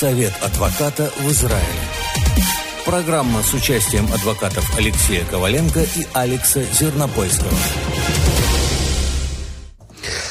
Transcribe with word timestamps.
Совет 0.00 0.32
адвоката 0.40 1.12
в 1.18 1.30
Израиле. 1.30 1.82
Программа 2.86 3.42
с 3.42 3.52
участием 3.52 4.10
адвокатов 4.14 4.64
Алексея 4.78 5.26
Коваленко 5.26 5.80
и 5.80 6.06
Алекса 6.14 6.62
Зернопольского. 6.72 7.52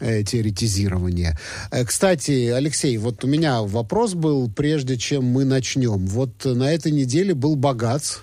э, 0.00 0.22
теоретизирование. 0.22 1.38
Э, 1.70 1.84
кстати, 1.84 2.48
Алексей, 2.48 2.96
вот 2.98 3.24
у 3.24 3.26
меня 3.26 3.62
вопрос 3.62 4.14
был, 4.14 4.50
прежде 4.50 4.96
чем 4.96 5.24
мы 5.24 5.44
начнем. 5.44 6.06
Вот 6.06 6.44
на 6.44 6.72
этой 6.72 6.92
неделе 6.92 7.34
был 7.34 7.56
Багац, 7.56 8.18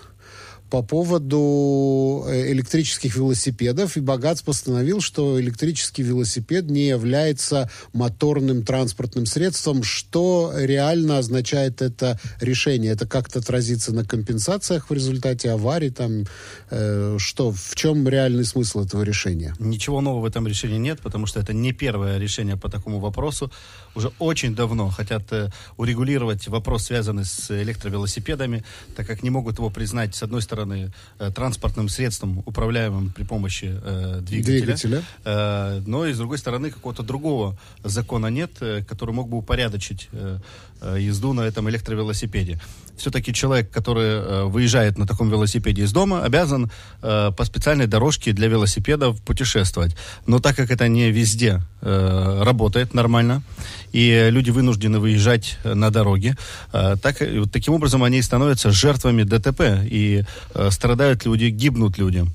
по 0.71 0.81
поводу 0.81 2.23
э, 2.27 2.53
электрических 2.53 3.15
велосипедов, 3.17 3.97
и 3.97 3.99
Багац 3.99 4.41
постановил, 4.41 5.01
что 5.01 5.39
электрический 5.39 6.01
велосипед 6.01 6.69
не 6.69 6.87
является 6.87 7.69
моторным 7.93 8.63
транспортным 8.63 9.25
средством. 9.25 9.83
Что 9.83 10.53
реально 10.55 11.17
означает 11.17 11.81
это 11.81 12.17
решение? 12.39 12.93
Это 12.93 13.05
как-то 13.05 13.39
отразится 13.39 13.93
на 13.93 14.05
компенсациях 14.05 14.89
в 14.89 14.93
результате 14.93 15.51
аварий? 15.51 15.89
Там, 15.89 16.23
э, 16.69 17.17
что, 17.19 17.51
в 17.51 17.75
чем 17.75 18.07
реальный 18.07 18.45
смысл 18.45 18.85
этого 18.85 19.03
решения? 19.03 19.53
Ничего 19.59 19.99
нового 19.99 20.21
в 20.21 20.25
этом 20.25 20.47
решении 20.47 20.77
нет, 20.77 21.01
потому 21.01 21.25
что 21.25 21.41
это 21.41 21.51
не 21.53 21.73
первое 21.73 22.17
решение 22.17 22.55
по 22.55 22.69
такому 22.69 22.99
вопросу. 22.99 23.51
Уже 23.95 24.11
очень 24.19 24.55
давно 24.55 24.89
хотят 24.89 25.23
э, 25.31 25.49
урегулировать 25.77 26.47
вопрос, 26.47 26.85
связанный 26.85 27.25
с 27.25 27.51
электровелосипедами, 27.51 28.63
так 28.95 29.05
как 29.05 29.23
не 29.23 29.29
могут 29.29 29.57
его 29.57 29.69
признать, 29.69 30.15
с 30.15 30.23
одной 30.23 30.41
стороны, 30.41 30.93
э, 31.19 31.31
транспортным 31.31 31.89
средством, 31.89 32.43
управляемым 32.45 33.11
при 33.11 33.23
помощи 33.23 33.79
э, 33.83 34.19
двигателя, 34.21 34.75
Двигателя. 34.75 35.03
Но 35.85 36.05
и 36.05 36.13
с 36.13 36.17
другой 36.17 36.37
стороны 36.37 36.71
какого-то 36.71 37.03
другого 37.03 37.57
закона 37.83 38.27
нет, 38.27 38.51
который 38.87 39.13
мог 39.13 39.29
бы 39.29 39.37
упорядочить 39.37 40.09
езду 40.81 41.33
на 41.33 41.41
этом 41.41 41.69
электровелосипеде. 41.69 42.59
Все-таки 43.01 43.33
человек, 43.33 43.71
который 43.71 44.05
э, 44.05 44.43
выезжает 44.43 44.97
на 44.99 45.07
таком 45.07 45.31
велосипеде 45.31 45.81
из 45.81 45.91
дома, 45.91 46.23
обязан 46.23 46.69
э, 47.01 47.31
по 47.35 47.45
специальной 47.45 47.87
дорожке 47.87 48.31
для 48.31 48.47
велосипедов 48.47 49.19
путешествовать. 49.23 49.95
Но 50.27 50.39
так 50.39 50.55
как 50.55 50.69
это 50.69 50.87
не 50.87 51.09
везде 51.09 51.61
э, 51.81 52.43
работает 52.43 52.93
нормально, 52.93 53.41
и 53.91 54.27
люди 54.29 54.51
вынуждены 54.51 54.99
выезжать 54.99 55.57
на 55.63 55.89
дороге, 55.89 56.37
так, 56.71 57.17
таким 57.51 57.73
образом 57.73 58.03
они 58.03 58.21
становятся 58.21 58.71
жертвами 58.71 59.23
ДТП, 59.23 59.61
и 59.83 60.23
страдают 60.69 61.25
люди, 61.25 61.45
гибнут 61.45 61.97
люди. 61.97 62.25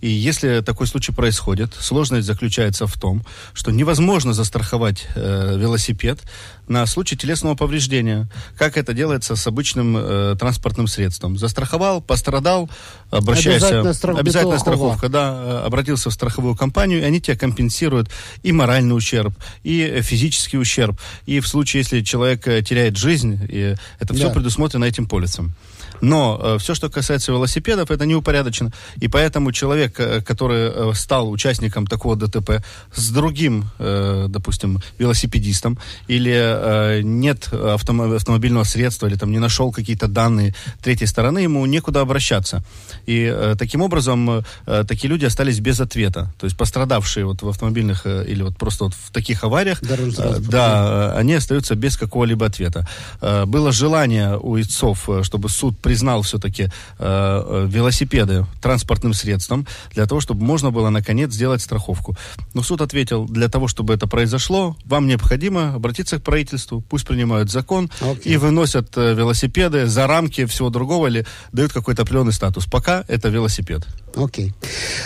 И 0.00 0.08
если 0.08 0.60
такой 0.60 0.86
случай 0.86 1.12
происходит, 1.12 1.74
сложность 1.78 2.26
заключается 2.26 2.86
в 2.86 2.98
том, 2.98 3.24
что 3.54 3.70
невозможно 3.70 4.32
застраховать 4.32 5.06
э, 5.14 5.56
велосипед 5.58 6.20
на 6.68 6.84
случай 6.86 7.16
телесного 7.16 7.54
повреждения, 7.54 8.28
как 8.56 8.76
это 8.76 8.92
делается 8.92 9.36
с 9.36 9.46
обычным 9.46 9.96
э, 9.96 10.36
транспортным 10.38 10.86
средством. 10.86 11.38
Застраховал, 11.38 12.00
пострадал, 12.00 12.68
обращайся... 13.10 13.66
Обязательно, 13.66 13.94
страх... 13.94 14.18
обязательно 14.18 14.58
страховка, 14.58 15.08
да, 15.08 15.34
э, 15.34 15.66
обратился 15.66 16.10
в 16.10 16.12
страховую 16.12 16.56
компанию, 16.56 17.00
и 17.00 17.04
они 17.04 17.20
тебе 17.20 17.36
компенсируют 17.36 18.10
и 18.42 18.52
моральный 18.52 18.96
ущерб, 18.96 19.34
и 19.62 20.00
физический 20.02 20.58
ущерб, 20.58 21.00
и 21.26 21.40
в 21.40 21.46
случае, 21.46 21.80
если 21.80 22.02
человек 22.02 22.46
э, 22.48 22.62
теряет 22.62 22.96
жизнь, 22.96 23.38
и 23.48 23.76
это 24.00 24.14
все 24.14 24.28
Да. 24.28 24.34
предусмотрено 24.34 24.84
этим 24.84 25.06
полисом. 25.06 25.54
Но 26.00 26.38
э, 26.42 26.58
все, 26.58 26.74
что 26.74 26.88
касается 26.90 27.32
велосипедов, 27.32 27.90
это 27.90 28.06
неупорядочено. 28.06 28.72
И 28.96 29.08
поэтому 29.08 29.52
человек, 29.52 29.98
э, 29.98 30.20
который 30.20 30.70
э, 30.70 30.92
стал 30.94 31.30
участником 31.30 31.86
такого 31.86 32.16
ДТП 32.16 32.62
с 32.94 33.10
другим, 33.10 33.64
э, 33.78 34.26
допустим, 34.28 34.80
велосипедистом, 34.98 35.78
или 36.08 36.32
э, 36.32 37.00
нет 37.02 37.48
автомо- 37.52 38.16
автомобильного 38.16 38.64
средства, 38.64 39.06
или 39.06 39.16
там 39.16 39.30
не 39.32 39.38
нашел 39.38 39.72
какие-то 39.72 40.08
данные 40.08 40.54
третьей 40.82 41.06
стороны, 41.06 41.38
ему 41.40 41.64
некуда 41.66 42.00
обращаться. 42.00 42.62
И 43.06 43.30
э, 43.32 43.54
таким 43.58 43.82
образом 43.82 44.44
э, 44.66 44.84
такие 44.88 45.08
люди 45.10 45.24
остались 45.24 45.60
без 45.60 45.80
ответа. 45.80 46.32
То 46.38 46.46
есть 46.46 46.56
пострадавшие 46.56 47.24
вот 47.26 47.42
в 47.42 47.48
автомобильных 47.48 48.02
э, 48.06 48.24
или 48.28 48.42
вот 48.42 48.56
просто 48.56 48.84
вот 48.84 48.94
в 48.94 49.10
таких 49.12 49.44
авариях, 49.44 49.82
э, 49.82 50.40
да, 50.50 51.12
э, 51.14 51.18
они 51.18 51.34
остаются 51.34 51.74
без 51.74 51.96
какого-либо 51.96 52.46
ответа. 52.46 52.86
Э, 53.20 53.44
Было 53.46 53.72
желание 53.72 54.38
у 54.38 54.58
истцов, 54.60 55.08
э, 55.08 55.22
чтобы 55.22 55.48
суд 55.48 55.78
признал 55.86 56.22
все-таки 56.22 56.64
э, 56.64 56.68
э, 56.98 57.66
велосипеды 57.70 58.44
транспортным 58.60 59.14
средством, 59.14 59.68
для 59.94 60.06
того, 60.06 60.20
чтобы 60.20 60.44
можно 60.44 60.72
было, 60.72 60.90
наконец, 60.90 61.32
сделать 61.32 61.62
страховку. 61.62 62.16
Но 62.54 62.64
суд 62.64 62.80
ответил, 62.80 63.24
для 63.26 63.48
того, 63.48 63.68
чтобы 63.68 63.94
это 63.94 64.08
произошло, 64.08 64.76
вам 64.84 65.06
необходимо 65.06 65.74
обратиться 65.74 66.18
к 66.18 66.24
правительству, 66.24 66.80
пусть 66.80 67.06
принимают 67.06 67.52
закон 67.52 67.88
Окей. 68.00 68.34
и 68.34 68.36
выносят 68.36 68.96
э, 68.96 69.14
велосипеды 69.14 69.86
за 69.86 70.08
рамки 70.08 70.44
всего 70.46 70.70
другого 70.70 71.06
или 71.06 71.24
дают 71.52 71.72
какой-то 71.72 72.02
определенный 72.02 72.32
статус. 72.32 72.66
Пока 72.66 73.04
это 73.06 73.28
велосипед. 73.28 73.86
Окей. 74.16 74.54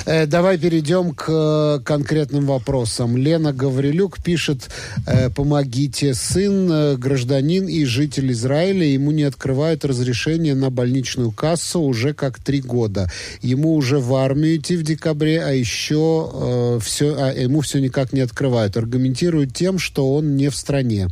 Э, 0.06 0.26
давай 0.26 0.56
перейдем 0.56 1.14
к 1.14 1.26
э, 1.28 1.80
конкретным 1.84 2.46
вопросам. 2.46 3.16
Лена 3.16 3.52
Гаврилюк 3.52 4.22
пишет, 4.22 4.70
э, 5.04 5.30
помогите, 5.30 6.14
сын 6.14 6.70
э, 6.70 6.96
гражданин 6.96 7.66
и 7.66 7.84
житель 7.84 8.30
Израиля, 8.30 8.86
ему 8.86 9.10
не 9.10 9.24
открывают 9.24 9.84
разрешение 9.84 10.54
на 10.54 10.70
больничную 10.70 11.32
кассу 11.32 11.80
уже 11.80 12.14
как 12.14 12.38
три 12.38 12.60
года. 12.60 13.10
Ему 13.42 13.74
уже 13.74 13.98
в 13.98 14.14
армию 14.14 14.56
идти 14.56 14.76
в 14.76 14.84
декабре, 14.84 15.42
а 15.42 15.50
еще 15.50 16.30
э, 16.32 16.78
все, 16.80 17.16
а 17.18 17.32
ему 17.32 17.62
все 17.62 17.80
никак 17.80 18.12
не 18.12 18.20
открывают. 18.20 18.76
Аргументируют 18.76 19.52
тем, 19.54 19.80
что 19.80 20.14
он 20.14 20.36
не 20.36 20.50
в 20.50 20.56
стране. 20.56 21.08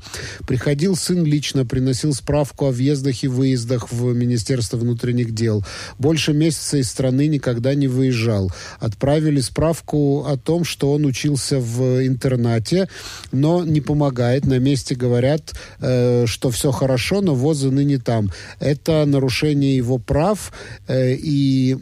Приходил 0.47 0.95
сын 0.95 1.25
лично, 1.25 1.67
приносил 1.67 2.15
справку 2.15 2.67
о 2.67 2.71
въездах 2.71 3.25
и 3.25 3.29
выездах 3.29 3.91
в 3.91 4.15
Министерство 4.15 4.77
внутренних 4.77 5.35
дел. 5.35 5.65
Больше 5.99 6.33
месяца 6.33 6.77
из 6.77 6.89
страны 6.89 7.27
никогда 7.27 7.75
не 7.75 7.88
выезжал. 7.89 8.51
Отправили 8.81 9.41
справку 9.41 10.25
о 10.27 10.37
том, 10.37 10.65
что 10.65 10.93
он 10.93 11.05
учился 11.05 11.59
в 11.59 12.07
интернате, 12.07 12.89
но 13.33 13.65
не 13.65 13.81
помогает. 13.81 14.47
На 14.47 14.59
месте 14.59 14.95
говорят, 14.95 15.55
э, 15.81 16.27
что 16.27 16.51
все 16.51 16.71
хорошо, 16.71 17.21
но 17.21 17.35
возы 17.35 17.71
ныне 17.71 17.99
там. 17.99 18.31
Это 18.61 19.05
нарушение 19.07 19.77
его 19.77 19.99
прав 19.99 20.53
э, 20.87 21.15
и... 21.15 21.77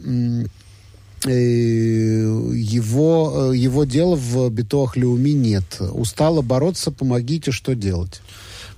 э, 1.25 1.33
его, 2.53 3.51
э, 3.51 3.57
его 3.57 3.83
дела 3.83 4.15
в 4.15 4.49
Битоах 4.49 4.97
Леуми 4.97 5.31
нет. 5.31 5.79
Устало 5.79 6.41
бороться, 6.41 6.91
помогите, 6.91 7.51
что 7.51 7.75
делать? 7.75 8.21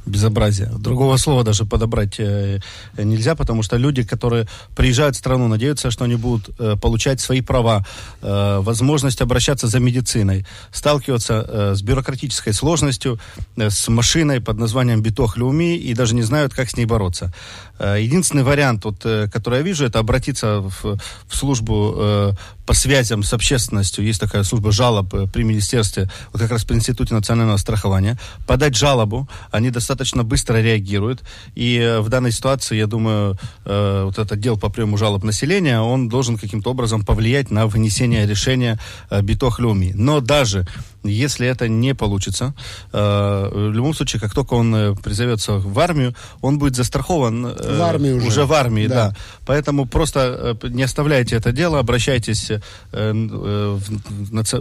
Безобразие. 0.10 0.70
Другого 0.78 1.18
слова 1.18 1.44
даже 1.44 1.66
подобрать 1.66 2.20
э, 2.20 2.60
нельзя, 2.98 3.36
потому 3.36 3.64
что 3.64 3.78
люди, 3.78 4.04
которые 4.04 4.48
приезжают 4.76 5.16
в 5.16 5.20
страну, 5.20 5.48
надеются, 5.48 5.92
что 5.92 6.06
они 6.06 6.16
будут 6.16 6.50
э, 6.60 6.76
получать 6.82 7.20
свои 7.20 7.42
права, 7.42 7.86
э, 8.22 8.60
возможность 8.62 9.22
обращаться 9.22 9.68
за 9.68 9.80
медициной, 9.80 10.46
сталкиваться 10.72 11.46
э, 11.48 11.76
с 11.76 11.82
бюрократической 11.82 12.54
сложностью, 12.54 13.20
э, 13.56 13.70
с 13.70 13.88
машиной 13.88 14.42
под 14.42 14.58
названием 14.58 15.02
Битох 15.02 15.38
Люми 15.38 15.78
и 15.78 15.94
даже 15.94 16.16
не 16.16 16.24
знают, 16.24 16.54
как 16.54 16.70
с 16.70 16.78
ней 16.78 16.86
бороться. 16.86 17.34
Э, 17.80 17.98
единственный 18.02 18.44
вариант, 18.44 18.86
вот, 18.86 19.06
э, 19.06 19.28
который 19.32 19.60
я 19.60 19.62
вижу, 19.64 19.86
это 19.86 20.00
обратиться 20.00 20.60
в, 20.60 20.98
в 21.28 21.36
службу 21.36 21.94
э, 21.96 22.32
по 22.66 22.74
связям 22.74 23.24
с 23.24 23.34
общественностью, 23.34 24.06
есть 24.06 24.20
такая 24.20 24.44
служба 24.44 24.72
жалоб 24.72 25.14
э, 25.14 25.28
при 25.28 25.44
Министерстве, 25.44 26.10
вот 26.32 26.42
как 26.42 26.52
раз 26.52 26.66
при 26.66 26.76
Институте 26.76 27.14
национального 27.14 27.58
страхования, 27.58 28.20
подать 28.48 28.76
жалобу, 28.76 29.28
они 29.52 29.72
достаточно 29.72 29.99
быстро 30.24 30.62
реагируют, 30.62 31.24
и 31.56 31.78
э, 31.78 32.00
в 32.00 32.10
данной 32.10 32.32
ситуации, 32.32 32.78
я 32.78 32.88
думаю, 32.88 33.38
э, 33.66 34.04
вот 34.06 34.14
этот 34.14 34.32
отдел 34.34 34.58
по 34.58 34.70
приему 34.70 34.98
жалоб 34.98 35.24
населения, 35.24 35.80
он 35.82 36.10
должен 36.10 36.38
каким-то 36.38 36.72
образом 36.72 37.06
повлиять 37.06 37.52
на 37.52 37.68
вынесение 37.68 38.26
решения 38.26 38.80
э, 39.10 39.22
Битох 39.22 39.60
Люми. 39.60 39.92
Но 39.96 40.22
даже 40.22 40.68
если 41.04 41.48
это 41.48 41.68
не 41.68 41.96
получится, 41.96 42.54
э, 42.92 43.50
в 43.52 43.72
любом 43.72 43.94
случае, 43.94 44.20
как 44.20 44.34
только 44.34 44.54
он 44.54 44.76
э, 44.76 44.96
призовется 44.96 45.54
в 45.54 45.80
армию, 45.80 46.14
он 46.42 46.60
будет 46.60 46.76
застрахован 46.76 47.46
э, 47.46 47.78
в 47.78 47.82
армии 47.82 48.12
уже. 48.12 48.28
уже 48.28 48.46
в 48.46 48.54
армии, 48.54 48.88
да. 48.88 49.10
да. 49.10 49.16
Поэтому 49.46 49.86
просто 49.86 50.58
не 50.64 50.84
оставляйте 50.84 51.36
это 51.36 51.52
дело, 51.52 51.80
обращайтесь 51.80 52.52
в, 52.92 53.82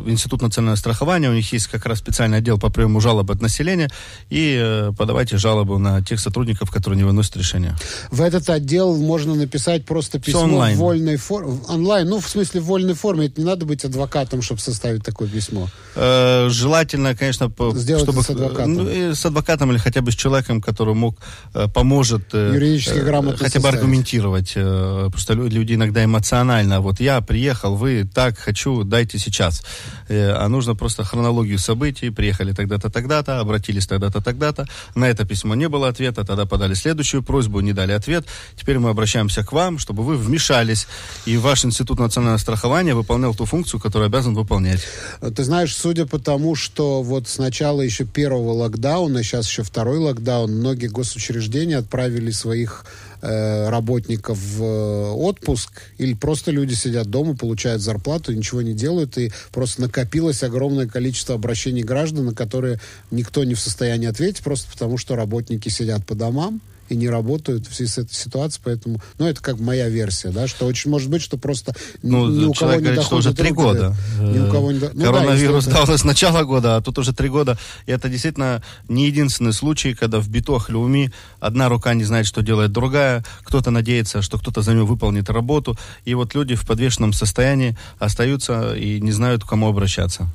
Институт 0.07 0.43
национального 0.43 0.77
страхования, 0.77 1.31
у 1.31 1.35
них 1.35 1.53
есть 1.53 1.67
как 1.67 1.87
раз 1.87 1.99
специальный 1.99 2.39
отдел 2.39 2.59
по 2.59 2.71
приему 2.71 3.01
жалоб 3.01 3.31
от 3.31 3.43
населения, 3.43 3.91
и 4.31 4.91
подавайте 4.97 5.37
жалобу 5.39 5.79
на 5.79 6.03
тех 6.03 6.21
сотрудников, 6.21 6.71
которые 6.71 6.99
не 6.99 7.05
выносят 7.05 7.37
решения. 7.37 7.77
В 8.11 8.23
этот 8.23 8.49
отдел 8.51 8.97
можно 8.97 9.35
написать 9.35 9.85
просто 9.85 10.21
письмо 10.21 10.43
онлайн. 10.43 10.77
в 10.77 10.81
вольной 10.81 11.17
форме. 11.17 11.59
Онлайн, 11.69 12.09
ну, 12.09 12.21
в 12.21 12.29
смысле, 12.29 12.61
в 12.61 12.65
вольной 12.65 12.95
форме. 12.95 13.27
Это 13.27 13.41
не 13.41 13.47
надо 13.47 13.67
быть 13.67 13.85
адвокатом, 13.85 14.43
чтобы 14.43 14.61
составить 14.61 15.03
такое 15.03 15.29
письмо. 15.29 15.69
Э, 15.95 16.28
желательно, 16.49 17.15
конечно, 17.15 17.53
Сделать 17.75 18.05
чтобы 18.05 18.23
с 18.23 18.31
адвокатом. 18.31 18.75
Ну, 18.75 19.15
с 19.15 19.27
адвокатом 19.27 19.71
или 19.71 19.79
хотя 19.79 20.01
бы 20.01 20.13
с 20.13 20.15
человеком, 20.15 20.61
который 20.61 20.95
мог 20.95 21.19
э, 21.55 21.69
поможет 21.69 22.35
э, 22.35 22.53
Юридически 22.55 22.99
грамотно 22.99 23.39
хотя 23.39 23.61
бы 23.61 23.69
аргументировать. 23.69 24.53
Э, 24.57 25.09
просто 25.11 25.35
люди 25.35 25.75
иногда 25.75 26.05
эмоционально. 26.05 26.81
Вот 26.81 27.01
я 27.01 27.21
приехал, 27.21 27.77
вы 27.77 28.09
так 28.13 28.39
хочу, 28.39 28.85
дайте 28.85 29.19
сейчас. 29.19 29.63
А 30.09 30.49
нужно 30.49 30.75
просто 30.75 31.05
хронологию 31.05 31.59
событий. 31.59 32.11
Приехали 32.11 32.53
тогда-то, 32.53 32.91
тогда-то, 32.91 33.41
обратились 33.41 33.87
тогда-то, 33.87 34.23
тогда-то. 34.23 34.67
На 34.95 35.07
это 35.07 35.25
письмо 35.25 35.55
не 35.55 35.69
было 35.69 35.89
ответа, 35.89 36.25
тогда 36.25 36.47
подали 36.47 36.75
следующую 36.75 37.23
просьбу, 37.23 37.61
не 37.61 37.73
дали 37.73 37.93
ответ. 37.93 38.27
Теперь 38.57 38.79
мы 38.79 38.91
обращаемся 38.91 39.45
к 39.45 39.53
вам, 39.53 39.79
чтобы 39.79 40.03
вы 40.03 40.17
вмешались, 40.17 40.87
и 41.27 41.37
ваш 41.37 41.65
институт 41.65 41.99
национального 41.99 42.39
страхования 42.39 42.95
выполнял 42.95 43.35
ту 43.35 43.45
функцию, 43.45 43.81
которую 43.81 44.07
обязан 44.07 44.35
выполнять. 44.35 44.81
Ты 45.21 45.45
знаешь, 45.45 45.77
судя 45.77 46.07
по 46.07 46.18
потому 46.19 46.57
что 46.57 47.01
вот 47.01 47.29
с 47.29 47.39
начала 47.39 47.81
еще 47.81 48.05
первого 48.05 48.51
локдауна, 48.51 49.23
сейчас 49.23 49.47
еще 49.47 49.63
второй 49.63 49.99
локдаун, 49.99 50.51
многие 50.51 50.89
госучреждения 50.89 51.79
отправили 51.79 52.33
своих 52.33 52.85
э, 53.23 53.69
работников 53.69 54.37
в 54.37 54.65
э, 54.65 55.11
отпуск, 55.13 55.71
или 55.97 56.15
просто 56.15 56.51
люди 56.51 56.75
сидят 56.75 57.07
дома, 57.07 57.37
получают 57.37 57.83
зарплату, 57.83 58.33
ничего 58.33 58.63
не 58.63 58.73
делают, 58.73 59.17
и 59.17 59.31
просто 59.53 59.83
накопилось 59.83 60.43
огромное 60.43 60.89
количество 60.89 61.37
обращений 61.37 61.85
граждан, 61.85 62.27
на 62.27 62.35
которые 62.35 62.81
никто 63.13 63.45
не 63.45 63.55
в 63.55 63.61
состоянии 63.61 64.09
ответить, 64.09 64.43
просто 64.43 64.69
потому 64.73 64.99
что 64.99 65.15
работники 65.15 65.69
сидят 65.69 66.05
по 66.05 66.17
домам, 66.17 66.61
и 66.89 66.97
не 66.97 67.09
работают 67.09 67.67
в 67.67 67.75
связи 67.75 67.91
с 67.91 67.99
этой 67.99 68.15
ситуацией, 68.15 68.63
поэтому, 68.65 69.01
ну, 69.19 69.27
это 69.27 69.41
как 69.43 69.59
моя 69.59 69.89
версия, 69.89 70.31
да, 70.31 70.47
что 70.47 70.67
очень 70.67 70.91
может 70.91 71.11
быть, 71.11 71.23
что 71.23 71.37
просто 71.37 71.75
ну, 72.03 72.29
ни 72.29 72.45
у 72.45 72.53
кого 72.53 72.75
не 72.75 72.79
говорит, 72.79 73.01
доходит 73.01 73.07
что 73.07 73.17
уже 73.17 73.35
три 73.35 73.51
года. 73.51 73.97
Ни 74.21 74.39
у 74.39 74.51
кого 74.51 74.73
не 74.73 74.79
до... 74.79 74.91
ну, 74.95 75.05
Коронавирус 75.05 75.67
да, 75.67 75.85
дал 75.85 75.99
с 75.99 76.05
начала 76.05 76.45
года, 76.45 76.77
а 76.77 76.81
тут 76.81 76.99
уже 76.99 77.13
три 77.13 77.29
года. 77.29 77.59
И 77.87 77.93
это 77.93 78.09
действительно 78.09 78.63
не 78.89 79.07
единственный 79.07 79.53
случай, 79.53 79.95
когда 79.95 80.21
в 80.21 80.29
битох 80.29 80.71
Люми 80.71 81.13
одна 81.41 81.69
рука 81.69 81.95
не 81.95 82.05
знает, 82.05 82.27
что 82.27 82.43
делает 82.43 82.73
другая, 82.73 83.25
кто-то 83.45 83.71
надеется, 83.71 84.23
что 84.23 84.39
кто-то 84.39 84.63
за 84.63 84.73
него 84.73 84.87
выполнит 84.87 85.31
работу, 85.31 85.77
и 86.05 86.15
вот 86.15 86.35
люди 86.35 86.55
в 86.55 86.67
подвешенном 86.67 87.13
состоянии 87.13 87.77
остаются 87.99 88.75
и 88.75 89.01
не 89.01 89.13
знают, 89.13 89.45
к 89.45 89.49
кому 89.49 89.69
обращаться. 89.69 90.29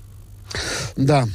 Да, 0.95 1.27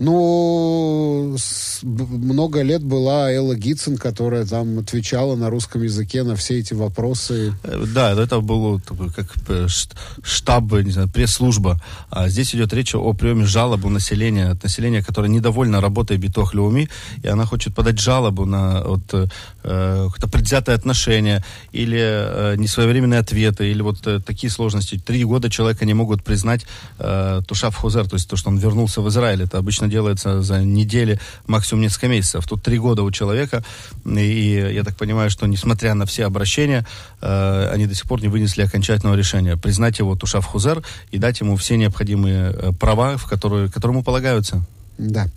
ну, 0.00 1.36
много 1.82 2.62
лет 2.62 2.82
была 2.82 3.30
Элла 3.30 3.54
Гитсон, 3.54 3.98
которая 3.98 4.46
там 4.46 4.78
отвечала 4.78 5.36
на 5.36 5.50
русском 5.50 5.82
языке 5.82 6.22
на 6.22 6.36
все 6.36 6.58
эти 6.58 6.72
вопросы. 6.72 7.52
Э, 7.62 7.84
да, 7.94 8.12
это 8.12 8.40
было 8.40 8.80
как 9.14 9.34
э, 9.48 9.66
штаб, 10.22 10.72
не 10.72 10.90
знаю, 10.90 11.08
пресс-служба. 11.10 11.78
А 12.08 12.30
здесь 12.30 12.54
идет 12.54 12.72
речь 12.72 12.94
о 12.94 13.12
приеме 13.12 13.44
жалобы 13.44 13.90
населения, 13.90 14.48
от 14.48 14.62
населения, 14.62 15.02
которое 15.02 15.28
недовольно 15.28 15.82
работой 15.82 16.16
Битох 16.16 16.54
Люми, 16.54 16.88
и 17.22 17.28
она 17.28 17.44
хочет 17.44 17.74
подать 17.74 17.98
жалобу 17.98 18.46
на 18.46 18.82
вот, 18.82 19.02
э, 19.64 20.08
предвзятое 20.32 20.76
отношение 20.76 21.44
или 21.72 22.00
э, 22.00 22.56
несвоевременные 22.56 23.20
ответы, 23.20 23.70
или 23.70 23.82
вот 23.82 24.06
э, 24.06 24.20
такие 24.20 24.50
сложности. 24.50 24.98
Три 24.98 25.24
года 25.24 25.50
человека 25.50 25.84
не 25.84 25.92
могут 25.92 26.24
признать 26.24 26.64
э, 26.98 27.42
Тушав 27.46 27.76
Хузер, 27.76 28.08
то 28.08 28.16
есть 28.16 28.30
то, 28.30 28.36
что 28.36 28.48
он 28.48 28.56
вернулся 28.56 29.02
в 29.02 29.08
Израиль. 29.10 29.42
Это 29.42 29.58
обычно 29.58 29.89
делается 29.90 30.40
за 30.40 30.64
недели, 30.64 31.20
максимум 31.46 31.82
несколько 31.82 32.08
месяцев. 32.08 32.46
Тут 32.46 32.62
три 32.62 32.78
года 32.78 33.02
у 33.02 33.10
человека, 33.10 33.62
и 34.06 34.70
я 34.72 34.84
так 34.84 34.96
понимаю, 34.96 35.30
что 35.30 35.46
несмотря 35.46 35.94
на 35.94 36.06
все 36.06 36.24
обращения, 36.24 36.86
э, 37.20 37.70
они 37.72 37.86
до 37.86 37.94
сих 37.94 38.06
пор 38.06 38.22
не 38.22 38.28
вынесли 38.28 38.62
окончательного 38.62 39.16
решения. 39.16 39.56
Признать 39.56 39.98
его 39.98 40.16
Тушав 40.16 40.46
Хузер 40.46 40.82
и 41.10 41.18
дать 41.18 41.40
ему 41.40 41.56
все 41.56 41.76
необходимые 41.76 42.52
э, 42.52 42.72
права, 42.72 43.16
в 43.16 43.28
которые, 43.28 43.70
ему 43.84 44.02
полагаются. 44.02 44.64
Да. 45.00 45.28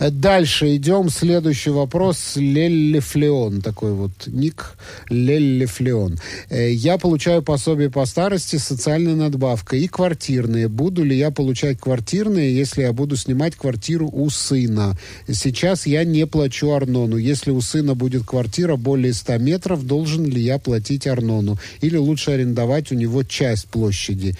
Дальше 0.00 0.74
идем. 0.74 1.08
Следующий 1.08 1.70
вопрос. 1.70 2.32
Леллифлеон. 2.34 3.60
Такой 3.60 3.92
вот 3.92 4.10
ник. 4.26 4.76
Леллифлеон. 5.08 6.18
Э, 6.50 6.72
я 6.72 6.98
получаю 6.98 7.42
пособие 7.42 7.90
по 7.90 8.04
старости, 8.06 8.56
социальная 8.56 9.14
надбавка 9.14 9.76
и 9.76 9.86
квартирные. 9.86 10.66
Буду 10.68 11.04
ли 11.04 11.16
я 11.16 11.30
получать 11.30 11.78
квартирные, 11.78 12.56
если 12.56 12.82
я 12.82 12.92
буду 12.92 13.16
снимать 13.16 13.54
квартиру 13.54 14.10
у 14.12 14.28
сына? 14.30 14.98
Сейчас 15.28 15.86
я 15.86 16.02
не 16.04 16.26
плачу 16.26 16.72
Арнону. 16.72 17.16
Если 17.16 17.52
у 17.52 17.60
сына 17.60 17.94
будет 17.94 18.24
квартира 18.24 18.74
более 18.74 19.12
100 19.12 19.38
метров, 19.38 19.86
должен 19.86 20.24
ли 20.24 20.40
я 20.42 20.58
платить 20.58 21.06
Арнону? 21.06 21.56
Или 21.80 21.96
лучше 21.96 22.32
арендовать 22.32 22.90
у 22.90 22.96
него 22.96 23.22
часть 23.22 23.68
площади? 23.68 24.34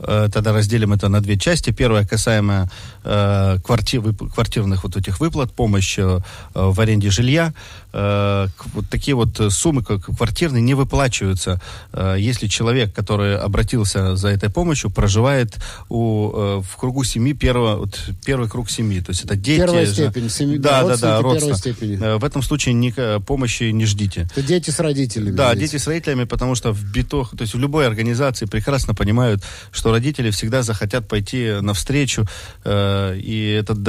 Э, 0.00 0.28
тогда 0.32 0.52
разделим 0.52 0.92
это 0.92 1.08
на 1.08 1.20
две 1.20 1.36
части. 1.36 1.70
Первая 1.70 2.06
касаемо 2.06 2.70
э, 3.04 3.58
квартир, 3.64 4.02
квартирных 4.34 4.84
вот 4.84 4.96
этих 4.96 5.20
выплат, 5.20 5.52
помощи 5.52 6.00
э, 6.00 6.20
в 6.54 6.80
аренде 6.80 7.10
жилья. 7.10 7.52
Э, 7.92 8.46
вот 8.74 8.88
такие 8.88 9.14
вот 9.14 9.40
суммы 9.50 9.82
как 9.82 10.04
квартирные 10.04 10.62
не 10.62 10.74
выплачиваются, 10.74 11.60
э, 11.92 12.16
если 12.18 12.46
человек, 12.46 12.94
который 12.94 13.36
обратился 13.36 14.16
за 14.16 14.28
этой 14.28 14.50
помощью, 14.50 14.90
проживает 14.90 15.56
у, 15.88 16.30
э, 16.32 16.62
в 16.62 16.76
кругу 16.76 17.04
семьи 17.04 17.32
первого, 17.32 17.76
вот, 17.76 18.00
первый 18.24 18.48
круг 18.48 18.70
семьи. 18.70 19.00
То 19.00 19.10
есть 19.10 19.24
это 19.24 19.36
дети. 19.36 19.60
Первая 19.60 19.86
степень. 19.86 20.30
Семьи, 20.30 20.58
да, 20.58 20.84
да, 20.84 20.96
да, 20.96 21.20
родство. 21.22 21.54
степени. 21.54 21.98
Э, 22.00 22.18
в 22.18 22.24
этом 22.24 22.42
случае 22.42 22.74
ни, 22.74 23.18
помощи 23.20 23.64
не 23.64 23.86
ждите. 23.86 24.28
Это 24.30 24.42
дети 24.42 24.70
с 24.70 24.78
родителями. 24.78 25.34
Да, 25.34 25.54
дети 25.54 25.76
с 25.76 25.86
родителями, 25.86 26.24
потому 26.24 26.54
что 26.54 26.72
в 26.72 26.82
битох, 26.92 27.30
то 27.36 27.42
есть 27.42 27.54
в 27.54 27.58
любой 27.58 27.86
организации 27.86 28.46
прекрасно 28.46 28.94
понимают, 28.94 29.42
что 29.72 29.87
родители 29.92 30.30
всегда 30.30 30.62
захотят 30.62 31.08
пойти 31.08 31.60
навстречу, 31.60 32.26
э, 32.64 33.18
и 33.18 33.50
этот 33.50 33.82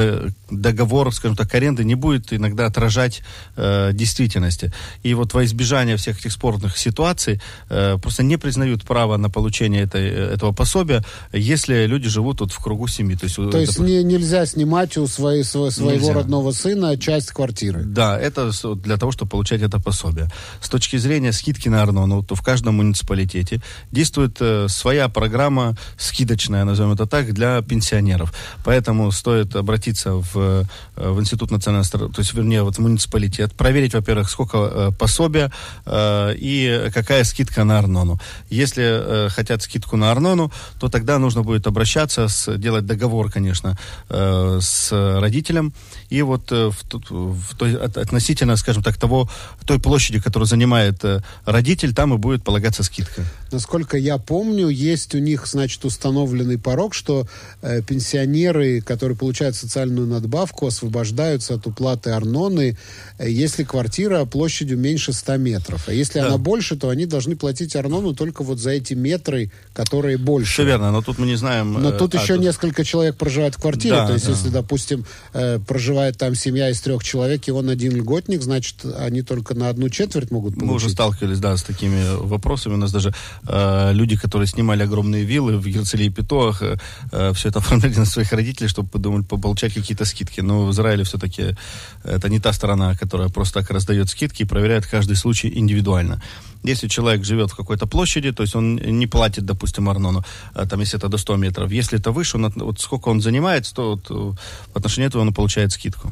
договор, 0.49 1.13
скажем 1.13 1.35
так, 1.35 1.53
аренды 1.53 1.83
не 1.83 1.95
будет 1.95 2.33
иногда 2.33 2.65
отражать 2.65 3.21
э, 3.55 3.91
действительности. 3.93 4.71
И 5.03 5.13
вот 5.13 5.33
во 5.33 5.45
избежание 5.45 5.97
всех 5.97 6.19
этих 6.19 6.31
спорных 6.31 6.77
ситуаций 6.77 7.41
э, 7.69 7.97
просто 8.01 8.23
не 8.23 8.37
признают 8.37 8.83
право 8.83 9.17
на 9.17 9.29
получение 9.29 9.83
этой, 9.83 10.07
этого 10.09 10.51
пособия, 10.51 11.03
если 11.31 11.85
люди 11.85 12.09
живут 12.09 12.41
вот 12.41 12.51
в 12.51 12.59
кругу 12.63 12.87
семьи. 12.87 13.15
То 13.15 13.25
есть, 13.25 13.35
То 13.35 13.57
есть 13.57 13.73
это... 13.73 13.83
не, 13.83 14.03
нельзя 14.03 14.45
снимать 14.45 14.97
у 14.97 15.07
своей, 15.07 15.43
своего 15.43 15.91
нельзя. 15.91 16.13
родного 16.13 16.51
сына 16.51 16.97
часть 16.97 17.31
квартиры? 17.31 17.83
Да, 17.83 18.19
это 18.19 18.51
для 18.75 18.97
того, 18.97 19.11
чтобы 19.11 19.31
получать 19.31 19.61
это 19.61 19.79
пособие. 19.79 20.29
С 20.61 20.69
точки 20.69 20.97
зрения 20.97 21.31
скидки 21.31 21.69
на 21.69 21.81
Арнону, 21.81 22.23
то 22.23 22.35
в 22.35 22.41
каждом 22.41 22.75
муниципалитете 22.75 23.61
действует 23.91 24.37
э, 24.39 24.67
своя 24.67 25.09
программа 25.09 25.75
скидочная, 25.97 26.63
назовем 26.65 26.93
это 26.93 27.05
так, 27.05 27.33
для 27.33 27.61
пенсионеров. 27.61 28.33
Поэтому 28.63 29.11
стоит 29.11 29.55
обратиться 29.55 30.13
в, 30.13 30.65
в 30.95 31.19
Институт 31.19 31.51
национального 31.51 31.79
то 31.79 32.11
есть, 32.17 32.33
вернее, 32.33 32.63
вот 32.63 32.75
в 32.75 32.79
муниципалитет, 32.79 33.53
проверить, 33.53 33.93
во-первых, 33.93 34.29
сколько 34.29 34.91
пособия 34.99 35.51
и 35.87 36.89
какая 36.93 37.23
скидка 37.23 37.63
на 37.63 37.79
Арнону. 37.79 38.19
Если 38.49 39.29
хотят 39.29 39.61
скидку 39.61 39.97
на 39.97 40.11
Арнону, 40.11 40.51
то 40.79 40.89
тогда 40.89 41.19
нужно 41.19 41.43
будет 41.43 41.67
обращаться, 41.67 42.27
с, 42.27 42.57
делать 42.57 42.85
договор, 42.85 43.31
конечно, 43.31 43.77
с 44.09 44.89
родителем, 44.91 45.73
и 46.09 46.21
вот 46.21 46.51
в, 46.51 46.73
в 46.91 47.55
той, 47.57 47.75
относительно, 47.75 48.55
скажем 48.57 48.83
так, 48.83 48.97
того, 48.97 49.29
той 49.65 49.79
площади, 49.79 50.19
которую 50.19 50.47
занимает 50.47 51.03
родитель, 51.45 51.93
там 51.93 52.13
и 52.13 52.17
будет 52.17 52.43
полагаться 52.43 52.83
скидка. 52.83 53.23
Насколько 53.51 53.97
я 53.97 54.17
помню, 54.17 54.67
есть 54.67 55.15
у 55.15 55.19
них, 55.19 55.47
значит, 55.47 55.78
установленный 55.85 56.57
порог, 56.57 56.93
что 56.93 57.27
э, 57.61 57.81
пенсионеры, 57.81 58.81
которые 58.81 59.17
получают 59.17 59.55
социальную 59.55 60.07
надбавку, 60.07 60.67
освобождаются 60.67 61.55
от 61.55 61.67
уплаты 61.67 62.11
Арноны, 62.11 62.77
э, 63.17 63.29
если 63.29 63.63
квартира 63.63 64.25
площадью 64.25 64.77
меньше 64.77 65.13
100 65.13 65.37
метров. 65.37 65.87
А 65.87 65.93
если 65.93 66.19
да. 66.19 66.27
она 66.27 66.37
больше, 66.37 66.75
то 66.75 66.89
они 66.89 67.05
должны 67.05 67.35
платить 67.35 67.75
Арнону 67.75 68.13
только 68.13 68.43
вот 68.43 68.59
за 68.59 68.71
эти 68.71 68.93
метры, 68.93 69.51
которые 69.73 70.17
больше. 70.17 70.51
Все 70.51 70.65
верно, 70.65 70.91
но 70.91 71.01
тут 71.01 71.17
мы 71.17 71.25
не 71.25 71.35
знаем... 71.35 71.73
Но 71.73 71.89
э, 71.89 71.97
тут 71.97 72.15
а, 72.15 72.21
еще 72.21 72.35
тут... 72.35 72.43
несколько 72.43 72.83
человек 72.83 73.17
проживают 73.17 73.55
в 73.55 73.61
квартире. 73.61 73.95
Да, 73.95 74.07
то 74.07 74.13
есть, 74.13 74.25
да. 74.25 74.31
если, 74.31 74.49
допустим, 74.49 75.05
э, 75.33 75.59
проживает 75.59 76.17
там 76.17 76.35
семья 76.35 76.69
из 76.69 76.81
трех 76.81 77.03
человек, 77.03 77.47
и 77.47 77.51
он 77.51 77.69
один 77.69 77.95
льготник, 77.95 78.41
значит, 78.41 78.85
они 78.97 79.21
только 79.21 79.53
на 79.53 79.69
одну 79.69 79.89
четверть 79.89 80.31
могут 80.31 80.55
получить. 80.55 80.69
Мы 80.69 80.75
уже 80.75 80.89
сталкивались, 80.89 81.39
да, 81.39 81.55
с 81.55 81.63
такими 81.63 82.03
вопросами. 82.17 82.73
У 82.73 82.77
нас 82.77 82.91
даже 82.91 83.13
э, 83.47 83.93
люди, 83.93 84.17
которые 84.17 84.47
снимали 84.47 84.83
огромные 84.83 85.23
виллы 85.23 85.57
в 85.57 85.65
Герцеле 85.69 86.05
и 86.05 86.09
Петоах, 86.09 86.61
э, 86.61 86.77
э, 87.11 87.33
все 87.33 87.49
это 87.49 87.59
оформляли 87.59 87.95
на 87.95 88.05
своих 88.05 88.31
родителей, 88.31 88.69
чтобы 88.69 88.89
подумать, 88.89 89.27
получать 89.27 89.73
какие-то 89.73 90.05
скидки. 90.05 90.41
Но 90.41 90.65
в 90.65 90.71
Израиле 90.71 91.03
все-таки 91.03 91.55
это 92.03 92.29
не 92.29 92.39
та 92.39 92.53
сторона, 92.53 92.95
которая 92.95 93.29
просто 93.29 93.61
так 93.61 93.71
раздает 93.71 94.09
скидки 94.09 94.43
и 94.43 94.45
проверяет 94.45 94.85
каждый 94.85 95.15
случай 95.15 95.51
индивидуально. 95.53 96.21
Если 96.63 96.87
человек 96.87 97.23
живет 97.23 97.51
в 97.51 97.55
какой-то 97.55 97.87
площади, 97.87 98.31
то 98.31 98.43
есть 98.43 98.55
он 98.55 98.75
не 98.75 99.07
платит, 99.07 99.45
допустим, 99.45 99.87
Арнону, 99.89 100.23
а, 100.53 100.65
там, 100.65 100.81
если 100.81 100.97
это 100.97 101.07
до 101.07 101.17
100 101.17 101.37
метров. 101.37 101.71
Если 101.71 101.97
это 101.99 102.11
выше, 102.11 102.37
он, 102.37 102.51
вот 102.55 102.81
сколько 102.81 103.09
он 103.09 103.21
занимает, 103.21 103.71
то 103.73 103.91
вот, 103.95 104.37
в 104.73 104.77
отношении 104.77 105.07
этого 105.07 105.21
он 105.21 105.33
получает 105.33 105.71
скидку. 105.71 106.11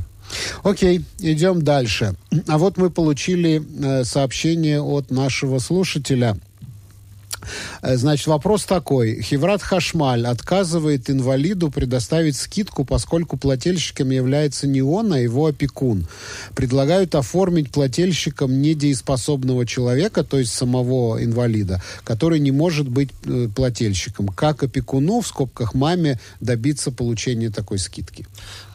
Окей, 0.64 1.06
идем 1.20 1.62
дальше. 1.62 2.16
А 2.48 2.58
вот 2.58 2.78
мы 2.78 2.90
получили 2.90 3.62
э, 3.62 4.04
сообщение 4.04 4.82
от 4.82 5.12
нашего 5.12 5.60
слушателя. 5.60 6.38
Э, 7.82 7.98
значит, 7.98 8.28
вопрос 8.28 8.66
такой. 8.66 9.22
Хеврат 9.22 9.62
Хашмаль 9.62 10.26
отказывает 10.26 11.10
инвалиду 11.10 11.72
предоставить 11.72 12.36
скидку, 12.38 12.86
поскольку 12.86 13.38
плательщиком 13.38 14.10
является 14.10 14.68
не 14.68 14.82
он, 14.82 15.14
а 15.14 15.20
его 15.20 15.48
опекун. 15.48 16.08
Предлагают 16.56 17.16
оформить 17.16 17.72
плательщиком 17.72 18.62
недееспособного 18.62 19.66
человека, 19.66 20.24
то 20.24 20.40
есть 20.40 20.54
самого 20.54 21.24
инвалида, 21.24 21.82
который 22.04 22.40
не 22.40 22.52
может 22.52 22.88
быть 22.88 23.10
э, 23.26 23.48
плательщиком. 23.56 24.28
Как 24.28 24.64
опекуну, 24.64 25.22
в 25.22 25.28
скобках 25.28 25.74
маме, 25.74 26.20
добиться 26.40 26.92
получения 26.92 27.50
такой 27.50 27.80
скидки? 27.80 28.26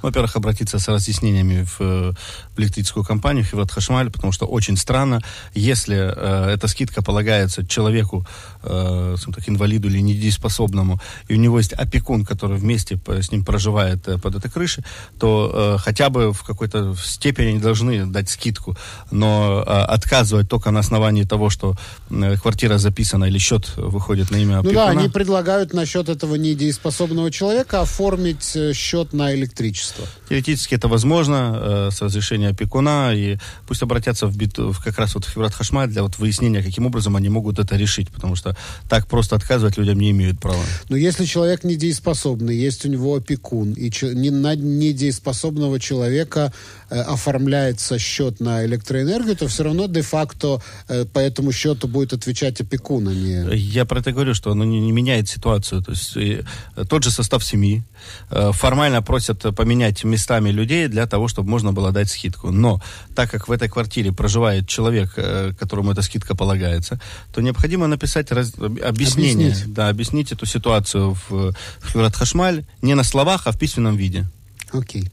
Во-первых, 0.02 0.37
обратиться 0.37 0.78
с 0.78 0.88
разъяснениями 0.88 1.64
в, 1.64 1.80
в 1.80 2.59
электрическую 2.59 3.04
компанию 3.04 3.44
Хеврат 3.44 3.71
Хашмаль, 3.71 4.11
потому 4.11 4.32
что 4.32 4.47
очень 4.47 4.76
странно, 4.76 5.21
если 5.54 5.97
э, 5.97 6.54
эта 6.54 6.68
скидка 6.68 7.02
полагается 7.02 7.66
человеку, 7.66 8.26
э, 8.62 9.16
так, 9.35 9.49
инвалиду 9.49 9.88
или 9.88 10.00
недееспособному, 10.00 11.00
и 11.28 11.35
у 11.35 11.37
него 11.37 11.59
есть 11.59 11.73
опекун, 11.73 12.25
который 12.25 12.59
вместе 12.59 12.99
с 13.06 13.30
ним 13.30 13.44
проживает 13.44 14.06
э, 14.09 14.18
под 14.18 14.37
этой 14.37 14.50
крышей, 14.50 14.85
то 15.18 15.76
э, 15.76 15.78
хотя 15.78 16.11
бы 16.11 16.32
в 16.32 16.42
какой-то 16.42 16.94
степени 16.97 17.49
они 17.49 17.59
должны 17.59 18.06
дать 18.06 18.28
скидку, 18.28 18.76
но 19.11 19.64
э, 19.66 19.71
отказывать 19.71 20.49
только 20.49 20.71
на 20.71 20.80
основании 20.80 21.25
того, 21.25 21.50
что 21.50 21.75
э, 22.11 22.37
квартира 22.37 22.78
записана 22.78 23.26
или 23.26 23.38
счет 23.38 23.76
выходит 23.76 24.30
на 24.30 24.37
имя 24.37 24.59
опекуна. 24.59 24.87
Ну 24.87 24.94
да, 24.94 25.00
они 25.00 25.09
предлагают 25.09 25.73
насчет 25.73 26.09
этого 26.09 26.35
недееспособного 26.35 27.30
человека 27.30 27.80
оформить 27.80 28.56
э, 28.56 28.73
счет 28.73 29.12
на 29.12 29.35
электричество 29.35 29.91
государства. 29.92 30.28
Теоретически 30.28 30.75
это 30.75 30.88
возможно 30.88 31.88
э, 31.88 31.90
с 31.90 32.00
разрешения 32.02 32.49
опекуна, 32.49 33.12
и 33.14 33.38
пусть 33.66 33.82
обратятся 33.82 34.26
в, 34.26 34.37
бит, 34.37 34.58
в 34.58 34.82
как 34.82 34.99
раз 34.99 35.14
вот 35.14 35.25
в 35.25 35.32
Хеврат 35.32 35.54
Хашмаль 35.54 35.88
для 35.88 36.02
вот 36.02 36.18
выяснения, 36.18 36.62
каким 36.62 36.87
образом 36.87 37.16
они 37.16 37.28
могут 37.28 37.58
это 37.58 37.76
решить, 37.76 38.11
потому 38.11 38.37
что 38.37 38.56
так 38.88 39.06
просто 39.06 39.37
отказывать 39.37 39.76
людям 39.76 39.99
не 39.99 40.11
имеют 40.11 40.40
права. 40.40 40.62
Но 40.88 40.96
если 40.96 41.25
человек 41.25 41.64
недееспособный, 41.64 42.56
есть 42.56 42.84
у 42.84 42.88
него 42.88 43.16
опекун, 43.16 43.72
и 43.72 43.90
че, 43.90 44.14
не, 44.14 44.30
на 44.30 44.54
недееспособного 44.54 45.78
человека 45.78 46.52
э, 46.82 46.82
оформляется 47.00 47.99
счет 47.99 48.40
на 48.40 48.64
электроэнергию, 48.64 49.37
то 49.37 49.49
все 49.49 49.64
равно 49.64 49.87
де-факто 49.87 50.61
э, 50.88 51.04
по 51.04 51.18
этому 51.18 51.52
счету 51.52 51.88
будет 51.88 52.12
отвечать 52.12 52.61
опекун, 52.61 53.08
а 53.08 53.14
не... 53.14 53.56
Я 53.56 53.84
про 53.84 54.00
это 54.00 54.12
говорю, 54.12 54.34
что 54.34 54.50
оно 54.50 54.64
не, 54.64 54.80
не 54.80 54.92
меняет 54.92 55.28
ситуацию. 55.28 55.82
То 55.82 55.92
есть 55.92 56.16
и, 56.16 56.44
э, 56.76 56.84
тот 56.88 57.04
же 57.04 57.11
состав 57.11 57.44
семьи, 57.44 57.82
э, 58.30 58.52
формально 58.52 59.02
просят 59.02 59.40
поменять 59.56 60.04
местами 60.04 60.50
людей 60.50 60.88
для 60.88 61.06
того, 61.06 61.28
чтобы 61.28 61.50
можно 61.50 61.72
было 61.72 61.92
дать 61.92 62.11
скидку. 62.11 62.50
Но 62.50 62.80
так 63.14 63.30
как 63.30 63.49
в 63.49 63.52
этой 63.52 63.68
квартире 63.68 64.12
проживает 64.12 64.68
человек, 64.68 65.12
э, 65.16 65.52
которому 65.58 65.92
эта 65.92 66.02
скидка 66.02 66.34
полагается, 66.34 67.00
то 67.32 67.40
необходимо 67.40 67.87
написать 67.87 68.30
раз, 68.32 68.52
объяснение, 68.54 69.49
объяснить. 69.49 69.75
да, 69.75 69.88
объяснить 69.88 70.32
эту 70.32 70.46
ситуацию 70.46 71.16
в, 71.28 71.52
в 71.80 71.92
Хюрат 71.92 72.16
Хашмаль 72.16 72.64
не 72.82 72.94
на 72.94 73.04
словах, 73.04 73.46
а 73.46 73.52
в 73.52 73.58
письменном 73.58 73.96
виде. 73.96 74.26
Окей. 74.72 75.02
Okay. 75.02 75.11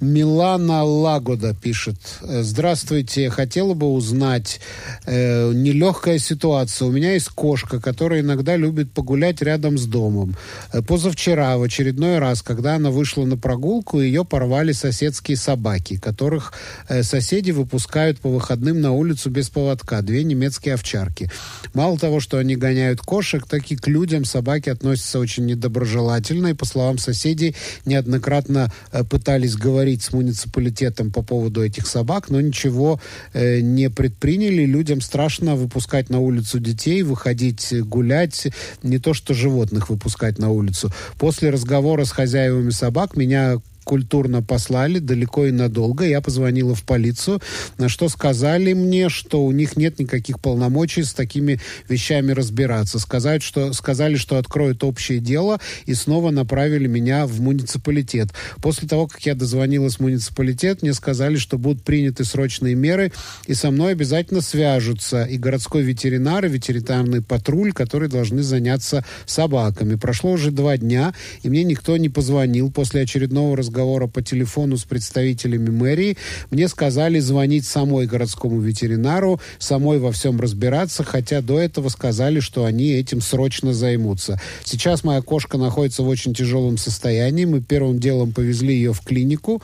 Милана 0.00 0.84
Лагода 0.84 1.54
пишет. 1.54 1.96
Здравствуйте, 2.20 3.30
хотела 3.30 3.74
бы 3.74 3.86
узнать. 3.92 4.60
Э, 5.06 5.52
нелегкая 5.52 6.18
ситуация. 6.18 6.86
У 6.88 6.90
меня 6.90 7.12
есть 7.12 7.28
кошка, 7.28 7.80
которая 7.80 8.20
иногда 8.20 8.56
любит 8.56 8.92
погулять 8.92 9.40
рядом 9.42 9.78
с 9.78 9.86
домом. 9.86 10.36
Э, 10.72 10.82
позавчера, 10.82 11.56
в 11.56 11.62
очередной 11.62 12.18
раз, 12.18 12.42
когда 12.42 12.74
она 12.74 12.90
вышла 12.90 13.24
на 13.24 13.36
прогулку, 13.36 14.00
ее 14.00 14.24
порвали 14.24 14.72
соседские 14.72 15.36
собаки, 15.36 15.98
которых 15.98 16.52
э, 16.88 17.02
соседи 17.02 17.50
выпускают 17.50 18.18
по 18.18 18.28
выходным 18.28 18.80
на 18.80 18.92
улицу 18.92 19.30
без 19.30 19.48
поводка. 19.48 20.02
Две 20.02 20.24
немецкие 20.24 20.74
овчарки. 20.74 21.30
Мало 21.72 21.98
того, 21.98 22.20
что 22.20 22.38
они 22.38 22.56
гоняют 22.56 23.00
кошек, 23.00 23.46
так 23.46 23.70
и 23.70 23.76
к 23.76 23.86
людям 23.88 24.24
собаки 24.24 24.68
относятся 24.68 25.18
очень 25.18 25.46
недоброжелательно. 25.46 26.48
И, 26.48 26.54
по 26.54 26.64
словам 26.64 26.98
соседей, 26.98 27.54
неоднократно 27.84 28.72
э, 28.92 29.04
пытались 29.34 29.56
говорить 29.56 30.02
с 30.02 30.12
муниципалитетом 30.12 31.10
по 31.10 31.20
поводу 31.22 31.64
этих 31.64 31.88
собак, 31.88 32.30
но 32.30 32.40
ничего 32.40 33.00
э, 33.32 33.58
не 33.60 33.90
предприняли. 33.90 34.64
Людям 34.64 35.00
страшно 35.00 35.56
выпускать 35.56 36.08
на 36.08 36.20
улицу 36.20 36.60
детей, 36.60 37.02
выходить 37.02 37.74
гулять, 37.80 38.46
не 38.84 38.98
то 38.98 39.12
что 39.12 39.34
животных 39.34 39.90
выпускать 39.90 40.38
на 40.38 40.50
улицу. 40.50 40.92
После 41.18 41.50
разговора 41.50 42.04
с 42.04 42.12
хозяевами 42.12 42.70
собак 42.70 43.16
меня 43.16 43.56
культурно 43.84 44.42
послали 44.42 44.98
далеко 44.98 45.46
и 45.46 45.52
надолго. 45.52 46.04
Я 46.04 46.20
позвонила 46.20 46.74
в 46.74 46.82
полицию, 46.82 47.40
на 47.78 47.88
что 47.88 48.08
сказали 48.08 48.72
мне, 48.72 49.08
что 49.08 49.44
у 49.44 49.52
них 49.52 49.76
нет 49.76 49.98
никаких 49.98 50.40
полномочий 50.40 51.04
с 51.04 51.12
такими 51.12 51.60
вещами 51.88 52.32
разбираться. 52.32 52.98
Сказать, 52.98 53.42
что, 53.42 53.72
сказали, 53.72 54.16
что 54.16 54.38
откроют 54.38 54.82
общее 54.82 55.20
дело 55.20 55.60
и 55.86 55.94
снова 55.94 56.30
направили 56.30 56.86
меня 56.86 57.26
в 57.26 57.40
муниципалитет. 57.40 58.30
После 58.62 58.88
того, 58.88 59.06
как 59.06 59.20
я 59.26 59.34
дозвонилась 59.34 59.96
в 59.96 60.00
муниципалитет, 60.00 60.82
мне 60.82 60.94
сказали, 60.94 61.36
что 61.36 61.58
будут 61.58 61.84
приняты 61.84 62.24
срочные 62.24 62.74
меры 62.74 63.12
и 63.46 63.54
со 63.54 63.70
мной 63.70 63.92
обязательно 63.92 64.40
свяжутся 64.40 65.24
и 65.24 65.36
городской 65.36 65.82
ветеринар, 65.82 66.46
и 66.46 66.48
ветеринарный 66.48 67.22
патруль, 67.22 67.72
которые 67.72 68.08
должны 68.08 68.42
заняться 68.42 69.04
собаками. 69.26 69.96
Прошло 69.96 70.32
уже 70.32 70.50
два 70.50 70.76
дня, 70.78 71.14
и 71.42 71.48
мне 71.48 71.64
никто 71.64 71.96
не 71.96 72.08
позвонил 72.08 72.72
после 72.72 73.02
очередного 73.02 73.56
разговора 73.56 73.73
разговора 73.74 74.06
по 74.06 74.22
телефону 74.22 74.76
с 74.76 74.84
представителями 74.84 75.70
мэрии, 75.70 76.16
мне 76.50 76.68
сказали 76.68 77.18
звонить 77.18 77.66
самой 77.66 78.06
городскому 78.06 78.60
ветеринару, 78.60 79.40
самой 79.58 79.98
во 79.98 80.12
всем 80.12 80.40
разбираться, 80.40 81.02
хотя 81.02 81.40
до 81.40 81.58
этого 81.58 81.88
сказали, 81.88 82.38
что 82.38 82.64
они 82.64 82.92
этим 82.92 83.20
срочно 83.20 83.74
займутся. 83.74 84.40
Сейчас 84.64 85.02
моя 85.02 85.22
кошка 85.22 85.58
находится 85.58 86.04
в 86.04 86.08
очень 86.08 86.34
тяжелом 86.34 86.78
состоянии. 86.78 87.46
Мы 87.46 87.60
первым 87.60 87.98
делом 87.98 88.32
повезли 88.32 88.74
ее 88.74 88.92
в 88.92 89.00
клинику, 89.00 89.60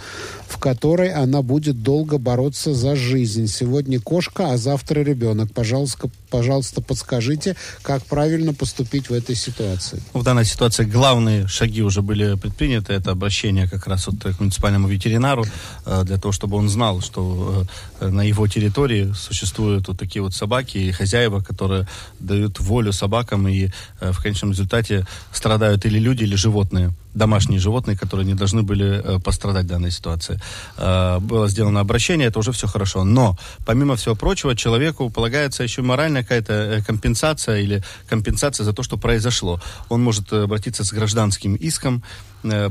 в 0.49 0.59
которой 0.59 1.13
она 1.13 1.43
будет 1.43 1.83
долго 1.83 2.19
бороться 2.19 2.75
за 2.75 2.97
жизнь. 2.97 3.47
Сегодня 3.47 4.01
кошка, 4.01 4.53
а 4.53 4.57
завтра 4.57 5.01
ребенок. 5.03 5.53
Пожалуйста, 5.53 6.11
Пожалуйста, 6.31 6.81
подскажите, 6.81 7.57
как 7.83 8.05
правильно 8.05 8.55
поступить 8.55 9.11
в 9.11 9.13
этой 9.13 9.35
ситуации. 9.35 10.01
В 10.15 10.23
данной 10.23 10.45
ситуации 10.45 10.85
главные 10.85 11.49
шаги 11.49 11.83
уже 11.83 12.03
были 12.03 12.37
предприняты. 12.37 12.93
Это 12.93 13.11
обращение 13.11 13.69
как 13.69 13.87
раз 13.87 14.07
вот 14.07 14.23
к 14.23 14.41
муниципальному 14.41 14.89
ветеринару 14.89 15.45
э, 15.87 16.05
для 16.05 16.19
того, 16.19 16.33
чтобы 16.33 16.57
он 16.57 16.69
знал, 16.69 17.01
что 17.01 17.67
э, 18.01 18.09
на 18.09 18.23
его 18.23 18.47
территории 18.47 19.13
существуют 19.13 19.89
вот 19.89 19.99
такие 19.99 20.23
вот 20.23 20.35
собаки 20.35 20.79
и 20.79 20.93
хозяева, 20.93 21.41
которые 21.41 21.89
дают 22.21 22.61
волю 22.61 22.93
собакам 22.93 23.49
и 23.49 23.71
э, 24.01 24.13
в 24.13 24.23
конечном 24.23 24.53
результате 24.53 25.07
страдают 25.33 25.85
или 25.85 25.99
люди, 25.99 26.23
или 26.23 26.37
животные 26.37 26.95
домашние 27.15 27.59
животные, 27.59 27.97
которые 27.97 28.27
не 28.27 28.35
должны 28.35 28.63
были 28.63 29.03
э, 29.03 29.19
пострадать 29.21 29.65
в 29.65 29.69
данной 29.69 29.91
ситуации. 29.91 30.41
Э, 30.77 31.19
было 31.21 31.49
сделано 31.49 31.81
обращение, 31.81 32.29
это 32.29 32.39
уже 32.39 32.53
все 32.53 32.67
хорошо. 32.67 33.05
Но, 33.05 33.37
помимо 33.67 33.97
всего 33.97 34.15
прочего, 34.15 34.55
человеку 34.55 35.11
полагается 35.11 35.63
еще 35.63 35.83
моральная 35.83 36.23
какая-то 36.23 36.53
э, 36.53 36.83
компенсация 36.83 37.59
или 37.59 37.83
компенсация 38.09 38.65
за 38.65 38.73
то, 38.73 38.83
что 38.83 38.97
произошло. 38.97 39.61
Он 39.89 40.03
может 40.03 40.33
обратиться 40.33 40.85
с 40.85 40.93
гражданским 40.93 41.55
иском 41.55 42.03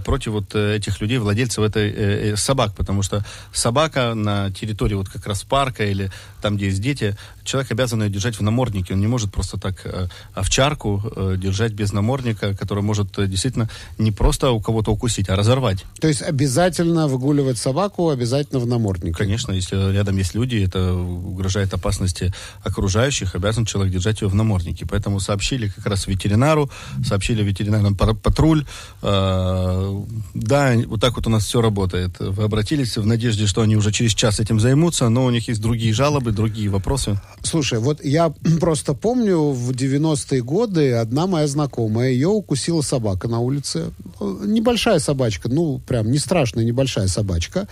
против 0.03 0.31
вот 0.31 0.55
этих 0.55 1.00
людей, 1.00 1.19
владельцев 1.19 1.63
этой 1.63 1.91
э, 1.91 2.36
собак, 2.36 2.74
потому 2.75 3.03
что 3.03 3.24
собака 3.53 4.15
на 4.15 4.50
территории 4.51 4.96
вот 4.96 5.10
как 5.10 5.27
раз 5.27 5.43
парка 5.43 5.86
или 5.86 6.10
там, 6.41 6.58
где 6.58 6.65
есть 6.67 6.81
дети, 6.81 7.15
человек 7.50 7.72
обязан 7.72 8.03
ее 8.03 8.10
держать 8.10 8.36
в 8.36 8.41
наморднике, 8.41 8.94
он 8.94 9.00
не 9.00 9.08
может 9.08 9.32
просто 9.32 9.60
так 9.60 9.86
овчарку 10.34 11.03
держать 11.38 11.74
без 11.74 11.91
намордника, 11.91 12.56
который 12.56 12.84
может 12.84 13.08
действительно 13.29 13.70
не 13.98 14.12
просто 14.12 14.51
у 14.51 14.62
кого-то 14.62 14.91
укусить, 14.91 15.29
а 15.29 15.36
разорвать. 15.36 15.86
То 16.00 16.08
есть 16.08 16.22
обязательно 16.22 17.08
выгуливать 17.08 17.58
собаку, 17.58 18.10
обязательно 18.10 18.60
в 18.60 18.68
наморднике? 18.68 19.15
Конечно, 19.15 19.51
если 19.51 19.91
рядом 19.91 20.18
есть 20.18 20.36
люди, 20.36 20.58
это 20.58 20.94
угрожает 20.94 21.74
опасности 21.74 22.34
окружающих, 22.63 23.36
обязан 23.36 23.65
человек 23.65 23.94
держать 23.94 24.22
ее 24.22 24.27
в 24.27 24.36
наморднике. 24.36 24.86
Поэтому 24.86 25.20
сообщили 25.20 25.70
как 25.70 25.86
раз 25.88 26.08
ветеринару, 26.08 26.70
сообщили 27.03 27.44
ветеринарный 27.44 27.96
патруль, 27.96 28.65
да, 29.01 30.74
вот 30.88 31.01
так 31.01 31.15
вот 31.15 31.27
у 31.27 31.29
нас 31.29 31.46
все 31.46 31.62
работает. 31.62 32.20
Вы 32.20 32.44
обратились 32.44 32.98
в 32.98 33.06
надежде, 33.06 33.48
что 33.48 33.62
они 33.62 33.75
уже 33.75 33.91
через 33.91 34.13
час 34.13 34.39
этим 34.39 34.60
займутся, 34.60 35.10
но 35.10 35.25
у 35.25 35.29
них 35.29 35.48
есть 35.48 35.62
другие 35.62 35.94
жалобы, 35.94 36.32
другие 36.32 36.70
вопросы. 36.70 37.20
Слушай, 37.41 37.79
вот 37.79 38.03
я 38.03 38.34
просто 38.60 38.93
помню, 38.93 39.51
в 39.51 39.72
90-е 39.72 40.41
годы 40.41 40.93
одна 40.93 41.27
моя 41.27 41.48
знакомая, 41.48 42.10
ее 42.10 42.27
укусила 42.27 42.81
собака 42.81 43.27
на 43.27 43.39
улице. 43.39 43.91
Небольшая 44.19 45.00
собачка, 45.00 45.50
ну, 45.50 45.79
прям 45.79 46.12
не 46.12 46.17
страшная, 46.17 46.65
небольшая 46.65 47.08
собачка. 47.08 47.67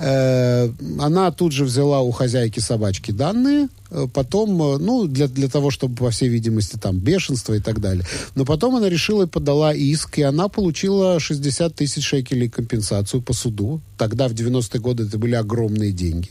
Э, 0.00 0.70
она 1.00 1.32
тут 1.32 1.52
же 1.52 1.64
взяла 1.64 2.02
у 2.02 2.12
хозяйки 2.12 2.60
собачки 2.60 3.10
данные, 3.10 3.68
э, 3.90 4.06
потом, 4.14 4.50
э, 4.62 4.78
ну, 4.78 5.08
для, 5.08 5.26
для 5.26 5.48
того, 5.48 5.72
чтобы, 5.72 5.96
по 5.96 6.10
всей 6.10 6.28
видимости, 6.28 6.76
там, 6.76 6.98
бешенство 6.98 7.54
и 7.54 7.60
так 7.60 7.80
далее. 7.80 8.04
Но 8.36 8.44
потом 8.44 8.76
она 8.76 8.88
решила 8.88 9.24
и 9.24 9.26
подала 9.26 9.74
иск, 9.74 10.18
и 10.18 10.22
она 10.22 10.48
получила 10.48 11.18
60 11.18 11.74
тысяч 11.74 12.04
шекелей 12.04 12.48
компенсацию 12.48 13.22
по 13.22 13.32
суду. 13.32 13.80
Тогда, 13.96 14.28
в 14.28 14.34
90-е 14.34 14.80
годы, 14.80 15.04
это 15.04 15.18
были 15.18 15.34
огромные 15.34 15.90
деньги. 15.90 16.30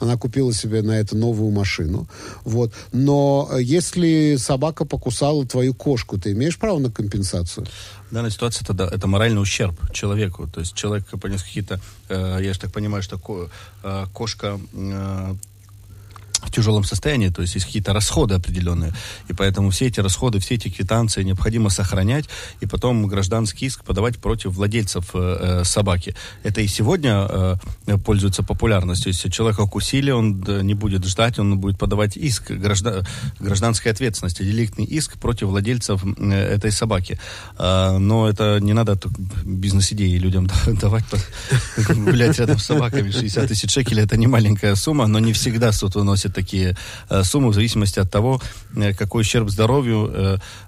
Она 0.00 0.16
купила 0.16 0.54
себе 0.54 0.80
на 0.80 0.92
это 0.92 1.14
новую 1.14 1.50
машину. 1.50 2.08
Вот. 2.44 2.72
Но 2.92 3.50
если 3.60 4.36
собака 4.38 4.86
покусала 4.86 5.44
твою 5.44 5.74
кошку, 5.74 6.18
ты 6.18 6.32
имеешь 6.32 6.58
право 6.58 6.78
на 6.78 6.90
компенсацию? 6.90 7.66
В 8.10 8.14
данной 8.14 8.30
ситуации 8.30 8.62
это, 8.68 8.84
это 8.84 9.06
моральный 9.06 9.40
ущерб 9.40 9.74
человеку. 9.90 10.46
То 10.46 10.60
есть 10.60 10.74
человек 10.74 11.06
понес 11.20 11.42
какие-то, 11.42 11.80
я 12.40 12.52
же 12.52 12.60
так 12.60 12.72
понимаю, 12.72 13.02
что 13.02 13.18
э, 13.82 14.06
кошка 14.12 14.58
э, 14.72 15.34
в 16.42 16.50
тяжелом 16.50 16.84
состоянии, 16.84 17.28
то 17.28 17.42
есть 17.42 17.54
есть 17.54 17.66
какие-то 17.66 17.92
расходы 17.92 18.34
определенные. 18.34 18.92
И 19.28 19.32
поэтому 19.32 19.70
все 19.70 19.86
эти 19.86 20.00
расходы, 20.00 20.38
все 20.38 20.54
эти 20.54 20.68
квитанции 20.68 21.22
необходимо 21.22 21.70
сохранять 21.70 22.26
и 22.60 22.66
потом 22.66 23.06
гражданский 23.06 23.66
иск 23.66 23.84
подавать 23.84 24.18
против 24.18 24.52
владельцев 24.52 25.10
э, 25.14 25.60
э 25.60 25.64
собаки. 25.64 26.14
Это 26.42 26.60
и 26.60 26.66
сегодня 26.66 27.26
э, 27.86 27.98
пользуется 28.04 28.42
популярностью. 28.42 29.12
Если 29.12 29.28
человека 29.30 29.60
укусили, 29.60 30.10
он 30.10 30.44
не 30.62 30.74
будет 30.74 31.04
ждать, 31.04 31.38
он 31.38 31.58
будет 31.58 31.78
подавать 31.78 32.16
иск 32.16 32.50
граждан, 32.50 33.04
гражданской 33.40 33.92
ответственности, 33.92 34.42
деликтный 34.42 34.84
иск 34.84 35.18
против 35.18 35.48
владельцев 35.48 36.02
э, 36.04 36.32
этой 36.32 36.72
собаки. 36.72 37.18
Э, 37.58 37.96
но 37.98 38.28
это 38.28 38.58
не 38.60 38.72
надо 38.72 38.98
бизнес-идеи 39.44 40.18
людям 40.18 40.48
давать, 40.66 41.04
гулять 41.88 42.38
рядом 42.38 42.58
с 42.58 42.64
собаками. 42.64 43.10
60 43.10 43.48
тысяч 43.48 43.70
шекелей 43.70 44.04
это 44.04 44.16
не 44.16 44.26
маленькая 44.26 44.74
сумма, 44.74 45.06
но 45.06 45.18
не 45.18 45.32
всегда 45.32 45.72
суд 45.72 45.94
выносит 45.94 46.31
такие 46.32 46.76
э, 47.08 47.22
суммы 47.24 47.50
в 47.50 47.54
зависимости 47.54 47.98
от 47.98 48.10
того, 48.10 48.40
э, 48.76 48.94
какой 48.94 49.22
ущерб 49.22 49.50
здоровью 49.50 50.10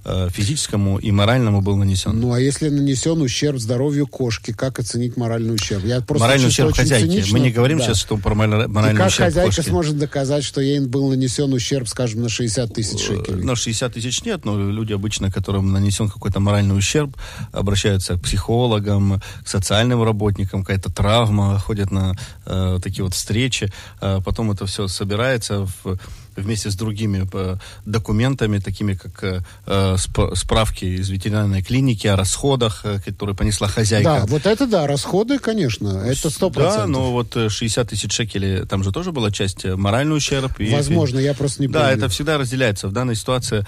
э, 0.05 0.29
физическому 0.31 0.99
и 0.99 1.11
моральному 1.11 1.61
был 1.61 1.77
нанесен. 1.77 2.21
Ну, 2.21 2.33
а 2.33 2.41
если 2.41 2.69
нанесен 2.69 3.21
ущерб 3.21 3.59
здоровью 3.59 4.07
кошки, 4.07 4.53
как 4.53 4.79
оценить 4.79 5.17
моральный 5.17 5.55
ущерб? 5.55 5.85
Я 5.85 6.01
просто 6.01 6.25
моральный 6.25 6.49
ущерб 6.49 6.75
хозяйки. 6.75 7.07
Цинично. 7.07 7.39
Мы 7.39 7.45
не 7.45 7.51
говорим 7.51 7.79
да. 7.79 7.85
сейчас, 7.85 7.99
что 7.99 8.17
про 8.17 8.35
моральный 8.35 8.93
и 8.93 8.97
как 8.97 9.09
ущерб 9.09 9.27
хозяйка 9.27 9.57
кошки. 9.57 9.69
сможет 9.69 9.99
доказать, 9.99 10.45
что 10.45 10.61
ей 10.61 10.81
был 10.81 11.09
нанесен 11.09 11.53
ущерб, 11.53 11.89
скажем, 11.89 12.23
на 12.23 12.29
60 12.29 12.73
тысяч 12.73 13.01
шекелей? 13.01 13.43
На 13.45 13.57
60 13.57 13.95
тысяч 13.95 14.23
нет, 14.25 14.45
но 14.45 14.59
люди 14.71 14.93
обычно, 14.93 15.31
которым 15.31 15.73
нанесен 15.73 16.09
какой-то 16.09 16.41
моральный 16.41 16.77
ущерб, 16.77 17.17
обращаются 17.53 18.15
к 18.15 18.23
психологам, 18.23 19.21
к 19.45 19.49
социальным 19.49 20.03
работникам, 20.03 20.63
какая-то 20.63 20.93
травма, 20.93 21.59
ходят 21.59 21.91
на 21.91 22.15
э, 22.47 22.79
такие 22.83 23.05
вот 23.05 23.15
встречи, 23.15 23.73
э, 24.01 24.21
потом 24.25 24.51
это 24.51 24.67
все 24.67 24.89
собирается 24.89 25.54
находится 25.61 25.67
в 25.85 25.99
вместе 26.37 26.71
с 26.71 26.75
другими 26.75 27.29
э, 27.33 27.57
документами, 27.85 28.59
такими 28.59 28.95
как 28.95 29.23
э, 29.25 29.41
э, 29.67 29.97
справки 30.35 30.85
из 30.85 31.09
ветеринарной 31.09 31.63
клиники 31.63 32.07
о 32.07 32.17
расходах, 32.17 32.85
которые 33.05 33.37
понесла 33.37 33.69
хозяйка. 33.69 34.21
Да, 34.21 34.27
вот 34.27 34.47
это 34.47 34.67
да, 34.67 34.87
расходы, 34.87 35.39
конечно, 35.39 36.03
это 36.05 36.31
сто 36.31 36.51
процентов. 36.51 36.87
Да, 36.87 36.87
но 36.87 37.13
вот 37.13 37.37
60 37.49 37.89
тысяч 37.89 38.13
шекелей, 38.13 38.67
там 38.67 38.83
же 38.83 38.93
тоже 38.93 39.13
была 39.13 39.31
часть 39.31 39.65
моральный 39.65 40.17
ущерб. 40.17 40.53
Возможно, 40.59 41.19
и, 41.19 41.25
я 41.25 41.35
просто 41.35 41.63
не 41.63 41.69
да, 41.69 41.81
помню. 41.81 41.97
Да, 41.97 41.99
это 41.99 42.09
всегда 42.13 42.39
разделяется. 42.39 42.89
В 42.89 42.93
данной 42.93 43.17
ситуации 43.17 43.65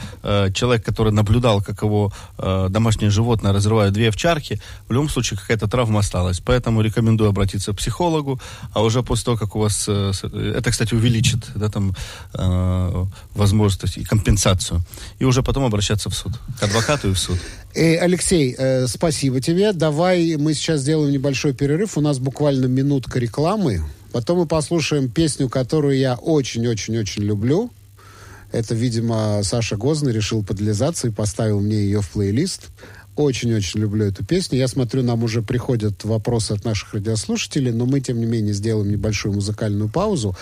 человек, 0.52 0.84
который 0.84 1.12
наблюдал, 1.12 1.62
как 1.62 1.82
его 1.82 2.12
домашнее 2.38 3.10
животное 3.10 3.52
разрывают 3.52 3.94
две 3.94 4.08
овчарки, 4.08 4.60
в 4.88 4.92
любом 4.92 5.08
случае 5.08 5.38
какая-то 5.38 5.68
травма 5.68 6.00
осталась. 6.00 6.40
Поэтому 6.40 6.80
рекомендую 6.80 7.30
обратиться 7.30 7.72
к 7.72 7.76
психологу, 7.76 8.40
а 8.72 8.82
уже 8.82 9.02
после 9.02 9.24
того, 9.24 9.36
как 9.36 9.56
у 9.56 9.60
вас... 9.60 9.88
Это, 9.88 10.70
кстати, 10.70 10.94
увеличит, 10.94 11.46
да, 11.54 11.68
там 11.68 11.94
Э, 12.56 13.06
возможность 13.34 13.98
и 13.98 14.04
компенсацию. 14.04 14.80
И 15.18 15.24
уже 15.24 15.42
потом 15.42 15.64
обращаться 15.64 16.08
в 16.10 16.14
суд. 16.14 16.32
К 16.58 16.64
адвокату 16.64 17.10
и 17.10 17.12
в 17.12 17.18
суд. 17.18 17.38
Э, 17.74 17.96
Алексей, 17.98 18.54
э, 18.56 18.86
спасибо 18.86 19.40
тебе. 19.40 19.72
Давай 19.72 20.36
мы 20.36 20.54
сейчас 20.54 20.80
сделаем 20.80 21.12
небольшой 21.12 21.52
перерыв. 21.52 21.98
У 21.98 22.00
нас 22.00 22.18
буквально 22.18 22.66
минутка 22.66 23.18
рекламы. 23.18 23.82
Потом 24.12 24.38
мы 24.38 24.46
послушаем 24.46 25.10
песню, 25.10 25.48
которую 25.48 25.98
я 25.98 26.14
очень-очень-очень 26.14 27.22
люблю. 27.22 27.70
Это, 28.52 28.74
видимо, 28.74 29.40
Саша 29.42 29.76
Гозный 29.76 30.12
решил 30.12 30.42
подлизаться 30.42 31.08
и 31.08 31.10
поставил 31.10 31.60
мне 31.60 31.76
ее 31.76 32.00
в 32.00 32.08
плейлист. 32.10 32.68
Очень-очень 33.16 33.80
люблю 33.80 34.04
эту 34.04 34.24
песню. 34.24 34.58
Я 34.58 34.68
смотрю, 34.68 35.02
нам 35.02 35.24
уже 35.24 35.42
приходят 35.42 36.04
вопросы 36.04 36.52
от 36.52 36.64
наших 36.64 36.94
радиослушателей, 36.94 37.72
но 37.72 37.86
мы, 37.86 38.00
тем 38.00 38.20
не 38.20 38.26
менее, 38.26 38.54
сделаем 38.54 38.90
небольшую 38.90 39.34
музыкальную 39.34 39.88
паузу. 39.88 40.36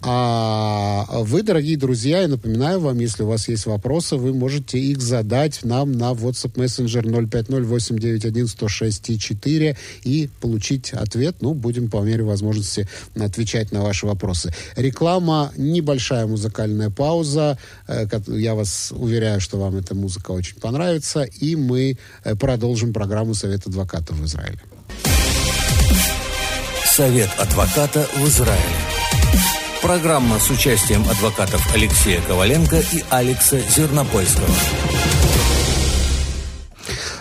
А 0.00 1.04
вы, 1.10 1.42
дорогие 1.42 1.76
друзья, 1.76 2.20
я 2.20 2.28
напоминаю 2.28 2.78
вам, 2.78 3.00
если 3.00 3.24
у 3.24 3.26
вас 3.26 3.48
есть 3.48 3.66
вопросы, 3.66 4.14
вы 4.16 4.32
можете 4.32 4.78
их 4.78 5.00
задать 5.00 5.64
нам 5.64 5.90
на 5.92 6.12
WhatsApp 6.12 6.54
Messenger 6.54 7.02
050-891-106-4 7.28 9.76
и 10.04 10.30
получить 10.40 10.92
ответ. 10.92 11.38
Ну, 11.40 11.54
будем 11.54 11.90
по 11.90 12.00
мере 12.02 12.22
возможности 12.22 12.86
отвечать 13.18 13.72
на 13.72 13.82
ваши 13.82 14.06
вопросы. 14.06 14.54
Реклама, 14.76 15.52
небольшая 15.56 16.26
музыкальная 16.26 16.90
пауза. 16.90 17.58
Э, 17.88 18.06
я 18.28 18.54
вас 18.54 18.92
уверяю, 18.94 19.40
что 19.40 19.58
вам 19.58 19.74
эта 19.76 19.96
музыка 19.96 20.30
очень 20.30 20.54
понравится. 20.56 21.24
И 21.24 21.56
мы 21.56 21.98
э, 22.22 22.36
продолжим 22.36 22.92
программу 22.92 23.34
Совет 23.34 23.66
адвоката 23.66 24.14
в 24.14 24.24
Израиле. 24.24 24.60
Совет 26.86 27.30
адвоката 27.38 28.06
в 28.16 28.28
Израиле. 28.28 28.76
Программа 29.82 30.40
с 30.40 30.50
участием 30.50 31.02
адвокатов 31.08 31.62
Алексея 31.72 32.20
Коваленко 32.20 32.78
и 32.92 33.04
Алекса 33.10 33.60
Зернопольского. 33.60 34.48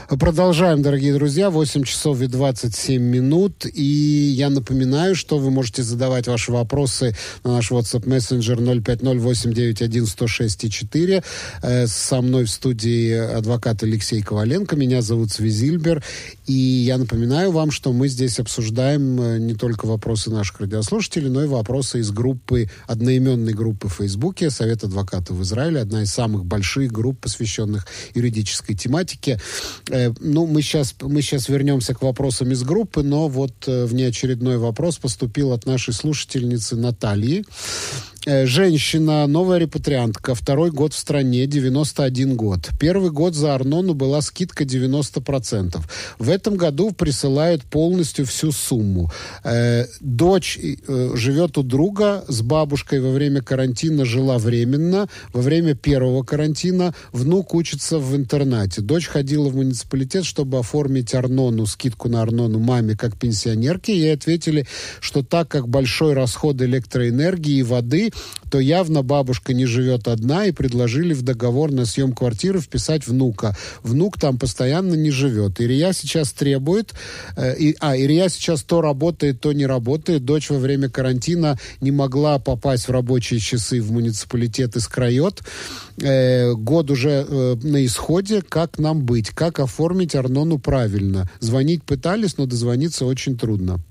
Продолжаем, 0.07 0.81
дорогие 0.81 1.13
друзья. 1.13 1.49
8 1.49 1.83
часов 1.83 2.21
и 2.21 2.27
27 2.27 3.01
минут. 3.01 3.65
И 3.65 3.83
я 3.83 4.49
напоминаю, 4.49 5.15
что 5.15 5.37
вы 5.37 5.51
можете 5.51 5.83
задавать 5.83 6.27
ваши 6.27 6.53
вопросы 6.53 7.13
на 7.43 7.55
наш 7.55 7.71
WhatsApp 7.71 8.07
мессенджер 8.07 8.57
050-891-106-4. 8.57 11.25
Э, 11.61 11.87
со 11.87 12.21
мной 12.21 12.45
в 12.45 12.49
студии 12.49 13.11
адвокат 13.11 13.83
Алексей 13.83 14.21
Коваленко. 14.21 14.77
Меня 14.77 15.01
зовут 15.01 15.31
Свизильбер. 15.31 16.01
И 16.45 16.53
я 16.53 16.97
напоминаю 16.97 17.51
вам, 17.51 17.71
что 17.71 17.91
мы 17.91 18.07
здесь 18.07 18.39
обсуждаем 18.39 19.19
э, 19.19 19.39
не 19.39 19.55
только 19.55 19.87
вопросы 19.87 20.31
наших 20.31 20.61
радиослушателей, 20.61 21.29
но 21.29 21.43
и 21.43 21.47
вопросы 21.47 21.99
из 21.99 22.11
группы, 22.11 22.69
одноименной 22.87 23.51
группы 23.51 23.89
в 23.89 23.95
Фейсбуке 23.95 24.51
«Совет 24.51 24.85
адвокатов 24.85 25.35
в 25.35 25.43
Израиле». 25.43 25.81
Одна 25.81 26.03
из 26.03 26.13
самых 26.13 26.45
больших 26.45 26.93
групп, 26.93 27.19
посвященных 27.19 27.85
юридической 28.15 28.73
тематике. 28.73 29.41
Э, 29.97 30.13
ну, 30.19 30.45
мы 30.45 30.61
сейчас, 30.61 30.95
мы 31.01 31.21
сейчас 31.21 31.49
вернемся 31.49 31.93
к 31.93 32.01
вопросам 32.01 32.51
из 32.51 32.63
группы, 32.63 33.03
но 33.03 33.27
вот 33.27 33.67
э, 33.67 33.85
внеочередной 33.85 34.57
вопрос 34.57 34.97
поступил 34.97 35.53
от 35.53 35.65
нашей 35.65 35.93
слушательницы 35.93 36.75
Натальи. 36.75 37.43
Э, 38.27 38.45
женщина, 38.45 39.25
новая 39.25 39.57
репатриантка, 39.57 40.35
второй 40.35 40.69
год 40.69 40.93
в 40.93 40.97
стране, 40.97 41.47
91 41.47 42.35
год. 42.35 42.69
Первый 42.77 43.09
год 43.09 43.35
за 43.35 43.55
Арнону 43.55 43.93
была 43.93 44.19
скидка 44.19 44.65
90%. 44.65 45.79
В 46.19 46.29
этом 46.29 46.57
году 46.57 46.91
присылают 46.91 47.63
полностью 47.63 48.25
всю 48.25 48.51
сумму. 48.51 49.09
Э, 49.45 49.85
дочь 50.01 50.59
э, 50.61 51.11
живет 51.15 51.57
у 51.57 51.63
друга 51.63 52.25
с 52.27 52.41
бабушкой 52.41 52.99
во 52.99 53.11
время 53.11 53.41
карантина 53.41 54.03
жила 54.03 54.37
временно. 54.39 55.07
Во 55.31 55.39
время 55.39 55.73
первого 55.73 56.23
карантина 56.23 56.93
внук 57.13 57.55
учится 57.55 57.97
в 57.97 58.13
интернате. 58.13 58.81
Дочь 58.81 59.07
ходила 59.07 59.47
в 59.47 59.55
муниципалитет, 59.55 60.25
чтобы 60.25 60.59
оформить 60.59 61.15
Арнону, 61.15 61.65
скидку 61.65 62.09
на 62.09 62.23
Арнону 62.23 62.59
маме 62.59 62.97
как 62.97 63.17
пенсионерке. 63.17 63.97
Ей 63.97 64.13
ответили, 64.13 64.67
что 64.99 65.23
так 65.23 65.47
как 65.47 65.69
большой 65.69 66.11
расход 66.11 66.61
электроэнергии 66.61 67.59
и 67.59 67.63
воды, 67.63 68.11
то 68.49 68.59
явно 68.59 69.03
бабушка 69.03 69.53
не 69.53 69.65
живет 69.65 70.07
одна 70.07 70.45
и 70.45 70.51
предложили 70.51 71.13
в 71.13 71.21
договор 71.21 71.71
на 71.71 71.85
съем 71.85 72.13
квартиры 72.13 72.59
вписать 72.59 73.07
внука. 73.07 73.55
Внук 73.83 74.19
там 74.19 74.37
постоянно 74.37 74.93
не 74.93 75.11
живет. 75.11 75.59
Ирия 75.59 75.93
сейчас 75.93 76.31
требует, 76.31 76.93
э, 77.35 77.57
и, 77.57 77.75
а, 77.79 77.95
Ирия 77.95 78.29
сейчас 78.29 78.63
то 78.63 78.81
работает, 78.81 79.41
то 79.41 79.51
не 79.51 79.65
работает. 79.65 80.25
Дочь 80.25 80.49
во 80.49 80.59
время 80.59 80.89
карантина 80.89 81.59
не 81.81 81.91
могла 81.91 82.39
попасть 82.39 82.87
в 82.87 82.91
рабочие 82.91 83.39
часы 83.39 83.81
в 83.81 83.91
муниципалитет 83.91 84.75
из 84.75 84.87
Крайот. 84.87 85.43
Э, 86.01 86.53
год 86.53 86.91
уже 86.91 87.25
э, 87.27 87.55
на 87.61 87.85
исходе. 87.85 88.41
Как 88.41 88.79
нам 88.79 89.03
быть? 89.03 89.29
Как 89.29 89.59
оформить 89.59 90.15
Арнону 90.15 90.59
правильно? 90.59 91.29
Звонить 91.39 91.83
пытались, 91.83 92.37
но 92.37 92.45
дозвониться 92.45 93.05
очень 93.05 93.37
трудно 93.37 93.81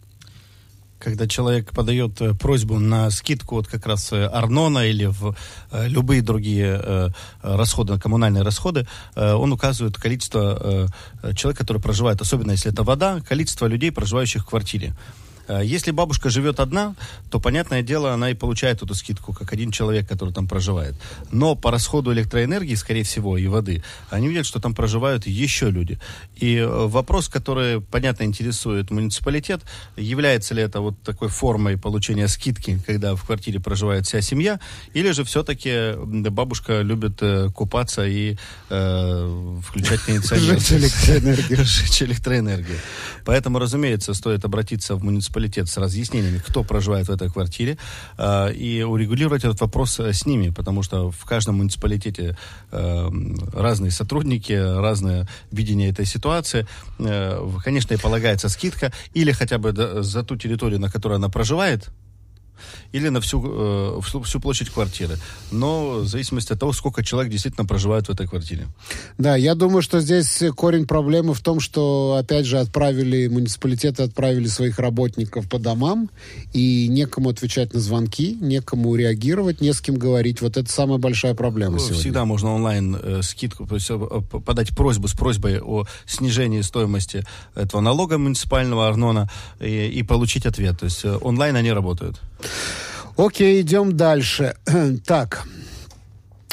когда 1.07 1.29
человек 1.29 1.71
подает 1.71 2.21
э, 2.21 2.35
просьбу 2.35 2.81
на 2.81 3.11
скидку 3.11 3.55
вот 3.55 3.69
как 3.69 3.87
раз 3.87 4.13
э, 4.13 4.27
Арнона 4.27 4.89
или 4.89 5.07
в 5.07 5.37
э, 5.71 5.87
любые 5.87 6.21
другие 6.21 7.13
расходы, 7.43 7.97
коммунальные 7.97 8.43
расходы, 8.43 8.89
он 9.15 9.53
указывает 9.53 9.97
количество 9.97 10.89
человек, 11.37 11.59
которые 11.59 11.81
проживают, 11.81 12.21
особенно 12.21 12.51
если 12.53 12.73
это 12.73 12.83
вода, 12.83 13.21
количество 13.21 13.67
людей, 13.67 13.93
проживающих 13.93 14.43
в 14.43 14.47
квартире. 14.47 14.95
Э, 15.49 15.63
если 15.65 15.91
бабушка 15.91 16.31
живет 16.31 16.61
одна, 16.61 16.95
то, 17.31 17.41
понятное 17.41 17.83
дело, 17.83 18.13
она 18.13 18.31
и 18.31 18.35
получает 18.35 18.83
эту 18.83 18.95
скидку, 18.95 19.33
как 19.33 19.53
один 19.53 19.71
человек, 19.71 20.09
который 20.09 20.33
там 20.33 20.49
проживает. 20.49 20.95
Но 21.31 21.55
по 21.55 21.71
расходу 21.71 22.13
электроэнергии, 22.13 22.75
скорее 22.75 23.03
всего, 23.03 23.39
и 23.39 23.47
воды, 23.47 23.83
они 24.11 24.29
видят, 24.29 24.47
что 24.47 24.61
там 24.61 24.75
проживают 24.75 25.27
еще 25.27 25.71
люди. 25.71 25.99
И 26.37 26.57
э, 26.57 26.67
вопрос, 26.67 27.29
который, 27.29 27.81
понятно, 27.81 28.25
интересует 28.25 28.91
муниципалитет, 28.91 29.63
является 29.97 30.55
ли 30.55 30.63
это 30.63 30.81
вот 30.81 31.01
такой 31.03 31.29
формой 31.29 31.77
получения 31.79 32.29
скидки, 32.29 32.81
когда 32.87 33.15
в 33.15 33.25
квартире 33.25 33.61
проживает 33.61 34.07
вся 34.07 34.21
семья, 34.21 34.61
или 34.95 35.11
же 35.13 35.25
все-таки 35.25 35.95
бабушка 36.31 36.81
любит 36.83 37.19
э, 37.21 37.49
купаться 37.55 38.07
и 38.07 38.37
э, 38.71 39.59
включать 39.65 40.01
кондиционер. 40.07 40.59
Жечь 40.59 40.73
электроэнергию. 40.73 41.59
Жечь 41.65 42.03
электроэнергию. 42.03 42.79
Поэтому, 43.25 43.59
разумеется, 43.59 44.15
стоит 44.15 44.45
обратиться 44.45 44.95
в 44.97 45.05
муниципалитет 45.05 45.36
муниципалитет 45.37 45.69
с 45.69 45.77
разъяснениями, 45.77 46.39
кто 46.39 46.65
проживает 46.65 47.09
в 47.09 47.11
этой 47.11 47.31
квартире, 47.31 47.77
э, 48.19 48.53
и 48.53 48.83
урегулировать 48.83 49.45
этот 49.45 49.61
вопрос 49.61 50.01
э, 50.01 50.13
с 50.13 50.27
ними, 50.27 50.51
потому 50.51 50.83
что 50.83 51.11
в 51.11 51.25
каждом 51.25 51.57
муниципалитете 51.57 52.37
э, 52.73 53.11
разные 53.53 53.91
сотрудники, 53.91 54.53
разное 54.53 55.27
видение 55.53 55.91
этой 55.91 56.07
ситуации. 56.07 56.67
Э, 56.99 57.49
конечно, 57.65 57.95
и 57.95 57.99
полагается 57.99 58.49
скидка, 58.49 58.93
или 59.15 59.33
хотя 59.33 59.59
бы 59.59 59.73
за 60.03 60.23
ту 60.23 60.37
территорию, 60.37 60.81
на 60.81 60.91
которой 60.91 61.17
она 61.17 61.29
проживает, 61.29 61.91
или 62.93 63.09
на 63.09 63.21
всю, 63.21 63.43
э, 63.45 64.01
всю, 64.03 64.23
всю 64.23 64.41
площадь 64.41 64.71
квартиры. 64.71 65.17
Но 65.51 66.01
в 66.01 66.07
зависимости 66.07 66.53
от 66.53 66.61
того, 66.61 66.73
сколько 66.73 67.03
человек 67.03 67.33
действительно 67.33 67.67
проживает 67.67 68.09
в 68.09 68.11
этой 68.11 68.27
квартире. 68.27 68.67
Да, 69.19 69.37
я 69.37 69.55
думаю, 69.55 69.83
что 69.83 70.01
здесь 70.01 70.43
корень 70.57 70.87
проблемы 70.87 71.35
в 71.35 71.41
том, 71.41 71.61
что, 71.61 72.17
опять 72.19 72.47
же, 72.47 72.59
отправили, 72.59 73.29
муниципалитеты 73.29 74.03
отправили 74.03 74.47
своих 74.47 74.79
работников 74.79 75.49
по 75.49 75.59
домам, 75.59 76.11
и 76.53 76.89
некому 76.89 77.31
отвечать 77.31 77.75
на 77.75 77.81
звонки, 77.81 78.37
некому 78.41 78.95
реагировать, 78.95 79.61
не 79.61 79.73
с 79.73 79.81
кем 79.81 79.97
говорить. 79.97 80.41
Вот 80.41 80.57
это 80.57 80.71
самая 80.71 80.99
большая 80.99 81.35
проблема 81.35 81.75
ну, 81.75 81.79
сегодня. 81.79 81.99
Всегда 81.99 82.25
можно 82.25 82.55
онлайн 82.55 82.97
э, 83.03 83.23
скидку, 83.23 83.67
то 83.67 83.75
есть, 83.75 83.91
э, 83.91 83.99
подать 84.45 84.75
просьбу 84.75 85.09
с 85.09 85.13
просьбой 85.13 85.61
о 85.61 85.85
снижении 86.07 86.61
стоимости 86.63 87.25
этого 87.55 87.81
налога 87.81 88.19
муниципального 88.19 88.89
Арнона 88.89 89.31
и, 89.61 89.87
и 89.89 90.03
получить 90.03 90.47
ответ. 90.47 90.79
То 90.79 90.87
есть 90.87 91.05
э, 91.05 91.19
онлайн 91.21 91.57
они 91.57 91.73
работают. 91.73 92.21
Окей, 93.17 93.63
идем 93.63 93.97
дальше. 93.97 94.57
так. 95.07 95.47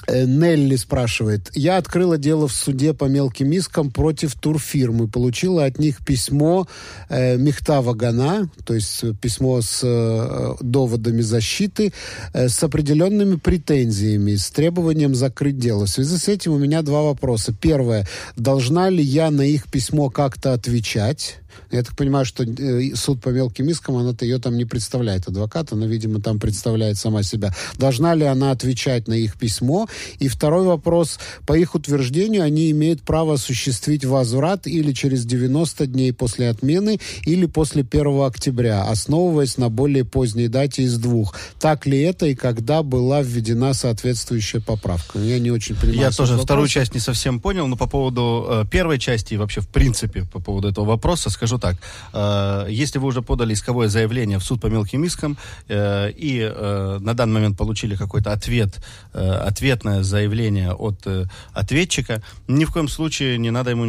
Э, 0.07 0.25
Нелли 0.25 0.75
спрашивает. 0.75 1.49
Я 1.53 1.77
открыла 1.77 2.17
дело 2.17 2.47
в 2.47 2.53
суде 2.53 2.93
по 2.93 3.05
мелким 3.05 3.51
искам 3.51 3.91
против 3.91 4.35
турфирмы. 4.35 5.07
Получила 5.07 5.65
от 5.65 5.79
них 5.79 6.03
письмо 6.05 6.67
э, 7.09 7.37
Мехта 7.37 7.81
Вагана, 7.81 8.49
то 8.65 8.73
есть 8.73 9.03
письмо 9.21 9.61
с 9.61 9.81
э, 9.83 10.53
доводами 10.61 11.21
защиты, 11.21 11.93
э, 12.33 12.49
с 12.49 12.61
определенными 12.63 13.35
претензиями, 13.35 14.35
с 14.35 14.49
требованием 14.51 15.15
закрыть 15.15 15.57
дело. 15.57 15.85
В 15.85 15.89
связи 15.89 16.17
с 16.17 16.27
этим 16.27 16.53
у 16.53 16.57
меня 16.57 16.81
два 16.81 17.03
вопроса. 17.03 17.53
Первое. 17.53 18.07
Должна 18.35 18.89
ли 18.89 19.03
я 19.03 19.31
на 19.31 19.43
их 19.43 19.71
письмо 19.71 20.09
как-то 20.09 20.53
отвечать? 20.53 21.42
Я 21.71 21.83
так 21.83 21.95
понимаю, 21.95 22.25
что 22.25 22.43
э, 22.43 22.95
суд 22.95 23.21
по 23.21 23.29
мелким 23.29 23.69
искам, 23.69 23.97
она-то 23.97 24.25
ее 24.25 24.39
там 24.39 24.57
не 24.57 24.65
представляет, 24.65 25.27
адвокат, 25.27 25.71
она, 25.71 25.85
видимо, 25.85 26.21
там 26.21 26.39
представляет 26.39 26.97
сама 26.97 27.23
себя. 27.23 27.53
Должна 27.77 28.15
ли 28.15 28.25
она 28.25 28.51
отвечать 28.51 29.07
на 29.07 29.13
их 29.13 29.37
письмо? 29.37 29.87
И 30.19 30.27
второй 30.27 30.65
вопрос. 30.65 31.19
По 31.45 31.57
их 31.57 31.75
утверждению, 31.75 32.43
они 32.43 32.71
имеют 32.71 33.01
право 33.01 33.35
осуществить 33.35 34.05
возврат 34.05 34.67
или 34.67 34.91
через 34.93 35.25
90 35.25 35.87
дней 35.87 36.13
после 36.13 36.49
отмены, 36.49 36.99
или 37.25 37.45
после 37.45 37.81
1 37.89 38.21
октября, 38.21 38.83
основываясь 38.83 39.57
на 39.57 39.69
более 39.69 40.05
поздней 40.05 40.47
дате 40.47 40.83
из 40.83 40.97
двух. 40.97 41.35
Так 41.59 41.85
ли 41.85 41.99
это 42.01 42.27
и 42.27 42.35
когда 42.35 42.83
была 42.83 43.21
введена 43.21 43.73
соответствующая 43.73 44.61
поправка? 44.61 45.19
Я 45.19 45.39
не 45.39 45.51
очень 45.51 45.75
понимаю. 45.75 45.99
Я 45.99 46.11
тоже 46.11 46.33
вопрос. 46.33 46.45
вторую 46.45 46.67
часть 46.67 46.93
не 46.93 46.99
совсем 46.99 47.39
понял, 47.39 47.67
но 47.67 47.75
по 47.75 47.87
поводу 47.87 48.45
э, 48.49 48.65
первой 48.69 48.99
части 48.99 49.33
и 49.33 49.37
вообще 49.37 49.61
в 49.61 49.67
принципе 49.67 50.25
по 50.31 50.39
поводу 50.39 50.67
этого 50.67 50.85
вопроса 50.85 51.29
скажу 51.43 51.59
так. 51.59 51.75
Э, 52.13 52.67
если 52.69 52.99
вы 52.99 53.07
уже 53.07 53.21
подали 53.21 53.53
исковое 53.53 53.89
заявление 53.89 54.37
в 54.37 54.43
суд 54.43 54.61
по 54.61 54.67
мелким 54.67 55.03
искам 55.03 55.37
э, 55.67 56.11
и 56.11 56.39
э, 56.39 56.99
на 57.01 57.13
данный 57.13 57.33
момент 57.33 57.57
получили 57.57 57.95
какой-то 57.95 58.31
ответ, 58.31 58.79
ответное 59.13 60.03
заявление 60.03 60.71
от 60.71 61.07
ответчика, 61.53 62.21
ни 62.47 62.65
в 62.65 62.71
коем 62.71 62.87
случае 62.87 63.37
не 63.37 63.51
надо 63.51 63.71
ему 63.71 63.83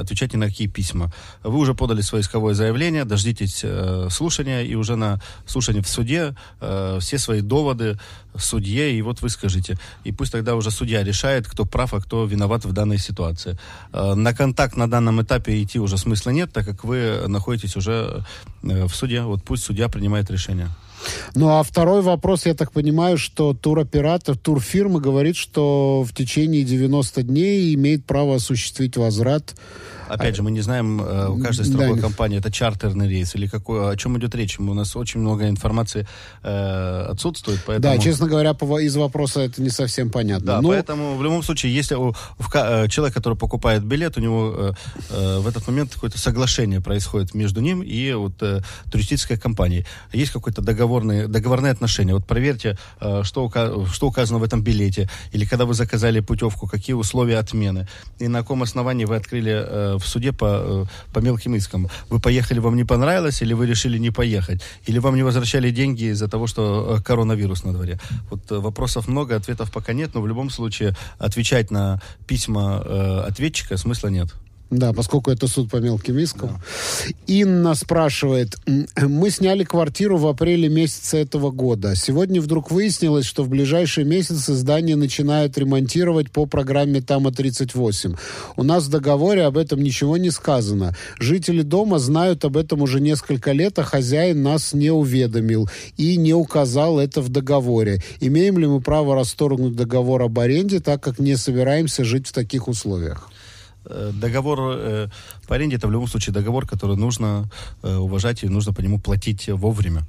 отвечать 0.00 0.32
ни 0.34 0.38
на 0.38 0.46
какие 0.46 0.68
письма. 0.68 1.12
Вы 1.42 1.58
уже 1.58 1.74
подали 1.74 2.02
свое 2.02 2.22
исковое 2.22 2.54
заявление, 2.54 3.04
дождитесь 3.04 3.64
слушания, 4.14 4.62
и 4.62 4.74
уже 4.74 4.96
на 4.96 5.20
слушании 5.46 5.80
в 5.80 5.88
суде 5.88 6.34
все 7.00 7.18
свои 7.18 7.40
доводы 7.40 7.98
судье, 8.36 8.92
и 8.92 9.02
вот 9.02 9.22
вы 9.22 9.28
скажите. 9.28 9.76
И 10.04 10.12
пусть 10.12 10.32
тогда 10.32 10.54
уже 10.54 10.70
судья 10.70 11.04
решает, 11.04 11.46
кто 11.46 11.64
прав, 11.64 11.94
а 11.94 12.00
кто 12.00 12.24
виноват 12.24 12.64
в 12.64 12.72
данной 12.72 12.98
ситуации. 12.98 13.58
На 13.92 14.32
контакт 14.32 14.76
на 14.76 14.88
данном 14.88 15.20
этапе 15.22 15.62
идти 15.62 15.78
уже 15.78 15.98
смысла 15.98 16.30
нет, 16.30 16.52
так 16.52 16.64
как 16.64 16.84
вы 16.84 16.99
находитесь 17.26 17.76
уже 17.76 18.24
э, 18.62 18.86
в 18.86 18.94
суде. 18.94 19.22
Вот 19.22 19.42
пусть 19.44 19.64
судья 19.64 19.88
принимает 19.88 20.30
решение. 20.30 20.68
Ну, 21.34 21.48
а 21.48 21.62
второй 21.62 22.02
вопрос, 22.02 22.46
я 22.46 22.54
так 22.54 22.72
понимаю, 22.72 23.16
что 23.16 23.54
туроператор, 23.54 24.36
турфирма 24.36 25.00
говорит, 25.00 25.36
что 25.36 26.04
в 26.04 26.14
течение 26.14 26.62
90 26.62 27.22
дней 27.22 27.74
имеет 27.74 28.04
право 28.04 28.36
осуществить 28.36 28.96
возврат 28.96 29.54
Опять 30.10 30.36
же, 30.36 30.42
мы 30.42 30.50
не 30.50 30.60
знаем, 30.60 31.00
э, 31.00 31.28
у 31.28 31.38
каждой 31.38 31.66
страховой 31.66 31.96
да. 31.96 32.02
компании 32.02 32.38
это 32.38 32.50
чартерный 32.50 33.08
рейс 33.08 33.34
или 33.34 33.46
какой, 33.46 33.92
о 33.92 33.96
чем 33.96 34.18
идет 34.18 34.34
речь. 34.34 34.58
У 34.58 34.74
нас 34.74 34.96
очень 34.96 35.20
много 35.20 35.48
информации 35.48 36.06
э, 36.42 37.06
отсутствует. 37.10 37.60
Поэтому... 37.66 37.94
Да, 37.94 38.02
честно 38.02 38.26
говоря, 38.26 38.50
из 38.50 38.96
вопроса 38.96 39.40
это 39.40 39.62
не 39.62 39.70
совсем 39.70 40.10
понятно. 40.10 40.46
Да, 40.46 40.60
Но... 40.60 40.68
поэтому 40.68 41.16
в 41.16 41.22
любом 41.22 41.42
случае, 41.42 41.74
если 41.74 41.94
у, 41.94 42.12
в, 42.38 42.54
э, 42.54 42.88
человек, 42.88 43.14
который 43.14 43.38
покупает 43.38 43.84
билет, 43.84 44.16
у 44.16 44.20
него 44.20 44.54
э, 44.56 44.72
э, 45.10 45.38
в 45.38 45.46
этот 45.46 45.66
момент 45.68 45.94
какое-то 45.94 46.18
соглашение 46.18 46.80
происходит 46.80 47.34
между 47.34 47.60
ним 47.60 47.82
и 47.82 48.12
вот, 48.12 48.42
э, 48.42 48.60
туристической 48.90 49.38
компанией. 49.38 49.86
Есть 50.12 50.32
какое-то 50.32 50.62
договорное, 50.62 51.28
договорное 51.28 51.70
отношение. 51.70 52.14
Вот 52.14 52.26
проверьте, 52.26 52.76
э, 53.00 53.22
что, 53.22 53.46
ука- 53.46 53.86
что 53.86 54.08
указано 54.08 54.38
в 54.38 54.42
этом 54.42 54.62
билете, 54.62 55.08
или 55.32 55.44
когда 55.44 55.64
вы 55.64 55.74
заказали 55.74 56.20
путевку, 56.20 56.66
какие 56.66 56.94
условия 56.94 57.38
отмены, 57.38 57.86
и 58.18 58.28
на 58.28 58.40
каком 58.40 58.62
основании 58.62 59.04
вы 59.04 59.16
открыли 59.16 59.52
э, 59.52 59.98
в 60.00 60.06
суде 60.06 60.32
по, 60.32 60.46
э, 60.46 60.84
по 61.12 61.20
мелким 61.20 61.54
искам. 61.54 61.88
Вы 62.08 62.20
поехали, 62.20 62.58
вам 62.58 62.76
не 62.76 62.84
понравилось, 62.84 63.42
или 63.42 63.54
вы 63.54 63.66
решили 63.66 63.98
не 63.98 64.10
поехать, 64.10 64.62
или 64.86 64.98
вам 64.98 65.16
не 65.16 65.22
возвращали 65.22 65.70
деньги 65.70 66.04
из-за 66.10 66.28
того, 66.28 66.46
что 66.46 66.96
э, 66.98 67.02
коронавирус 67.02 67.64
на 67.64 67.72
дворе. 67.72 67.98
Вот 68.30 68.50
э, 68.50 68.58
вопросов 68.58 69.08
много, 69.08 69.36
ответов 69.36 69.70
пока 69.70 69.92
нет, 69.92 70.14
но 70.14 70.20
в 70.20 70.26
любом 70.26 70.50
случае 70.50 70.96
отвечать 71.18 71.70
на 71.70 72.00
письма 72.26 72.82
э, 72.84 73.24
ответчика 73.28 73.76
смысла 73.76 74.08
нет. 74.08 74.34
Да, 74.70 74.92
поскольку 74.92 75.32
это 75.32 75.48
суд 75.48 75.68
по 75.68 75.78
мелким 75.78 76.16
искам. 76.18 76.48
Да. 76.48 77.14
Инна 77.26 77.74
спрашивает, 77.74 78.56
мы 78.96 79.30
сняли 79.30 79.64
квартиру 79.64 80.16
в 80.16 80.28
апреле 80.28 80.68
месяца 80.68 81.16
этого 81.16 81.50
года. 81.50 81.96
Сегодня 81.96 82.40
вдруг 82.40 82.70
выяснилось, 82.70 83.26
что 83.26 83.42
в 83.42 83.48
ближайшие 83.48 84.04
месяцы 84.04 84.54
здание 84.54 84.94
начинают 84.94 85.58
ремонтировать 85.58 86.30
по 86.30 86.46
программе 86.46 87.00
ТАМА-38. 87.00 88.16
У 88.56 88.62
нас 88.62 88.84
в 88.84 88.90
договоре 88.90 89.42
об 89.42 89.56
этом 89.56 89.82
ничего 89.82 90.16
не 90.16 90.30
сказано. 90.30 90.96
Жители 91.18 91.62
дома 91.62 91.98
знают 91.98 92.44
об 92.44 92.56
этом 92.56 92.80
уже 92.82 93.00
несколько 93.00 93.50
лет, 93.50 93.76
а 93.80 93.82
хозяин 93.82 94.42
нас 94.42 94.72
не 94.72 94.92
уведомил 94.92 95.68
и 95.96 96.16
не 96.16 96.32
указал 96.32 97.00
это 97.00 97.22
в 97.22 97.28
договоре. 97.28 98.02
Имеем 98.20 98.56
ли 98.56 98.68
мы 98.68 98.80
право 98.80 99.16
расторгнуть 99.16 99.74
договор 99.74 100.22
об 100.22 100.38
аренде, 100.38 100.78
так 100.78 101.02
как 101.02 101.18
не 101.18 101.36
собираемся 101.36 102.04
жить 102.04 102.28
в 102.28 102.32
таких 102.32 102.68
условиях? 102.68 103.30
Э, 103.84 104.12
договор 104.14 104.58
э, 104.60 105.08
по 105.48 105.54
аренде 105.54 105.76
это 105.76 105.88
в 105.88 105.90
любом 105.90 106.06
случае 106.06 106.34
договор, 106.34 106.66
который 106.66 106.96
нужно 106.96 107.50
э, 107.82 107.94
уважать 107.96 108.42
и 108.42 108.48
нужно 108.48 108.72
по 108.72 108.80
нему 108.80 108.98
платить 108.98 109.48
вовремя. 109.48 110.06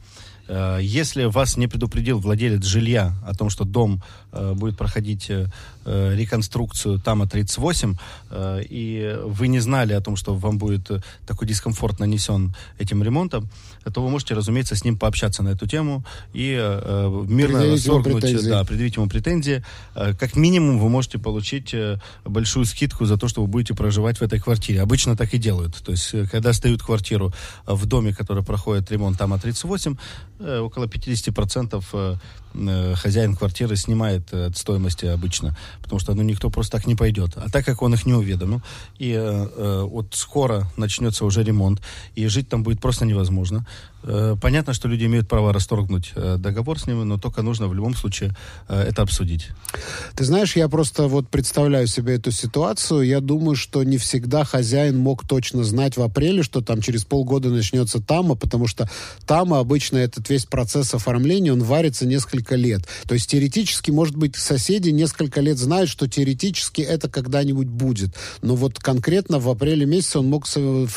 Если 0.81 1.25
вас 1.25 1.55
не 1.55 1.67
предупредил 1.67 2.19
владелец 2.19 2.65
жилья 2.65 3.13
о 3.25 3.33
том, 3.33 3.49
что 3.49 3.63
дом 3.63 4.03
будет 4.33 4.77
проходить 4.77 5.31
реконструкцию 5.85 6.99
ТАМА 6.99 7.29
38, 7.29 7.95
и 8.69 9.19
вы 9.23 9.47
не 9.47 9.59
знали 9.59 9.93
о 9.93 10.01
том, 10.01 10.17
что 10.17 10.35
вам 10.35 10.57
будет 10.57 10.91
такой 11.25 11.47
дискомфорт 11.47 11.99
нанесен 11.99 12.53
этим 12.79 13.01
ремонтом, 13.01 13.49
то 13.89 14.03
вы 14.03 14.09
можете, 14.09 14.33
разумеется, 14.33 14.75
с 14.75 14.83
ним 14.83 14.97
пообщаться 14.97 15.43
на 15.43 15.49
эту 15.49 15.67
тему 15.67 16.03
и 16.33 16.51
мирно 17.27 17.59
предъявить 17.59 17.87
расторгнуть, 17.87 18.47
да, 18.47 18.63
предъявить 18.63 18.95
ему 18.95 19.07
претензии. 19.07 19.63
Как 19.93 20.35
минимум 20.35 20.79
вы 20.79 20.89
можете 20.89 21.17
получить 21.17 21.73
большую 22.23 22.65
скидку 22.65 23.05
за 23.05 23.17
то, 23.17 23.27
что 23.27 23.41
вы 23.41 23.47
будете 23.47 23.73
проживать 23.73 24.19
в 24.19 24.21
этой 24.21 24.39
квартире. 24.39 24.81
Обычно 24.81 25.17
так 25.17 25.33
и 25.33 25.37
делают. 25.37 25.75
То 25.83 25.91
есть, 25.91 26.13
когда 26.29 26.53
сдают 26.53 26.83
квартиру 26.83 27.33
в 27.65 27.85
доме, 27.85 28.13
который 28.13 28.43
проходит 28.43 28.91
ремонт 28.91 29.17
ТАМА 29.17 29.39
38, 29.39 29.95
Э, 30.43 30.59
около 30.59 30.85
50% 30.85 32.17
э, 32.53 32.91
э, 32.91 32.95
хозяин 32.95 33.35
квартиры 33.35 33.75
снимает 33.75 34.33
от 34.33 34.57
стоимости 34.57 35.05
обычно, 35.05 35.55
потому 35.81 35.99
что 35.99 36.13
ну, 36.13 36.21
никто 36.23 36.49
просто 36.49 36.77
так 36.77 36.87
не 36.87 36.95
пойдет. 36.95 37.33
А 37.35 37.49
так 37.49 37.65
как 37.65 37.81
он 37.81 37.93
их 37.93 38.05
не 38.05 38.13
уведомил, 38.13 38.61
и 38.99 39.13
э, 39.13 39.81
вот 39.83 40.07
скоро 40.11 40.71
начнется 40.77 41.25
уже 41.25 41.43
ремонт, 41.43 41.81
и 42.15 42.27
жить 42.27 42.49
там 42.49 42.63
будет 42.63 42.79
просто 42.79 43.05
невозможно, 43.05 43.65
Э, 43.90 43.90
понятно, 44.41 44.73
что 44.73 44.87
люди 44.87 45.05
имеют 45.05 45.27
право 45.27 45.53
расторгнуть 45.53 46.11
э, 46.15 46.37
договор 46.37 46.79
с 46.79 46.87
ним, 46.87 47.07
но 47.07 47.17
только 47.17 47.41
нужно 47.41 47.67
в 47.67 47.73
любом 47.73 47.95
случае 47.95 48.35
э, 48.67 48.81
это 48.81 49.01
обсудить. 49.01 49.49
Ты 50.15 50.25
знаешь, 50.25 50.55
я 50.55 50.67
просто 50.69 51.07
вот 51.07 51.29
представляю 51.29 51.87
себе 51.87 52.15
эту 52.15 52.31
ситуацию. 52.31 53.01
Я 53.01 53.19
думаю, 53.19 53.55
что 53.55 53.83
не 53.83 53.97
всегда 53.97 54.43
хозяин 54.43 54.97
мог 54.97 55.27
точно 55.27 55.63
знать 55.63 55.97
в 55.97 56.01
апреле, 56.01 56.43
что 56.43 56.61
там 56.61 56.81
через 56.81 57.05
полгода 57.05 57.49
начнется 57.49 58.01
тама, 58.01 58.35
потому 58.35 58.67
что 58.67 58.89
тама 59.25 59.59
обычно 59.59 59.97
этот 59.97 60.29
весь 60.29 60.45
процесс 60.45 60.93
оформления, 60.93 61.53
он 61.53 61.63
варится 61.63 62.05
несколько 62.05 62.55
лет. 62.55 62.87
То 63.07 63.13
есть 63.13 63.29
теоретически, 63.29 63.91
может 63.91 64.15
быть, 64.15 64.35
соседи 64.35 64.89
несколько 64.89 65.41
лет 65.41 65.57
знают, 65.57 65.89
что 65.89 66.07
теоретически 66.07 66.81
это 66.81 67.09
когда-нибудь 67.09 67.67
будет. 67.67 68.15
Но 68.41 68.55
вот 68.55 68.79
конкретно 68.79 69.39
в 69.39 69.49
апреле 69.49 69.85
месяце 69.85 70.19
он 70.19 70.27
мог, 70.27 70.47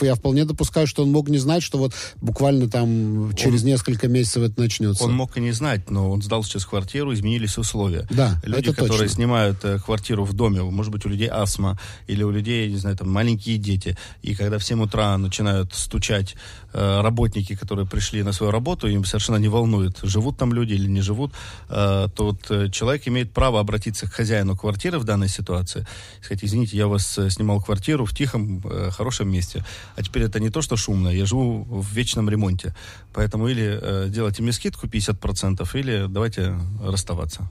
я 0.00 0.14
вполне 0.14 0.44
допускаю, 0.44 0.86
что 0.86 1.02
он 1.02 1.12
мог 1.12 1.28
не 1.28 1.38
знать, 1.38 1.62
что 1.62 1.78
вот 1.78 1.92
буквально 2.20 2.68
там 2.68 2.93
через 3.36 3.62
он, 3.62 3.68
несколько 3.68 4.08
месяцев 4.08 4.42
это 4.42 4.60
начнется. 4.60 5.04
Он 5.04 5.12
мог 5.12 5.36
и 5.36 5.40
не 5.40 5.52
знать, 5.52 5.90
но 5.90 6.10
он 6.10 6.22
сдал 6.22 6.42
сейчас 6.44 6.64
квартиру, 6.64 7.12
изменились 7.12 7.58
условия. 7.58 8.06
Да, 8.10 8.40
Люди, 8.44 8.68
это 8.68 8.74
которые 8.74 8.98
точно. 9.08 9.14
снимают 9.14 9.64
э, 9.64 9.78
квартиру 9.78 10.24
в 10.24 10.32
доме, 10.32 10.62
может 10.62 10.92
быть, 10.92 11.04
у 11.06 11.08
людей 11.08 11.28
астма, 11.28 11.78
или 12.06 12.22
у 12.22 12.30
людей, 12.30 12.70
не 12.70 12.76
знаю, 12.76 12.96
там, 12.96 13.10
маленькие 13.10 13.58
дети, 13.58 13.96
и 14.22 14.34
когда 14.34 14.58
в 14.58 14.64
7 14.64 14.82
утра 14.82 15.16
начинают 15.18 15.74
стучать 15.74 16.34
работники, 16.74 17.54
которые 17.54 17.86
пришли 17.86 18.22
на 18.22 18.32
свою 18.32 18.52
работу, 18.52 18.88
им 18.88 19.04
совершенно 19.04 19.36
не 19.36 19.48
волнует, 19.48 19.98
живут 20.02 20.36
там 20.36 20.52
люди 20.52 20.74
или 20.74 20.88
не 20.88 21.00
живут, 21.00 21.32
э, 21.68 22.08
то 22.14 22.24
вот 22.24 22.50
э, 22.50 22.68
человек 22.70 23.08
имеет 23.08 23.32
право 23.32 23.60
обратиться 23.60 24.06
к 24.06 24.12
хозяину 24.12 24.56
квартиры 24.56 24.98
в 24.98 25.04
данной 25.04 25.28
ситуации, 25.28 25.86
сказать, 26.20 26.44
извините, 26.44 26.76
я 26.76 26.86
у 26.86 26.90
вас 26.90 27.18
э, 27.18 27.30
снимал 27.30 27.62
квартиру 27.62 28.04
в 28.04 28.12
тихом, 28.12 28.60
э, 28.64 28.90
хорошем 28.90 29.30
месте, 29.30 29.64
а 29.96 30.02
теперь 30.02 30.24
это 30.24 30.40
не 30.40 30.50
то, 30.50 30.62
что 30.62 30.76
шумно, 30.76 31.08
я 31.08 31.26
живу 31.26 31.64
в 31.64 31.92
вечном 31.92 32.28
ремонте. 32.28 32.74
Поэтому 33.12 33.48
или 33.48 33.78
э, 33.80 34.08
делайте 34.08 34.42
мне 34.42 34.52
скидку 34.52 34.86
50%, 34.86 35.68
или 35.74 36.06
давайте 36.08 36.54
расставаться. 36.82 37.48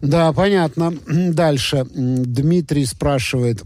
Да, 0.00 0.32
понятно. 0.32 0.94
Дальше. 1.06 1.86
Дмитрий 1.94 2.86
спрашивает, 2.86 3.62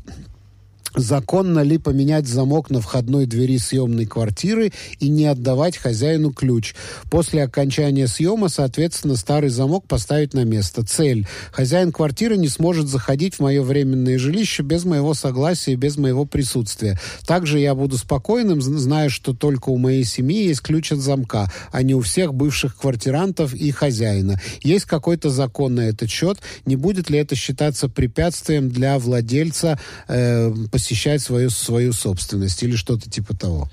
Законно 0.95 1.61
ли 1.61 1.79
поменять 1.79 2.27
замок 2.27 2.71
на 2.71 2.81
входной 2.81 3.27
двери 3.27 3.59
съемной 3.59 4.07
квартиры 4.07 4.73
и 4.99 5.09
не 5.09 5.27
отдавать 5.27 5.77
хозяину 5.77 6.33
ключ? 6.33 6.75
После 7.11 7.43
окончания 7.43 8.07
съема, 8.07 8.49
соответственно, 8.49 9.17
старый 9.17 9.51
замок 9.51 9.87
поставить 9.87 10.35
на 10.35 10.45
место. 10.45 10.85
Цель. 10.85 11.27
Хозяин 11.53 11.93
квартиры 11.93 12.37
не 12.37 12.49
сможет 12.49 12.89
заходить 12.89 13.37
в 13.37 13.41
мое 13.41 13.63
временное 13.63 14.19
жилище 14.19 14.63
без 14.63 14.85
моего 14.85 15.15
согласия 15.15 15.73
и 15.73 15.77
без 15.77 15.97
моего 15.97 16.25
присутствия. 16.25 16.99
Также 17.27 17.59
я 17.59 17.75
буду 17.75 17.99
спокойным, 17.99 18.61
зная, 18.63 19.09
что 19.09 19.35
только 19.35 19.69
у 19.71 19.77
моей 19.77 20.05
семьи 20.05 20.47
есть 20.47 20.61
ключ 20.61 20.93
от 20.93 20.99
замка, 20.99 21.53
а 21.71 21.83
не 21.83 21.95
у 21.95 22.01
всех 22.01 22.35
бывших 22.35 22.77
квартирантов 22.77 23.55
и 23.55 23.71
хозяина. 23.71 24.41
Есть 24.63 24.87
какой-то 24.87 25.31
закон 25.31 25.75
на 25.77 25.83
этот 25.83 26.11
счет? 26.11 26.39
Не 26.67 26.77
будет 26.77 27.11
ли 27.11 27.19
это 27.19 27.35
считаться 27.35 27.89
препятствием 27.89 28.69
для 28.69 28.99
владельца 28.99 29.79
э, 30.09 30.53
посещать 30.79 31.21
свою, 31.21 31.51
свою 31.51 31.93
собственность 31.93 32.63
или 32.63 32.77
что-то 32.77 33.11
типа 33.11 33.37
того. 33.37 33.69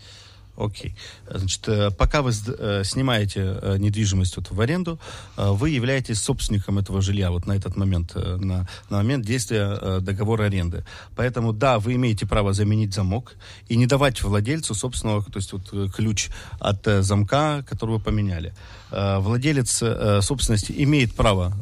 Окей. 0.58 0.96
Okay. 1.28 1.38
Значит, 1.38 1.68
э, 1.68 1.92
пока 1.92 2.24
вы 2.24 2.32
э, 2.32 2.82
снимаете 2.84 3.42
э, 3.62 3.78
недвижимость 3.78 4.38
вот 4.38 4.50
в 4.50 4.60
аренду, 4.60 5.00
вы 5.38 5.70
являетесь 5.70 6.20
собственником 6.20 6.80
этого 6.80 7.02
жилья 7.02 7.30
вот 7.30 7.46
на 7.46 7.54
этот 7.54 7.76
момент, 7.78 8.16
на, 8.16 8.68
на 8.90 8.98
момент 8.98 9.24
действия 9.24 10.00
договора 10.00 10.46
аренды. 10.46 10.84
Поэтому, 11.16 11.54
да, 11.54 11.78
вы 11.78 11.94
имеете 11.94 12.26
право 12.26 12.54
заменить 12.54 12.96
замок 12.96 13.36
и 13.68 13.78
не 13.78 13.86
давать 13.86 14.24
владельцу 14.24 14.74
собственного, 14.74 15.24
то 15.24 15.38
есть 15.38 15.54
вот 15.54 15.94
ключ 15.94 16.30
от 16.60 16.88
замка, 17.02 17.64
который 17.70 17.98
вы 17.98 18.00
поменяли. 18.00 18.56
Владелец 18.90 19.84
собственности 20.26 20.74
имеет 20.76 21.14
право 21.14 21.54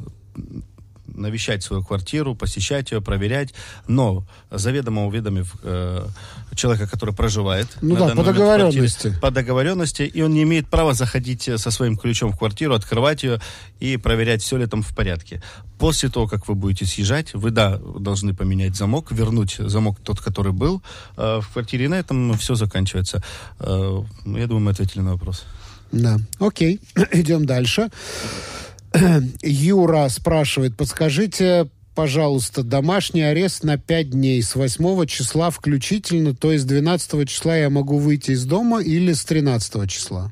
навещать 1.14 1.64
свою 1.64 1.84
квартиру, 1.84 2.36
посещать 2.36 2.92
ее, 2.92 3.02
проверять, 3.02 3.54
но 3.88 4.26
заведомо 4.52 5.06
уведомив 5.06 5.56
э, 5.64 6.08
человека, 6.56 6.88
который 6.88 7.14
проживает. 7.14 7.68
Ну 7.82 7.96
да, 7.96 8.16
по 8.16 8.24
договоренности. 8.24 9.02
Квартире, 9.02 9.22
по 9.22 9.32
договоренности, 9.32 10.02
и 10.04 10.22
он 10.22 10.34
не 10.34 10.44
имеет 10.44 10.68
права 10.68 10.94
заходить 10.94 11.48
э, 11.48 11.58
со 11.58 11.72
своим 11.72 11.98
ключом 11.98 12.32
в 12.32 12.38
квартиру, 12.38 12.74
открывать 12.74 13.24
ее 13.24 13.40
и 13.80 13.98
проверять, 13.98 14.42
все 14.42 14.58
ли 14.58 14.66
там 14.66 14.82
в 14.82 14.96
порядке. 14.96 15.42
После 15.80 16.10
того, 16.10 16.28
как 16.28 16.48
вы 16.48 16.56
будете 16.56 16.86
съезжать, 16.86 17.34
вы, 17.34 17.52
да, 17.52 17.78
должны 17.78 18.34
поменять 18.34 18.76
замок, 18.76 19.12
вернуть 19.12 19.56
замок 19.58 20.00
тот, 20.04 20.20
который 20.20 20.52
был 20.52 20.82
э, 21.18 21.40
в 21.42 21.54
квартире, 21.54 21.86
и 21.86 21.88
на 21.88 21.96
этом 21.96 22.34
все 22.38 22.56
заканчивается. 22.56 23.24
Э, 23.60 24.04
я 24.26 24.48
думаю, 24.48 24.66
мы 24.66 24.72
ответили 24.72 25.02
на 25.02 25.12
вопрос. 25.14 25.44
Да, 25.92 26.18
окей, 26.40 26.80
идем 27.12 27.46
дальше. 27.46 27.90
Юра 29.42 30.08
спрашивает, 30.10 30.78
подскажите, 30.78 31.70
пожалуйста, 31.96 32.64
домашний 32.64 33.22
арест 33.24 33.64
на 33.64 33.78
5 33.78 34.12
дней 34.12 34.42
с 34.42 34.56
8 34.56 35.06
числа 35.06 35.50
включительно, 35.50 36.34
то 36.34 36.52
есть 36.52 36.68
12 36.68 37.28
числа 37.28 37.56
я 37.58 37.70
могу 37.70 37.98
выйти 37.98 38.32
из 38.32 38.46
дома 38.46 38.82
или 38.82 39.14
с 39.14 39.26
13 39.26 39.90
числа? 39.90 40.32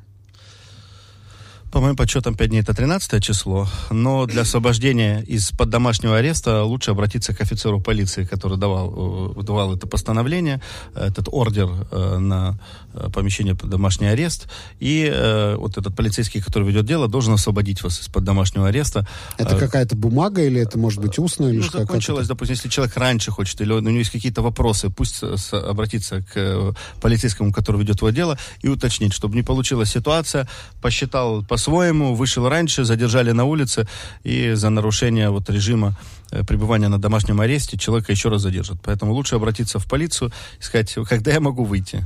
По 1.72 1.80
моим 1.80 1.96
подсчетам, 1.96 2.34
5 2.34 2.50
дней 2.50 2.60
это 2.60 2.74
13 2.74 3.24
число, 3.24 3.66
но 3.90 4.26
для 4.26 4.42
освобождения 4.42 5.22
из-под 5.22 5.70
домашнего 5.70 6.18
ареста 6.18 6.64
лучше 6.64 6.90
обратиться 6.90 7.34
к 7.34 7.40
офицеру 7.40 7.80
полиции, 7.80 8.24
который 8.24 8.58
давал, 8.58 9.34
э, 9.38 9.42
давал 9.42 9.74
это 9.74 9.86
постановление, 9.86 10.60
этот 10.94 11.28
ордер 11.32 11.70
э, 11.90 12.18
на 12.18 12.58
э, 12.92 13.08
помещение 13.10 13.54
под 13.54 13.70
домашний 13.70 14.08
арест, 14.08 14.48
и 14.80 15.10
вот 15.56 15.78
этот 15.78 15.96
полицейский, 15.96 16.42
который 16.42 16.68
ведет 16.68 16.84
дело, 16.84 17.08
должен 17.08 17.32
освободить 17.32 17.82
вас 17.82 18.02
из-под 18.02 18.24
домашнего 18.24 18.68
ареста. 18.68 19.06
Это 19.38 19.56
какая-то 19.56 19.96
бумага 19.96 20.42
или 20.42 20.60
это 20.60 20.78
может 20.78 21.00
быть 21.00 21.18
устно? 21.18 21.46
Или 21.46 21.60
ну, 21.60 21.62
закончилось, 21.62 22.28
допустим, 22.28 22.54
если 22.54 22.68
человек 22.68 22.96
раньше 22.98 23.30
хочет, 23.30 23.58
или 23.62 23.72
у 23.72 23.80
него 23.80 23.96
есть 23.96 24.10
какие-то 24.10 24.42
вопросы, 24.42 24.90
пусть 24.90 25.22
обратится 25.52 26.22
к 26.22 26.74
полицейскому, 27.00 27.50
который 27.50 27.80
ведет 27.80 27.96
его 27.96 28.10
дело, 28.10 28.38
и 28.60 28.68
уточнить, 28.68 29.14
чтобы 29.14 29.36
не 29.36 29.42
получилась 29.42 29.90
ситуация, 29.90 30.46
посчитал 30.82 31.42
по 31.42 31.56
по-своему, 31.62 32.14
вышел 32.14 32.48
раньше, 32.48 32.84
задержали 32.84 33.30
на 33.30 33.44
улице, 33.44 33.86
и 34.24 34.54
за 34.54 34.68
нарушение 34.70 35.30
вот 35.30 35.48
режима 35.48 35.94
э, 36.32 36.42
пребывания 36.44 36.88
на 36.88 36.98
домашнем 36.98 37.40
аресте 37.40 37.78
человека 37.78 38.10
еще 38.10 38.30
раз 38.30 38.42
задержат. 38.42 38.78
Поэтому 38.82 39.12
лучше 39.12 39.36
обратиться 39.36 39.78
в 39.78 39.86
полицию 39.86 40.32
и 40.58 40.62
сказать, 40.64 40.92
когда 41.08 41.30
я 41.30 41.40
могу 41.40 41.62
выйти. 41.62 42.04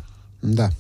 Да. 0.55 0.71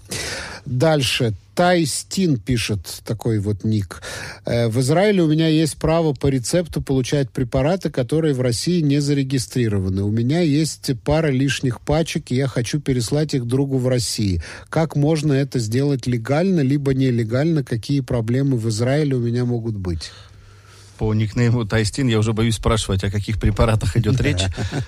Дальше. 0.64 1.34
Тайстин 1.54 2.38
пишет 2.38 2.80
такой 3.06 3.38
вот 3.38 3.64
ник. 3.64 4.02
«Э, 4.44 4.68
в 4.68 4.78
Израиле 4.80 5.22
у 5.22 5.26
меня 5.26 5.48
есть 5.48 5.78
право 5.78 6.12
по 6.12 6.26
рецепту 6.26 6.82
получать 6.82 7.30
препараты, 7.30 7.88
которые 7.88 8.34
в 8.34 8.42
России 8.42 8.82
не 8.82 9.00
зарегистрированы. 9.00 10.02
У 10.02 10.10
меня 10.10 10.40
есть 10.40 10.90
пара 11.02 11.28
лишних 11.28 11.80
пачек, 11.80 12.30
и 12.30 12.34
я 12.34 12.46
хочу 12.46 12.78
переслать 12.78 13.32
их 13.32 13.46
другу 13.46 13.78
в 13.78 13.88
России. 13.88 14.42
Как 14.68 14.96
можно 14.96 15.32
это 15.32 15.58
сделать 15.58 16.06
легально, 16.06 16.60
либо 16.60 16.92
нелегально? 16.92 17.64
Какие 17.64 18.00
проблемы 18.00 18.58
в 18.58 18.68
Израиле 18.68 19.16
у 19.16 19.20
меня 19.20 19.46
могут 19.46 19.76
быть? 19.76 20.10
По 20.98 21.12
никнейму 21.14 21.64
Тайстин, 21.64 22.08
я 22.08 22.18
уже 22.18 22.32
боюсь 22.32 22.56
спрашивать, 22.56 23.04
о 23.04 23.10
каких 23.10 23.38
препаратах 23.38 23.96
идет 23.96 24.20
речь, 24.20 24.42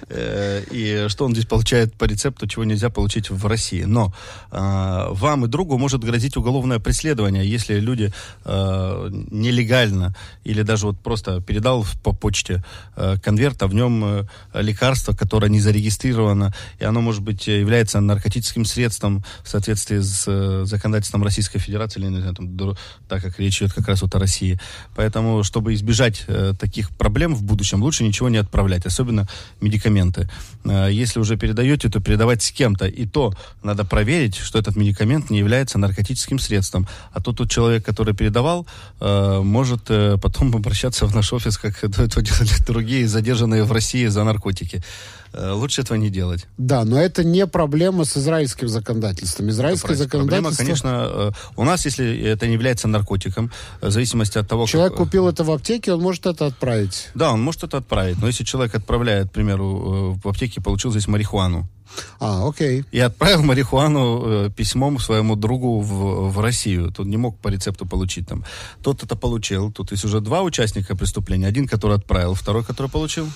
э, 0.08 0.64
и 0.70 1.06
что 1.08 1.24
он 1.24 1.32
здесь 1.32 1.46
получает 1.46 1.94
по 1.94 2.04
рецепту, 2.04 2.46
чего 2.46 2.64
нельзя 2.64 2.90
получить 2.90 3.30
в 3.30 3.46
России. 3.46 3.82
Но 3.82 4.14
а, 4.50 5.10
вам 5.12 5.44
и 5.44 5.48
другу 5.48 5.78
может 5.78 6.02
грозить 6.02 6.36
уголовное 6.36 6.78
преследование, 6.78 7.48
если 7.48 7.78
люди 7.78 8.12
а, 8.44 9.08
нелегально 9.08 10.14
или 10.44 10.62
даже 10.62 10.86
вот 10.86 10.98
просто 11.00 11.40
передал 11.40 11.84
по 12.02 12.12
почте 12.12 12.64
а, 12.96 13.18
конверт, 13.18 13.62
а 13.62 13.66
в 13.66 13.74
нем 13.74 14.26
лекарство, 14.54 15.12
которое 15.12 15.48
не 15.48 15.60
зарегистрировано, 15.60 16.54
и 16.78 16.84
оно, 16.84 17.00
может 17.00 17.22
быть, 17.22 17.46
является 17.46 18.00
наркотическим 18.00 18.64
средством 18.64 19.24
в 19.42 19.48
соответствии 19.48 19.98
с 19.98 20.64
законодательством 20.64 21.22
Российской 21.22 21.58
Федерации, 21.58 22.00
или, 22.00 22.08
не 22.08 22.20
знаю, 22.20 22.34
там, 22.34 22.76
так 23.08 23.22
как 23.22 23.38
речь 23.38 23.60
идет 23.60 23.72
как 23.72 23.88
раз 23.88 24.02
вот 24.02 24.14
о 24.14 24.18
России. 24.18 24.58
Поэтому, 24.94 25.42
чтобы 25.42 25.74
избежать 25.74 25.97
избежать 25.98 26.24
э, 26.28 26.54
таких 26.58 26.90
проблем 26.90 27.34
в 27.34 27.42
будущем, 27.42 27.82
лучше 27.82 28.04
ничего 28.04 28.28
не 28.28 28.38
отправлять, 28.38 28.86
особенно 28.86 29.26
медикаменты. 29.60 30.28
Э, 30.64 30.88
если 30.90 31.20
уже 31.20 31.36
передаете, 31.36 31.88
то 31.88 32.00
передавать 32.00 32.42
с 32.42 32.52
кем-то. 32.52 32.86
И 32.86 33.06
то 33.06 33.32
надо 33.62 33.84
проверить, 33.84 34.36
что 34.36 34.58
этот 34.58 34.76
медикамент 34.76 35.30
не 35.30 35.38
является 35.38 35.78
наркотическим 35.78 36.38
средством. 36.38 36.86
А 37.12 37.20
то 37.20 37.32
тот 37.32 37.50
человек, 37.50 37.84
который 37.84 38.14
передавал, 38.14 38.66
э, 39.00 39.40
может 39.44 39.90
э, 39.90 40.16
потом 40.22 40.54
обращаться 40.54 41.06
в 41.06 41.14
наш 41.14 41.32
офис, 41.32 41.58
как 41.58 41.84
это 41.84 42.22
делали 42.22 42.64
другие, 42.66 43.08
задержанные 43.08 43.64
в 43.64 43.72
России 43.72 44.06
за 44.06 44.24
наркотики. 44.24 44.82
Э, 45.32 45.52
лучше 45.52 45.82
этого 45.82 45.98
не 45.98 46.10
делать. 46.10 46.46
Да, 46.56 46.84
но 46.84 47.00
это 47.00 47.24
не 47.24 47.46
проблема 47.46 48.04
с 48.04 48.16
израильским 48.16 48.68
законодательством. 48.68 49.50
Израильское 49.50 49.92
это 49.92 50.04
законодательство... 50.04 50.64
Проблема, 50.64 50.80
конечно, 50.80 51.08
э, 51.10 51.50
у 51.56 51.64
нас, 51.64 51.84
если 51.84 52.20
это 52.22 52.46
не 52.46 52.54
является 52.54 52.88
наркотиком, 52.88 53.50
в 53.80 53.90
зависимости 53.90 54.38
от 54.38 54.48
того, 54.48 54.66
Человек 54.66 54.92
как... 54.92 55.04
купил 55.04 55.28
это 55.28 55.44
в 55.44 55.50
аптеке, 55.50 55.92
он 55.92 56.00
может 56.00 56.26
это 56.26 56.46
отправить. 56.46 57.08
Да, 57.14 57.32
он 57.32 57.42
может 57.42 57.64
это 57.64 57.78
отправить. 57.78 58.18
Но 58.20 58.26
если 58.26 58.44
человек 58.44 58.74
отправляет, 58.74 59.28
к 59.28 59.32
примеру, 59.32 60.16
э, 60.16 60.20
в 60.24 60.28
аптеке 60.28 60.60
получил 60.60 60.90
здесь 60.90 61.08
марихуану, 61.08 61.68
а, 62.20 62.48
окей. 62.48 62.84
И 62.92 62.98
отправил 63.00 63.42
марихуану 63.42 64.46
э, 64.46 64.50
письмом 64.50 64.98
своему 64.98 65.36
другу 65.36 65.80
в, 65.80 66.30
в 66.30 66.40
Россию. 66.40 66.92
Тут 66.92 67.06
не 67.06 67.16
мог 67.16 67.38
по 67.38 67.48
рецепту 67.48 67.86
получить 67.86 68.28
там. 68.28 68.44
Тот 68.82 69.02
это 69.02 69.16
получил. 69.16 69.72
Тут 69.72 69.92
есть 69.92 70.04
уже 70.04 70.20
два 70.20 70.42
участника 70.42 70.96
преступления. 70.96 71.46
Один, 71.46 71.66
который 71.66 71.96
отправил, 71.96 72.34
второй, 72.34 72.64
который 72.64 72.90
получил. 72.90 73.28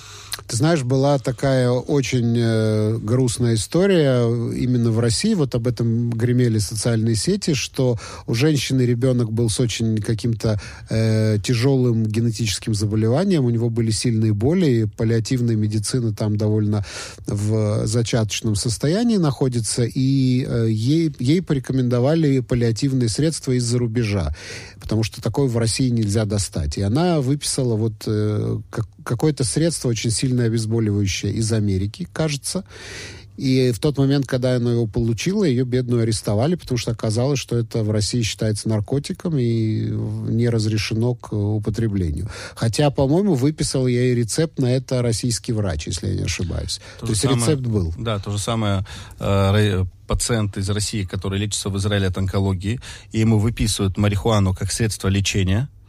Ты 0.47 0.57
знаешь, 0.57 0.83
была 0.83 1.19
такая 1.19 1.69
очень 1.69 2.35
э, 2.37 2.97
грустная 2.97 3.55
история 3.55 4.23
именно 4.53 4.91
в 4.91 4.99
России. 4.99 5.33
Вот 5.35 5.55
об 5.55 5.67
этом 5.67 6.09
гремели 6.09 6.57
социальные 6.57 7.15
сети, 7.15 7.53
что 7.53 7.97
у 8.27 8.33
женщины 8.33 8.81
ребенок 8.81 9.31
был 9.31 9.49
с 9.49 9.59
очень 9.59 9.99
каким-то 9.99 10.59
э, 10.89 11.37
тяжелым 11.43 12.05
генетическим 12.05 12.73
заболеванием. 12.73 13.45
У 13.45 13.49
него 13.49 13.69
были 13.69 13.91
сильные 13.91 14.33
боли, 14.33 14.65
и 14.65 14.85
паллиативная 14.85 15.55
медицина 15.55 16.13
там 16.13 16.35
довольно 16.35 16.83
в 17.27 17.85
зачаточном 17.85 18.55
состоянии 18.55 19.17
находится, 19.17 19.83
и 19.83 20.45
э, 20.47 20.67
ей, 20.69 21.15
ей 21.19 21.41
порекомендовали 21.41 22.39
паллиативные 22.39 23.09
средства 23.09 23.51
из-за 23.53 23.77
рубежа, 23.77 24.35
потому 24.81 25.03
что 25.03 25.21
такое 25.21 25.47
в 25.47 25.57
России 25.57 25.89
нельзя 25.89 26.25
достать. 26.25 26.77
И 26.77 26.81
она 26.81 27.21
выписала 27.21 27.75
вот 27.75 27.93
э, 28.07 28.59
как, 28.69 28.87
какое-то 29.03 29.43
средство 29.43 29.89
очень 29.89 30.11
сильно 30.23 30.45
обезболивающее 30.45 31.33
из 31.33 31.51
Америки, 31.51 32.07
кажется, 32.13 32.63
и 33.35 33.71
в 33.71 33.79
тот 33.79 33.97
момент, 33.97 34.25
когда 34.25 34.55
она 34.55 34.71
его 34.71 34.87
получила, 34.87 35.43
ее 35.43 35.65
бедную 35.65 36.03
арестовали, 36.03 36.55
потому 36.55 36.77
что 36.77 36.91
оказалось, 36.91 37.39
что 37.39 37.57
это 37.57 37.83
в 37.83 37.91
России 37.91 38.21
считается 38.21 38.69
наркотиком 38.69 39.37
и 39.37 39.89
не 39.89 40.47
разрешено 40.49 41.15
к 41.15 41.33
употреблению. 41.33 42.29
Хотя, 42.55 42.89
по-моему, 42.89 43.33
выписал 43.33 43.87
ей 43.87 44.15
рецепт 44.15 44.59
на 44.59 44.67
это 44.67 45.01
российский 45.01 45.51
врач, 45.51 45.87
если 45.87 46.09
я 46.09 46.15
не 46.15 46.23
ошибаюсь. 46.23 46.79
То, 46.99 47.07
то 47.07 47.11
есть 47.11 47.23
самое, 47.23 47.41
рецепт 47.41 47.63
был. 47.63 47.93
Да, 47.97 48.19
то 48.19 48.31
же 48.31 48.37
самое 48.37 48.85
э, 49.19 49.83
пациент 50.07 50.57
из 50.57 50.69
России, 50.69 51.03
который 51.03 51.39
лечится 51.39 51.69
в 51.69 51.77
Израиле 51.77 52.07
от 52.07 52.17
онкологии, 52.17 52.79
и 53.11 53.19
ему 53.19 53.39
выписывают 53.39 53.97
марихуану 53.97 54.53
как 54.53 54.71
средство 54.71 55.09
лечения– 55.09 55.69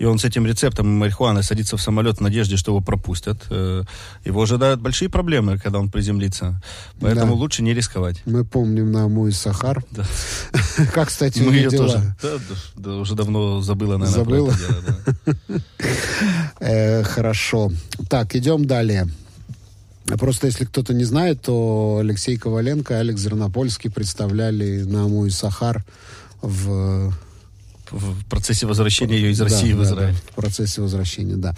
и 0.00 0.06
он 0.06 0.18
с 0.18 0.24
этим 0.24 0.46
рецептом 0.46 0.88
марихуаны 0.88 1.42
садится 1.42 1.76
в 1.76 1.82
самолет 1.82 2.16
в 2.16 2.20
надежде, 2.22 2.56
что 2.56 2.70
его 2.70 2.80
пропустят, 2.80 3.42
э, 3.50 3.82
его 4.24 4.42
ожидают 4.42 4.80
большие 4.80 5.10
проблемы, 5.10 5.58
когда 5.58 5.78
он 5.78 5.90
приземлится. 5.90 6.62
Поэтому 7.00 7.34
да. 7.34 7.38
лучше 7.38 7.62
не 7.62 7.74
рисковать. 7.74 8.22
Мы 8.24 8.46
помним 8.46 8.90
на 8.92 9.04
Аму 9.04 9.28
и 9.28 9.30
Сахар. 9.30 9.84
Да. 9.90 10.04
Как, 10.94 11.08
кстати, 11.08 11.40
Мы 11.40 11.52
ее 11.52 11.68
тоже 11.68 12.16
да, 12.22 12.38
да, 12.76 12.96
уже 12.96 13.14
давно 13.14 13.60
забыла, 13.60 13.98
наверное, 13.98 14.24
Забыла? 14.24 14.54
Э, 16.60 17.02
хорошо. 17.02 17.70
Так, 18.08 18.34
идем 18.34 18.64
далее. 18.64 19.06
Просто 20.18 20.46
если 20.46 20.64
кто-то 20.64 20.94
не 20.94 21.04
знает, 21.04 21.42
то 21.42 21.98
Алексей 22.00 22.38
Коваленко 22.38 22.94
и 22.94 22.96
Алекс 22.96 23.20
Зернопольский 23.20 23.90
представляли 23.90 24.82
на 24.82 25.04
Аму 25.04 25.26
и 25.26 25.30
Сахар 25.30 25.84
в 26.40 27.12
в 27.90 28.24
процессе 28.28 28.66
возвращения 28.66 29.16
ее 29.16 29.30
из 29.30 29.40
России 29.40 29.72
да, 29.72 29.78
в 29.78 29.82
Израиль. 29.84 30.14
Да, 30.14 30.32
в 30.32 30.34
процессе 30.34 30.80
возвращения, 30.80 31.36
да. 31.36 31.54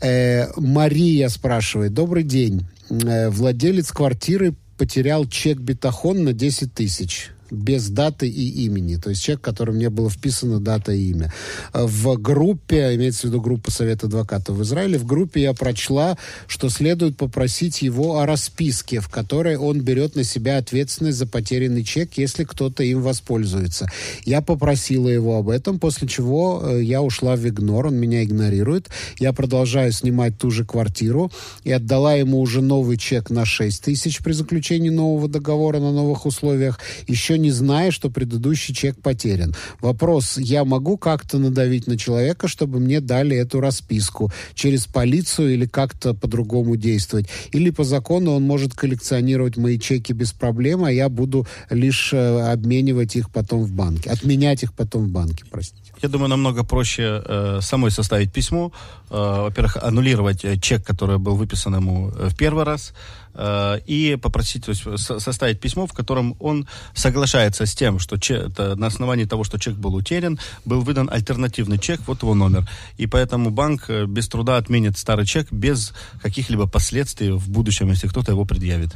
Э, 0.00 0.48
Мария 0.56 1.28
спрашивает. 1.28 1.94
Добрый 1.94 2.22
день. 2.22 2.66
Э, 2.90 3.30
владелец 3.30 3.90
квартиры 3.90 4.54
потерял 4.76 5.26
чек 5.26 5.58
бетахон 5.58 6.24
на 6.24 6.32
10 6.32 6.74
тысяч 6.74 7.30
без 7.52 7.88
даты 7.88 8.28
и 8.28 8.64
имени. 8.64 8.96
То 8.96 9.10
есть 9.10 9.22
человек, 9.22 9.42
которым 9.42 9.78
не 9.78 9.90
было 9.90 10.08
вписано 10.08 10.58
дата 10.58 10.92
и 10.92 11.10
имя. 11.10 11.32
В 11.72 12.16
группе, 12.16 12.94
имеется 12.94 13.22
в 13.22 13.24
виду 13.30 13.40
группа 13.40 13.70
Совета 13.70 14.06
адвокатов 14.06 14.56
в 14.56 14.62
Израиле, 14.62 14.98
в 14.98 15.04
группе 15.04 15.42
я 15.42 15.52
прочла, 15.52 16.16
что 16.46 16.70
следует 16.70 17.16
попросить 17.16 17.82
его 17.82 18.18
о 18.18 18.26
расписке, 18.26 19.00
в 19.00 19.08
которой 19.08 19.56
он 19.56 19.80
берет 19.80 20.16
на 20.16 20.24
себя 20.24 20.56
ответственность 20.56 21.18
за 21.18 21.26
потерянный 21.26 21.84
чек, 21.84 22.12
если 22.16 22.44
кто-то 22.44 22.82
им 22.82 23.02
воспользуется. 23.02 23.88
Я 24.24 24.40
попросила 24.40 25.08
его 25.08 25.36
об 25.36 25.50
этом, 25.50 25.78
после 25.78 26.08
чего 26.08 26.62
э, 26.64 26.82
я 26.82 27.02
ушла 27.02 27.36
в 27.36 27.46
игнор, 27.46 27.88
он 27.88 27.96
меня 27.96 28.24
игнорирует. 28.24 28.88
Я 29.18 29.32
продолжаю 29.32 29.92
снимать 29.92 30.38
ту 30.38 30.50
же 30.50 30.64
квартиру 30.64 31.30
и 31.64 31.72
отдала 31.72 32.14
ему 32.14 32.40
уже 32.40 32.62
новый 32.62 32.96
чек 32.96 33.30
на 33.30 33.44
6 33.44 33.82
тысяч 33.82 34.18
при 34.20 34.32
заключении 34.32 34.90
нового 34.90 35.28
договора 35.28 35.78
на 35.78 35.92
новых 35.92 36.24
условиях. 36.26 36.80
Еще 37.06 37.38
не 37.42 37.50
зная, 37.50 37.90
что 37.90 38.10
предыдущий 38.10 38.74
чек 38.74 39.00
потерян. 39.00 39.54
Вопрос, 39.80 40.38
я 40.38 40.64
могу 40.64 40.96
как-то 40.96 41.38
надавить 41.38 41.86
на 41.86 41.98
человека, 41.98 42.48
чтобы 42.48 42.80
мне 42.80 43.00
дали 43.00 43.36
эту 43.36 43.60
расписку 43.60 44.32
через 44.54 44.86
полицию 44.86 45.54
или 45.54 45.66
как-то 45.66 46.14
по-другому 46.14 46.76
действовать? 46.76 47.26
Или 47.50 47.70
по 47.70 47.84
закону 47.84 48.32
он 48.32 48.44
может 48.44 48.74
коллекционировать 48.74 49.56
мои 49.56 49.78
чеки 49.78 50.12
без 50.12 50.32
проблем, 50.32 50.84
а 50.84 50.92
я 50.92 51.08
буду 51.08 51.46
лишь 51.68 52.12
э, 52.12 52.52
обменивать 52.52 53.16
их 53.16 53.30
потом 53.30 53.64
в 53.64 53.72
банке, 53.72 54.10
отменять 54.10 54.62
их 54.62 54.72
потом 54.72 55.06
в 55.06 55.10
банке, 55.10 55.44
простите. 55.50 55.81
Я 56.00 56.08
думаю, 56.08 56.28
намного 56.28 56.64
проще 56.64 57.22
э, 57.24 57.58
самой 57.62 57.90
составить 57.90 58.32
письмо. 58.32 58.72
Э, 59.10 59.42
во-первых, 59.42 59.76
аннулировать 59.76 60.44
э, 60.44 60.56
чек, 60.58 60.84
который 60.84 61.18
был 61.18 61.36
выписан 61.36 61.74
ему 61.76 62.10
э, 62.10 62.28
в 62.28 62.36
первый 62.36 62.64
раз, 62.64 62.92
э, 63.34 63.78
и 63.86 64.16
попросить, 64.16 64.64
то 64.64 64.70
есть, 64.72 64.82
со- 64.96 65.20
составить 65.20 65.60
письмо, 65.60 65.86
в 65.86 65.92
котором 65.92 66.34
он 66.40 66.66
соглашается 66.94 67.66
с 67.66 67.74
тем, 67.74 67.98
что 68.00 68.16
че- 68.18 68.48
это 68.48 68.74
на 68.74 68.86
основании 68.86 69.26
того, 69.26 69.44
что 69.44 69.58
чек 69.58 69.74
был 69.74 69.94
утерян, 69.94 70.38
был 70.64 70.80
выдан 70.80 71.08
альтернативный 71.12 71.78
чек, 71.78 72.00
вот 72.06 72.22
его 72.22 72.34
номер. 72.34 72.68
И 72.98 73.06
поэтому 73.06 73.50
банк 73.50 73.84
э, 73.88 74.06
без 74.06 74.28
труда 74.28 74.56
отменит 74.56 74.98
старый 74.98 75.26
чек 75.26 75.52
без 75.52 75.92
каких-либо 76.22 76.66
последствий 76.66 77.30
в 77.30 77.48
будущем, 77.48 77.90
если 77.90 78.08
кто-то 78.08 78.32
его 78.32 78.44
предъявит. 78.44 78.90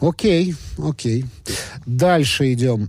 Окей, 0.00 0.54
окей. 0.78 1.24
Дальше 1.86 2.52
идем. 2.52 2.88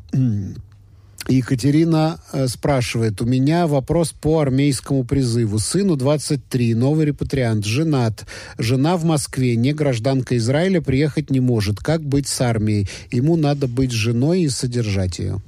Екатерина 1.28 2.20
э, 2.32 2.48
спрашивает, 2.48 3.22
у 3.22 3.26
меня 3.26 3.68
вопрос 3.68 4.12
по 4.12 4.40
армейскому 4.40 5.04
призыву. 5.04 5.60
Сыну 5.60 5.96
23, 5.96 6.76
новый 6.76 7.08
репатриант, 7.08 7.66
женат. 7.66 8.26
Жена 8.58 8.96
в 8.98 9.06
Москве, 9.06 9.56
не 9.56 9.74
гражданка 9.74 10.38
Израиля, 10.38 10.82
приехать 10.82 11.32
не 11.32 11.40
может. 11.40 11.80
Как 11.80 12.04
быть 12.04 12.28
с 12.28 12.42
армией? 12.42 12.88
Ему 13.12 13.38
надо 13.38 13.68
быть 13.68 13.92
женой 13.92 14.42
и 14.42 14.50
содержать 14.50 15.20
ее. 15.20 15.42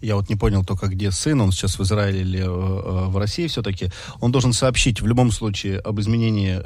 Я 0.00 0.14
вот 0.14 0.28
не 0.28 0.36
понял 0.36 0.64
только, 0.64 0.86
где 0.86 1.10
сын, 1.10 1.40
он 1.40 1.50
сейчас 1.50 1.78
в 1.78 1.82
Израиле 1.82 2.20
или 2.20 2.40
э, 2.40 2.44
э, 2.44 3.08
в 3.08 3.16
России 3.16 3.46
все-таки. 3.46 3.90
Он 4.20 4.32
должен 4.32 4.52
сообщить 4.52 5.00
в 5.00 5.06
любом 5.06 5.30
случае 5.30 5.78
об 5.78 6.00
изменении 6.00 6.60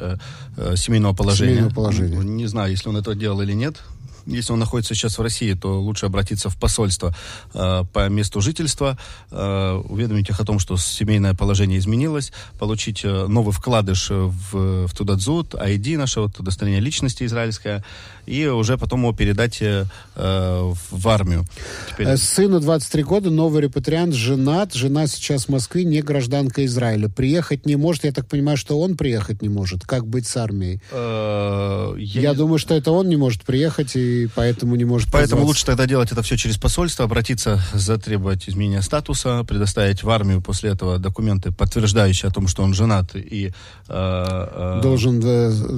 семейного 0.77 1.14
положения. 1.14 1.53
Семейного 1.53 1.75
положения. 1.75 2.16
Не 2.18 2.47
знаю, 2.47 2.71
если 2.71 2.88
он 2.88 2.97
это 2.97 3.14
делал 3.14 3.40
или 3.42 3.53
нет. 3.53 3.77
Если 4.26 4.52
он 4.52 4.58
находится 4.58 4.94
сейчас 4.94 5.18
в 5.18 5.22
России, 5.22 5.54
то 5.54 5.80
лучше 5.80 6.06
обратиться 6.06 6.48
в 6.48 6.56
посольство 6.56 7.14
э, 7.54 7.85
по 7.92 8.08
месту 8.08 8.40
жительства, 8.40 8.98
э, 9.30 9.82
уведомить 9.88 10.30
их 10.30 10.40
о 10.40 10.44
том, 10.44 10.58
что 10.58 10.76
семейное 10.76 11.35
положение 11.35 11.78
изменилось, 11.78 12.32
получить 12.58 13.04
э, 13.04 13.26
новый 13.26 13.52
вкладыш 13.52 14.11
в, 14.11 14.87
в 14.87 14.94
Тудадзут, 14.94 15.54
ID, 15.54 15.96
наше 15.96 16.20
вот 16.20 16.38
удостоверение 16.38 16.80
личности 16.80 17.24
израильское, 17.24 17.85
и 18.26 18.46
уже 18.46 18.78
потом 18.78 19.00
его 19.02 19.12
передать 19.12 19.60
э, 19.62 19.85
э, 20.14 20.73
в 20.90 21.08
армию. 21.08 21.44
Теперь... 21.90 22.06
Э, 22.08 22.16
Сыну 22.16 22.60
23 22.60 23.02
года, 23.02 23.31
новый 23.31 23.62
репатриант, 23.62 24.14
женат. 24.14 24.75
Жена 24.75 25.06
сейчас 25.06 25.46
в 25.46 25.48
Москве, 25.48 25.85
не 25.85 26.02
гражданка 26.02 26.64
Израиля. 26.66 27.08
Приехать 27.08 27.66
не 27.66 27.77
может. 27.77 28.04
Я 28.04 28.12
так 28.12 28.27
понимаю, 28.29 28.56
что 28.56 28.79
он 28.81 28.96
приехать 28.96 29.42
не 29.42 29.48
может. 29.48 29.85
Как 29.85 30.06
быть 30.06 30.27
с 30.27 30.37
армией? 30.37 30.81
Э, 30.90 31.94
Я, 31.98 32.31
не- 32.31 32.37
думаю, 32.37 32.58
что 32.58 32.75
это 32.75 32.90
он 32.92 33.08
не 33.08 33.16
может 33.16 33.42
приехать 33.42 33.96
и 33.96 34.29
поэтому 34.35 34.77
не 34.77 34.85
может 34.85 35.08
Поэтому 35.12 35.42
позваться. 35.42 35.46
лучше 35.46 35.66
тогда 35.66 35.87
делать 35.87 36.12
это 36.12 36.23
все 36.23 36.37
через 36.37 36.56
посольство, 36.58 37.04
обратиться, 37.04 37.60
затребовать 37.75 38.48
изменения 38.48 38.83
статуса, 38.83 39.44
предоставить 39.44 40.02
в 40.02 40.10
армию 40.10 40.40
после 40.40 40.70
этого 40.70 40.98
документы, 40.98 41.52
подтверждающие 41.52 42.29
о 42.29 42.33
том, 42.33 42.46
что 42.48 42.62
он 42.62 42.75
женат 42.75 43.14
и... 43.14 43.52
э, 43.88 43.92
э, 43.92 44.81
должен, 44.83 45.20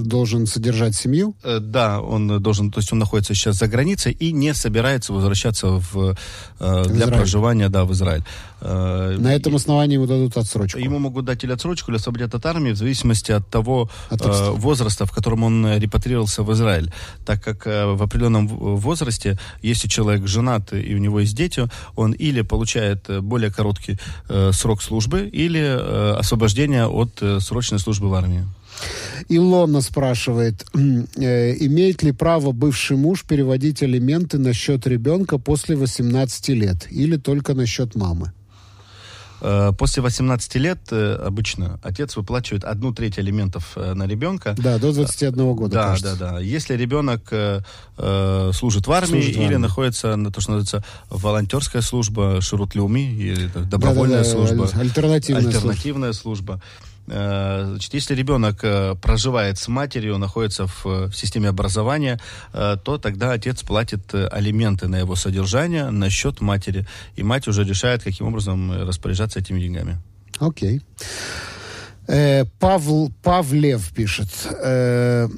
должен 0.09 0.47
содержать 0.47 0.95
семью. 0.95 1.35
э, 1.43 1.59
да, 1.61 2.01
он 2.01 2.34
должен, 2.39 2.71
то 2.71 2.81
есть 2.81 2.93
он 2.93 2.99
находится 2.99 3.35
сейчас 3.35 3.57
за 3.57 3.67
границей 3.67 4.13
и 4.13 4.33
не 4.33 4.55
собирается 4.55 5.13
возвращаться 5.13 5.67
в, 5.69 6.15
э, 6.61 6.85
для 6.85 6.97
Израиль. 6.97 7.15
проживания, 7.15 7.69
да, 7.69 7.85
в 7.85 7.93
Израиль. 7.93 8.23
Э, 8.61 9.17
На 9.19 9.35
этом 9.35 9.55
основании 9.57 9.95
ему 9.95 10.07
дадут 10.07 10.37
отсрочку. 10.37 10.79
Ему 10.79 10.99
могут 10.99 11.25
дать 11.25 11.45
или 11.45 11.53
отсрочку, 11.53 11.91
или 11.91 11.99
освободят 11.99 12.35
от 12.35 12.47
армии 12.47 12.73
в 12.73 12.77
зависимости 12.77 13.33
от 13.33 13.49
того 13.51 13.91
От 14.11 14.23
э, 14.25 14.51
возраста, 14.51 15.05
в 15.07 15.11
котором 15.13 15.43
он 15.45 15.67
э, 15.67 15.79
репатрировался 15.79 16.43
в 16.43 16.53
Израиль. 16.53 16.93
Так 17.25 17.43
как 17.43 17.67
э, 17.67 17.87
в 17.95 18.03
определенном 18.03 18.49
в- 18.49 18.77
возрасте, 18.81 19.39
если 19.63 19.89
человек 19.89 20.27
женат 20.27 20.73
и 20.73 20.95
у 20.95 20.99
него 20.99 21.21
есть 21.21 21.37
дети, 21.37 21.69
он 21.97 22.13
или 22.13 22.43
получает 22.43 23.09
э, 23.11 23.21
более 23.21 23.51
короткий 23.51 23.99
э, 24.29 24.53
срок 24.53 24.83
службы, 24.83 25.29
или 25.33 25.61
э, 25.61 26.17
освобождение 26.19 26.87
от 26.87 27.23
э, 27.23 27.41
срочной 27.41 27.79
службы 27.79 28.09
в 28.09 28.15
армии. 28.15 28.45
Илона 29.29 29.81
спрашивает, 29.81 30.65
э, 30.75 31.57
имеет 31.67 32.03
ли 32.03 32.13
право 32.13 32.53
бывший 32.53 32.97
муж 32.97 33.25
переводить 33.25 33.83
алименты 33.83 34.39
на 34.39 34.53
счет 34.53 34.87
ребенка 34.87 35.39
после 35.39 35.77
18 35.77 36.49
лет 36.51 36.87
или 36.91 37.17
только 37.17 37.55
на 37.55 37.67
счет 37.67 37.95
мамы? 37.95 38.33
Э, 39.41 39.73
После 39.79 40.03
18 40.03 40.55
лет 40.57 40.79
э, 40.91 41.15
обычно 41.27 41.79
отец 41.83 42.17
выплачивает 42.17 42.65
одну 42.65 42.93
треть 42.93 43.19
алиментов 43.19 43.77
на 43.77 44.07
ребенка. 44.07 44.55
Да, 44.59 44.79
до 44.79 44.93
21 44.93 45.55
года, 45.55 45.75
Да, 45.75 45.85
кажется. 45.89 46.17
да, 46.17 46.31
да. 46.33 46.41
Если 46.41 46.75
ребенок 46.77 47.23
э, 47.31 47.61
служит 48.53 48.87
в 48.87 48.93
армии 48.93 49.09
Служит 49.21 49.35
в 49.37 49.39
или 49.39 49.45
армии. 49.47 49.57
находится 49.57 50.17
на 50.17 50.31
то, 50.31 50.41
что 50.41 50.53
называется 50.53 50.85
волонтерская 51.11 51.83
служба, 51.83 52.41
ширутлюми, 52.41 53.01
или 53.15 53.49
добровольная 53.71 54.23
Да-да-да, 54.25 54.47
служба, 54.47 54.65
аль- 54.75 54.81
альтернативная 54.83 55.43
служба. 55.43 55.59
альтернативная 55.59 56.13
служба. 56.13 56.63
Э, 57.07 57.65
Значит, 57.67 57.95
если 57.95 58.15
ребенок 58.15 58.61
э, 58.63 58.95
проживает 59.01 59.59
с 59.59 59.69
матерью, 59.69 60.19
находится 60.19 60.67
в, 60.67 60.87
э, 60.87 61.11
системе 61.13 61.49
образования, 61.49 62.21
то 62.53 62.99
тогда 62.99 63.33
отец 63.33 63.63
платит 63.63 64.15
алименты 64.15 64.89
на 64.89 64.97
его 64.97 65.17
содержание 65.17 65.91
на 65.91 66.11
счет 66.11 66.41
матери. 66.41 66.87
И 67.17 67.23
мать 67.23 67.49
уже 67.49 67.65
решает, 67.65 68.03
каким 68.03 68.29
образом 68.29 68.87
распоряжаться 68.87 69.39
этими 69.39 69.61
деньгами. 69.61 69.99
Окей. 70.39 70.83
Э, 72.07 72.45
Павл, 72.59 73.11
Павлев 73.23 73.93
пишет. 73.95 74.29
Э, 74.63 75.29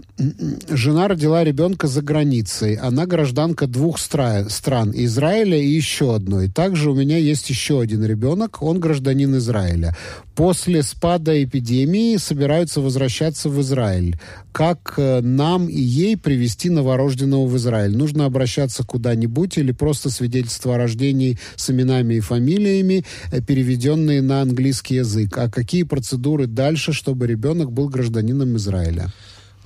жена 0.69 1.09
родила 1.09 1.45
ребенка 1.45 1.87
за 1.87 2.03
границей. 2.03 2.75
Она 2.75 3.07
гражданка 3.07 3.67
двух 3.67 3.99
стра- 3.99 4.49
стран. 4.51 4.93
Израиля 4.95 5.59
и 5.59 5.69
еще 5.69 6.15
одной. 6.15 6.49
Также 6.49 6.91
у 6.91 6.95
меня 6.95 7.19
есть 7.19 7.49
еще 7.51 7.81
один 7.81 8.05
ребенок. 8.05 8.63
Он 8.63 8.81
гражданин 8.81 9.37
Израиля. 9.37 9.97
После 10.35 10.83
спада 10.83 11.43
эпидемии 11.43 12.17
собираются 12.17 12.81
возвращаться 12.81 13.49
в 13.49 13.61
Израиль. 13.61 14.19
Как 14.53 14.95
э, 14.97 15.21
нам 15.21 15.69
и 15.69 15.81
ей 15.81 16.17
привести 16.17 16.69
новорожденного 16.69 17.47
в 17.47 17.57
Израиль? 17.57 17.97
Нужно 17.97 18.25
обращаться 18.25 18.85
куда-нибудь 18.85 19.57
или 19.57 19.73
просто 19.73 20.11
свидетельство 20.11 20.75
о 20.75 20.79
рождении 20.79 21.39
с 21.57 21.71
именами 21.71 22.15
и 22.15 22.21
фамилиями, 22.21 23.05
э, 23.31 23.41
переведенные 23.41 24.21
на 24.21 24.43
английский 24.43 24.97
язык? 24.97 25.39
А 25.39 25.51
какие 25.51 25.85
процедуры 25.85 26.47
дальше, 26.57 26.93
чтобы 26.93 27.27
ребенок 27.29 27.71
был 27.71 27.89
гражданином 27.89 28.57
Израиля? 28.57 29.13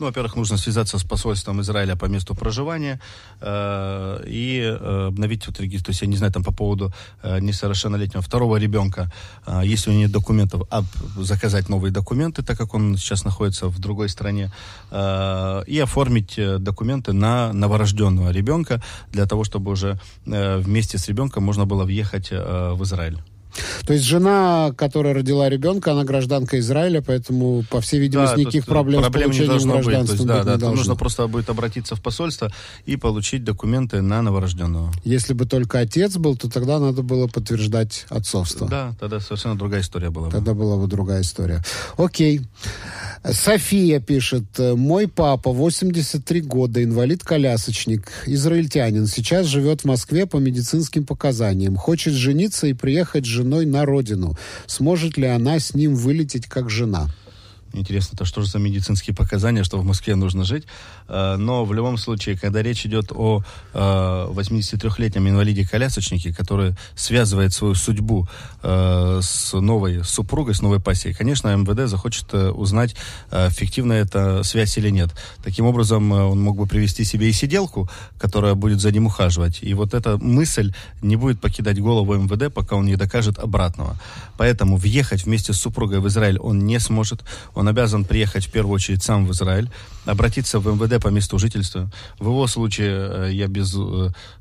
Ну, 0.00 0.06
во-первых, 0.06 0.36
нужно 0.36 0.56
связаться 0.56 0.98
с 0.98 1.04
посольством 1.04 1.60
Израиля 1.60 1.94
по 1.94 2.06
месту 2.06 2.34
проживания 2.34 2.98
э, 3.40 4.24
и 4.26 4.60
э, 4.62 5.06
обновить 5.08 5.46
вот 5.46 5.60
регистр. 5.60 5.86
То 5.86 5.90
есть, 5.90 6.02
я 6.02 6.08
не 6.08 6.16
знаю, 6.16 6.32
там 6.32 6.42
по 6.42 6.52
поводу 6.52 6.92
э, 7.22 7.38
несовершеннолетнего 7.40 8.22
второго 8.22 8.58
ребенка, 8.58 9.12
э, 9.46 9.60
если 9.72 9.90
у 9.90 9.92
него 9.92 10.02
нет 10.04 10.12
документов, 10.12 10.62
об- 10.70 10.86
заказать 11.22 11.68
новые 11.68 11.92
документы, 11.92 12.42
так 12.42 12.56
как 12.56 12.74
он 12.74 12.96
сейчас 12.96 13.24
находится 13.24 13.68
в 13.68 13.78
другой 13.78 14.08
стране, 14.08 14.50
э, 14.90 15.64
и 15.66 15.78
оформить 15.78 16.38
э, 16.38 16.58
документы 16.58 17.12
на 17.12 17.52
новорожденного 17.52 18.30
ребенка 18.32 18.80
для 19.12 19.26
того, 19.26 19.44
чтобы 19.44 19.70
уже 19.70 20.00
э, 20.26 20.58
вместе 20.60 20.96
с 20.96 21.08
ребенком 21.08 21.44
можно 21.44 21.66
было 21.66 21.84
въехать 21.84 22.28
э, 22.32 22.72
в 22.72 22.82
Израиль. 22.84 23.18
То 23.86 23.92
есть 23.92 24.04
жена, 24.04 24.72
которая 24.76 25.14
родила 25.14 25.48
ребенка, 25.48 25.92
она 25.92 26.04
гражданка 26.04 26.58
Израиля, 26.58 27.02
поэтому, 27.02 27.64
по 27.70 27.80
всей 27.80 28.00
видимости, 28.00 28.34
Да, 28.34 28.40
никаких 28.40 28.64
тут, 28.64 28.70
э, 28.70 28.72
проблем, 28.72 29.00
с 29.00 29.02
проблем 29.04 29.30
не 29.30 29.38
получением 29.38 29.50
должно 29.50 29.74
быть. 29.74 29.84
То 29.84 29.90
гражданства 29.90 30.14
есть, 30.14 30.24
быть 30.24 30.28
да, 30.28 30.38
не 30.38 30.44
да, 30.44 30.50
там 30.52 30.60
должно. 30.60 30.76
нужно 30.76 30.96
просто 30.96 31.26
будет 31.26 31.50
обратиться 31.50 31.96
в 31.96 32.02
посольство 32.02 32.52
и 32.86 32.96
получить 32.96 33.44
документы 33.44 34.00
на 34.02 34.22
новорожденного. 34.22 34.92
Если 35.04 35.32
бы 35.32 35.46
только 35.46 35.78
отец 35.80 36.16
был, 36.16 36.36
то 36.36 36.50
тогда 36.50 36.78
надо 36.78 37.02
было 37.02 37.26
подтверждать 37.26 38.06
отцовство. 38.08 38.68
Да, 38.68 38.94
тогда 39.00 39.20
совершенно 39.20 39.56
другая 39.56 39.80
история 39.82 40.10
была 40.10 40.26
бы. 40.26 40.32
Тогда 40.32 40.54
была 40.54 40.76
бы 40.76 40.86
другая 40.86 41.22
история. 41.22 41.62
Окей. 41.96 42.42
София 43.22 44.00
пишет. 44.00 44.44
Мой 44.58 45.06
папа, 45.06 45.52
83 45.52 46.40
года, 46.40 46.82
инвалид-колясочник, 46.82 48.10
израильтянин. 48.26 49.06
Сейчас 49.06 49.46
живет 49.46 49.82
в 49.82 49.84
Москве 49.84 50.24
по 50.26 50.38
медицинским 50.38 51.04
показаниям. 51.04 51.76
Хочет 51.76 52.14
жениться 52.14 52.66
и 52.66 52.72
приехать 52.72 53.26
с 53.26 53.28
женой 53.28 53.66
на 53.66 53.84
родину. 53.84 54.36
Сможет 54.66 55.18
ли 55.18 55.26
она 55.26 55.58
с 55.58 55.74
ним 55.74 55.96
вылететь 55.96 56.46
как 56.46 56.70
жена? 56.70 57.08
Интересно, 57.72 58.18
то 58.18 58.24
что 58.24 58.40
же 58.42 58.48
за 58.48 58.58
медицинские 58.58 59.14
показания, 59.14 59.62
что 59.62 59.78
в 59.78 59.84
Москве 59.84 60.16
нужно 60.16 60.42
жить. 60.42 60.64
Э, 61.10 61.36
Но 61.36 61.64
в 61.64 61.74
любом 61.74 61.98
случае, 61.98 62.36
когда 62.38 62.62
речь 62.62 62.86
идет 62.86 63.12
о 63.12 63.42
э, 63.74 63.78
83-летнем 63.78 65.28
инвалиде-колясочнике, 65.28 66.32
который 66.32 66.74
связывает 66.94 67.52
свою 67.52 67.74
судьбу 67.74 68.28
э, 68.62 69.20
с 69.22 69.52
новой 69.60 70.04
супругой, 70.04 70.54
с 70.54 70.62
новой 70.62 70.80
пассией, 70.80 71.14
конечно, 71.14 71.54
МВД 71.56 71.88
захочет 71.88 72.26
э, 72.32 72.50
узнать, 72.50 72.94
э, 73.30 73.50
фиктивная 73.50 74.02
эта 74.02 74.42
связь 74.44 74.78
или 74.78 74.90
нет. 74.90 75.10
Таким 75.42 75.66
образом, 75.66 76.12
э, 76.12 76.22
он 76.22 76.40
мог 76.40 76.56
бы 76.56 76.66
привести 76.66 77.04
себе 77.04 77.28
и 77.28 77.32
сиделку, 77.32 77.88
которая 78.18 78.54
будет 78.54 78.80
за 78.80 78.92
ним 78.92 79.06
ухаживать. 79.06 79.58
И 79.62 79.74
вот 79.74 79.94
эта 79.94 80.16
мысль 80.18 80.72
не 81.02 81.16
будет 81.16 81.40
покидать 81.40 81.80
голову 81.80 82.14
МВД, 82.14 82.54
пока 82.54 82.76
он 82.76 82.86
не 82.86 82.96
докажет 82.96 83.38
обратного. 83.38 83.96
Поэтому 84.36 84.76
въехать 84.76 85.24
вместе 85.24 85.52
с 85.52 85.60
супругой 85.60 85.98
в 86.00 86.06
Израиль 86.06 86.38
он 86.38 86.66
не 86.66 86.78
сможет. 86.78 87.24
он 87.54 87.68
обязан 87.68 88.04
приехать 88.04 88.46
в 88.46 88.50
первую 88.50 88.74
очередь 88.74 89.02
сам 89.02 89.26
в 89.26 89.32
Израиль, 89.32 89.70
обратиться 90.06 90.60
в 90.60 90.66
МВД 90.66 90.99
по 91.00 91.08
месту 91.08 91.38
жительства. 91.38 91.90
В 92.18 92.26
его 92.26 92.46
случае 92.46 93.34
я 93.36 93.46
без, 93.48 93.74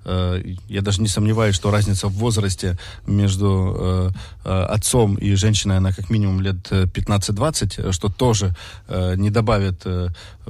я 0.05 0.81
даже 0.81 1.01
не 1.01 1.07
сомневаюсь, 1.07 1.55
что 1.55 1.71
разница 1.71 2.07
в 2.07 2.13
возрасте 2.13 2.77
между 3.07 4.13
отцом 4.43 5.15
и 5.15 5.33
женщиной, 5.35 5.77
она 5.77 5.91
как 5.91 6.09
минимум 6.09 6.41
лет 6.41 6.71
15-20, 6.71 7.91
что 7.91 8.09
тоже 8.09 8.55
не 8.87 9.29
добавит 9.29 9.85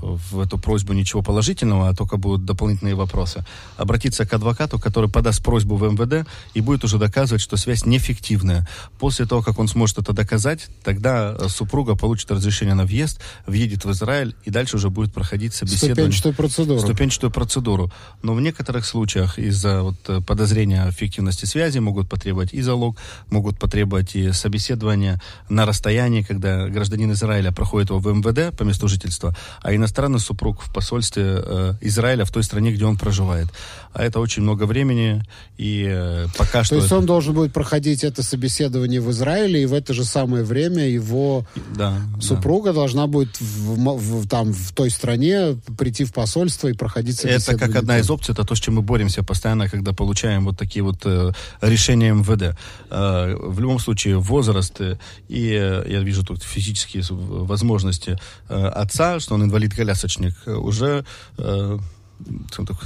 в 0.02 0.40
эту 0.40 0.58
просьбу 0.58 0.94
ничего 0.94 1.22
положительного, 1.22 1.90
а 1.90 1.94
только 1.94 2.18
будут 2.18 2.46
дополнительные 2.46 2.96
вопросы. 2.96 3.46
Обратиться 3.78 4.26
к 4.26 4.34
адвокату, 4.34 4.80
который 4.80 5.10
подаст 5.10 5.44
просьбу 5.44 5.76
в 5.76 5.84
МВД 5.84 6.28
и 6.54 6.62
будет 6.62 6.84
уже 6.84 6.98
доказывать, 6.98 7.42
что 7.42 7.58
связь 7.58 7.86
неэффективная. 7.86 8.68
После 9.00 9.26
того, 9.26 9.42
как 9.42 9.60
он 9.60 9.68
сможет 9.68 10.00
это 10.00 10.14
доказать, 10.14 10.68
тогда 10.84 11.36
э, 11.38 11.48
супруга 11.50 11.96
получит 11.96 12.32
разрешение 12.32 12.76
на 12.76 12.86
въезд, 12.86 13.20
въедет 13.46 13.86
в 13.86 13.92
Израиль 13.92 14.36
и 14.46 14.50
дальше 14.50 14.78
уже 14.78 14.90
будет 14.90 15.14
проходить 15.14 15.54
собеседование. 15.54 15.99
Ступенчатую 16.02 16.34
процедуру. 16.36 16.80
Ступенчатую 16.80 17.32
процедуру. 17.32 17.92
Но 18.22 18.34
в 18.34 18.42
некоторых 18.42 18.86
случаях 18.86 19.40
из-за 19.40 19.84
вот, 19.84 19.96
э, 20.08 20.22
подозрения 20.22 20.88
эффективности 20.90 21.46
связи 21.46 21.80
могут 21.80 22.10
потребовать 22.10 22.54
и 22.54 22.62
залог, 22.62 22.98
могут 23.30 23.60
потребовать 23.60 24.16
и 24.16 24.32
собеседование 24.32 25.20
на 25.50 25.66
расстоянии, 25.66 26.22
когда 26.22 26.68
гражданин 26.68 27.12
Израиля 27.12 27.52
проходит 27.52 27.90
его 27.90 28.00
в 28.00 28.08
МВД 28.08 28.56
по 28.58 28.64
месту 28.64 28.88
жительства, 28.88 29.36
а 29.62 29.74
иностранный 29.74 30.20
супруг 30.20 30.62
в 30.62 30.74
посольстве 30.74 31.24
э, 31.26 31.74
Израиля 31.82 32.26
в 32.26 32.32
той 32.32 32.44
стране, 32.44 32.72
где 32.72 32.86
он 32.86 32.98
проживает. 32.98 33.48
А 33.94 34.04
это 34.04 34.20
очень 34.20 34.44
много 34.44 34.64
времени, 34.64 35.24
и 35.58 35.86
э, 35.90 36.28
пока 36.38 36.60
То 36.60 36.66
что... 36.66 36.76
есть 36.76 36.88
это... 36.88 36.98
он 36.98 37.06
должен 37.06 37.34
будет 37.34 37.54
проходить 37.54 38.04
это 38.04 38.24
собеседование 38.24 39.02
в 39.02 39.10
Израиле, 39.12 39.64
и 39.64 39.66
в 39.66 39.74
это 39.74 39.94
же 39.94 40.06
самое 40.06 40.44
время 40.44 40.88
его 40.88 41.46
да, 41.76 41.96
супруга 42.22 42.70
да. 42.70 42.76
должна 42.76 43.08
будет 43.08 43.40
в, 43.40 43.98
в, 43.98 44.28
там, 44.28 44.54
в 44.54 44.74
той 44.74 44.90
стране 44.90 45.58
прийти 45.80 46.04
в 46.04 46.12
посольство 46.14 46.68
и 46.68 46.74
проходить 46.74 47.16
собеседование. 47.16 47.56
Это 47.56 47.68
как 47.68 47.76
одна 47.82 48.00
из 48.00 48.10
опций, 48.10 48.34
это 48.34 48.44
то, 48.44 48.54
с 48.54 48.60
чем 48.60 48.76
мы 48.76 48.82
боремся 48.82 49.24
постоянно, 49.24 49.70
когда 49.70 49.94
получаем 49.94 50.46
вот 50.46 50.58
такие 50.58 50.84
вот 50.84 51.06
э, 51.06 51.32
решения 51.62 52.14
МВД. 52.14 52.58
Э, 52.90 53.36
в 53.36 53.60
любом 53.60 53.80
случае, 53.80 54.18
возраст 54.18 54.82
э, 54.82 54.98
и, 55.30 55.52
э, 55.54 55.86
я 55.88 56.02
вижу 56.02 56.26
тут 56.26 56.44
физические 56.44 57.04
возможности 57.10 58.20
э, 58.50 58.68
отца, 58.68 59.20
что 59.20 59.36
он 59.36 59.44
инвалид-колясочник, 59.44 60.36
э, 60.46 60.54
уже... 60.54 61.06
Э, 61.38 61.80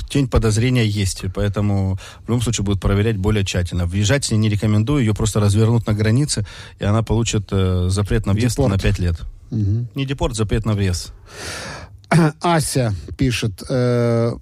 тень 0.10 0.28
подозрения 0.28 0.86
есть, 0.86 1.24
поэтому 1.34 1.98
в 2.24 2.30
любом 2.30 2.44
случае 2.44 2.66
будут 2.66 2.80
проверять 2.80 3.18
более 3.18 3.44
тщательно. 3.44 3.88
Въезжать 3.88 4.26
с 4.26 4.32
ней 4.32 4.38
не 4.38 4.48
рекомендую, 4.48 5.04
ее 5.04 5.16
просто 5.16 5.39
развернут 5.39 5.88
на 5.88 5.94
границе, 5.94 6.46
и 6.80 6.86
она 6.86 7.02
получит 7.02 7.48
э, 7.52 7.88
запрет 7.89 8.28
на 8.28 8.34
въезд 8.34 8.58
депорт. 8.58 8.72
на 8.72 8.78
5 8.78 9.00
лет. 9.00 9.22
Угу. 9.50 9.88
Не 9.96 10.06
депорт, 10.06 10.36
запрет 10.36 10.66
на 10.66 10.74
въезд. 10.74 11.14
Ася 12.41 12.93
пишет, 13.18 13.64
э, 13.70 14.34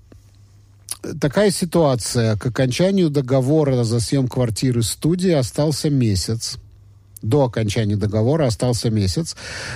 такая 1.20 1.52
ситуация, 1.52 2.38
к 2.38 2.46
окончанию 2.46 3.10
договора 3.10 3.84
за 3.84 4.00
съем 4.00 4.28
квартиры 4.28 4.84
студии 4.84 5.32
остался 5.32 5.90
месяц 5.90 6.58
до 7.22 7.44
окончания 7.44 7.96
договора 7.96 8.48
остался 8.48 8.90
месяц, 8.90 9.36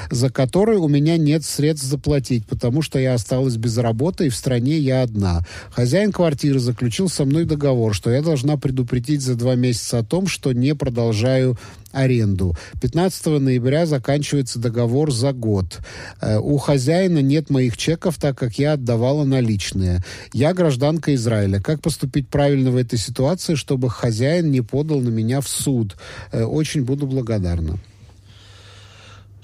за 0.09 0.29
который 0.29 0.77
у 0.77 0.87
меня 0.87 1.17
нет 1.17 1.45
средств 1.45 1.87
заплатить, 1.87 2.45
потому 2.45 2.81
что 2.81 2.99
я 2.99 3.13
осталась 3.13 3.55
без 3.55 3.77
работы, 3.77 4.27
и 4.27 4.29
в 4.29 4.35
стране 4.35 4.77
я 4.77 5.03
одна. 5.03 5.45
Хозяин 5.71 6.11
квартиры 6.11 6.59
заключил 6.59 7.09
со 7.09 7.25
мной 7.25 7.45
договор, 7.45 7.93
что 7.93 8.09
я 8.11 8.21
должна 8.21 8.57
предупредить 8.57 9.21
за 9.21 9.35
два 9.35 9.55
месяца 9.55 9.99
о 9.99 10.03
том, 10.03 10.27
что 10.27 10.51
не 10.53 10.75
продолжаю 10.75 11.57
аренду. 11.95 12.55
15 12.81 13.25
ноября 13.39 13.85
заканчивается 13.85 14.59
договор 14.59 15.11
за 15.11 15.31
год. 15.33 15.79
Э, 16.21 16.37
у 16.37 16.57
хозяина 16.57 17.21
нет 17.21 17.49
моих 17.49 17.77
чеков, 17.77 18.17
так 18.17 18.37
как 18.37 18.59
я 18.59 18.73
отдавала 18.73 19.23
наличные. 19.23 20.01
Я 20.33 20.53
гражданка 20.53 21.15
Израиля. 21.15 21.61
Как 21.61 21.81
поступить 21.81 22.27
правильно 22.27 22.71
в 22.71 22.77
этой 22.77 22.99
ситуации, 22.99 23.55
чтобы 23.55 23.89
хозяин 23.89 24.51
не 24.51 24.61
подал 24.61 24.99
на 24.99 25.09
меня 25.09 25.41
в 25.41 25.47
суд? 25.47 25.95
Э, 26.31 26.43
очень 26.43 26.83
буду 26.83 27.07
благодарна. 27.07 27.79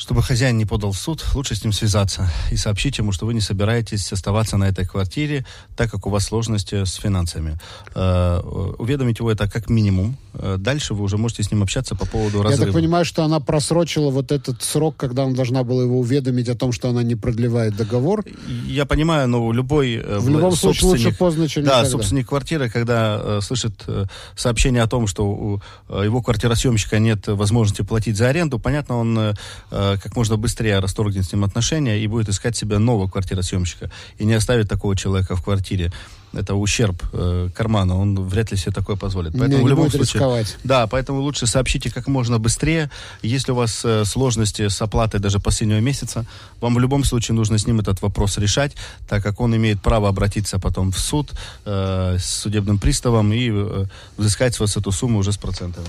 Чтобы 0.01 0.23
хозяин 0.23 0.57
не 0.57 0.65
подал 0.65 0.93
в 0.93 0.97
суд, 0.97 1.23
лучше 1.35 1.53
с 1.53 1.63
ним 1.63 1.73
связаться 1.73 2.27
и 2.49 2.55
сообщить 2.57 2.97
ему, 2.97 3.11
что 3.11 3.27
вы 3.27 3.35
не 3.35 3.39
собираетесь 3.39 4.11
оставаться 4.11 4.57
на 4.57 4.67
этой 4.67 4.83
квартире, 4.83 5.45
так 5.77 5.91
как 5.91 6.07
у 6.07 6.09
вас 6.09 6.23
сложности 6.23 6.85
с 6.85 6.95
финансами. 6.95 7.59
Э, 7.93 8.39
уведомить 8.79 9.19
его 9.19 9.31
это 9.31 9.47
как 9.47 9.69
минимум. 9.69 10.17
Э, 10.33 10.55
дальше 10.57 10.95
вы 10.95 11.03
уже 11.03 11.17
можете 11.17 11.43
с 11.43 11.51
ним 11.51 11.61
общаться 11.61 11.93
по 11.95 12.07
поводу 12.07 12.41
разрыва. 12.41 12.61
Я 12.61 12.65
так 12.65 12.73
понимаю, 12.73 13.05
что 13.05 13.23
она 13.23 13.39
просрочила 13.39 14.09
вот 14.09 14.31
этот 14.31 14.63
срок, 14.63 14.95
когда 14.97 15.25
она 15.25 15.35
должна 15.35 15.63
была 15.63 15.83
его 15.83 15.99
уведомить 15.99 16.49
о 16.49 16.55
том, 16.55 16.71
что 16.71 16.89
она 16.89 17.03
не 17.03 17.15
продлевает 17.15 17.75
договор. 17.75 18.25
Я 18.65 18.87
понимаю, 18.87 19.27
но 19.27 19.51
любой 19.51 19.97
э, 19.97 20.17
В 20.17 20.29
любом 20.29 20.55
случае 20.55 20.89
лучше 20.89 21.15
поздно, 21.15 21.47
чем 21.47 21.63
Да, 21.63 21.81
никогда. 21.81 21.89
собственник 21.91 22.27
квартиры, 22.27 22.71
когда 22.71 23.21
э, 23.21 23.39
слышит 23.43 23.83
э, 23.85 24.05
сообщение 24.35 24.81
о 24.81 24.87
том, 24.87 25.05
что 25.05 25.27
у 25.27 25.61
э, 25.89 26.05
его 26.05 26.23
квартиросъемщика 26.23 26.97
нет 26.97 27.27
возможности 27.27 27.83
платить 27.83 28.17
за 28.17 28.29
аренду, 28.29 28.57
понятно, 28.57 28.97
он 28.97 29.35
э, 29.69 29.90
как 29.97 30.15
можно 30.15 30.37
быстрее 30.37 30.79
расторгнет 30.79 31.25
с 31.25 31.33
ним 31.33 31.43
отношения 31.43 31.99
и 31.99 32.07
будет 32.07 32.29
искать 32.29 32.55
себе 32.55 32.77
нового 32.77 33.09
квартиросъемщика 33.09 33.91
и 34.17 34.25
не 34.25 34.33
оставит 34.33 34.69
такого 34.69 34.95
человека 34.95 35.35
в 35.35 35.43
квартире 35.43 35.91
это 36.33 36.55
ущерб 36.55 37.03
э, 37.13 37.49
кармана, 37.53 37.97
он 37.97 38.15
вряд 38.27 38.51
ли 38.51 38.57
себе 38.57 38.71
такое 38.71 38.95
позволит. 38.95 39.33
Поэтому 39.33 39.57
не, 39.57 39.63
в 39.63 39.67
любом 39.67 39.89
случае, 39.89 40.13
рисковать. 40.13 40.57
да, 40.63 40.87
поэтому 40.87 41.21
лучше 41.21 41.45
сообщите 41.45 41.91
как 41.91 42.07
можно 42.07 42.39
быстрее. 42.39 42.89
Если 43.21 43.51
у 43.51 43.55
вас 43.55 43.81
э, 43.83 44.05
сложности 44.05 44.67
с 44.67 44.81
оплатой 44.81 45.19
даже 45.19 45.39
последнего 45.39 45.79
месяца, 45.79 46.25
вам 46.61 46.75
в 46.75 46.79
любом 46.79 47.03
случае 47.03 47.35
нужно 47.35 47.57
с 47.57 47.67
ним 47.67 47.79
этот 47.79 48.01
вопрос 48.01 48.37
решать, 48.37 48.75
так 49.09 49.23
как 49.23 49.41
он 49.41 49.55
имеет 49.55 49.81
право 49.81 50.07
обратиться 50.07 50.59
потом 50.59 50.91
в 50.91 50.99
суд 50.99 51.31
э, 51.65 52.17
с 52.17 52.25
судебным 52.25 52.79
приставом 52.79 53.33
и 53.33 53.49
э, 53.51 53.85
взыскать 54.17 54.55
с 54.55 54.59
вас 54.59 54.77
эту 54.77 54.91
сумму 54.91 55.19
уже 55.19 55.31
с 55.33 55.37
процентами. 55.37 55.87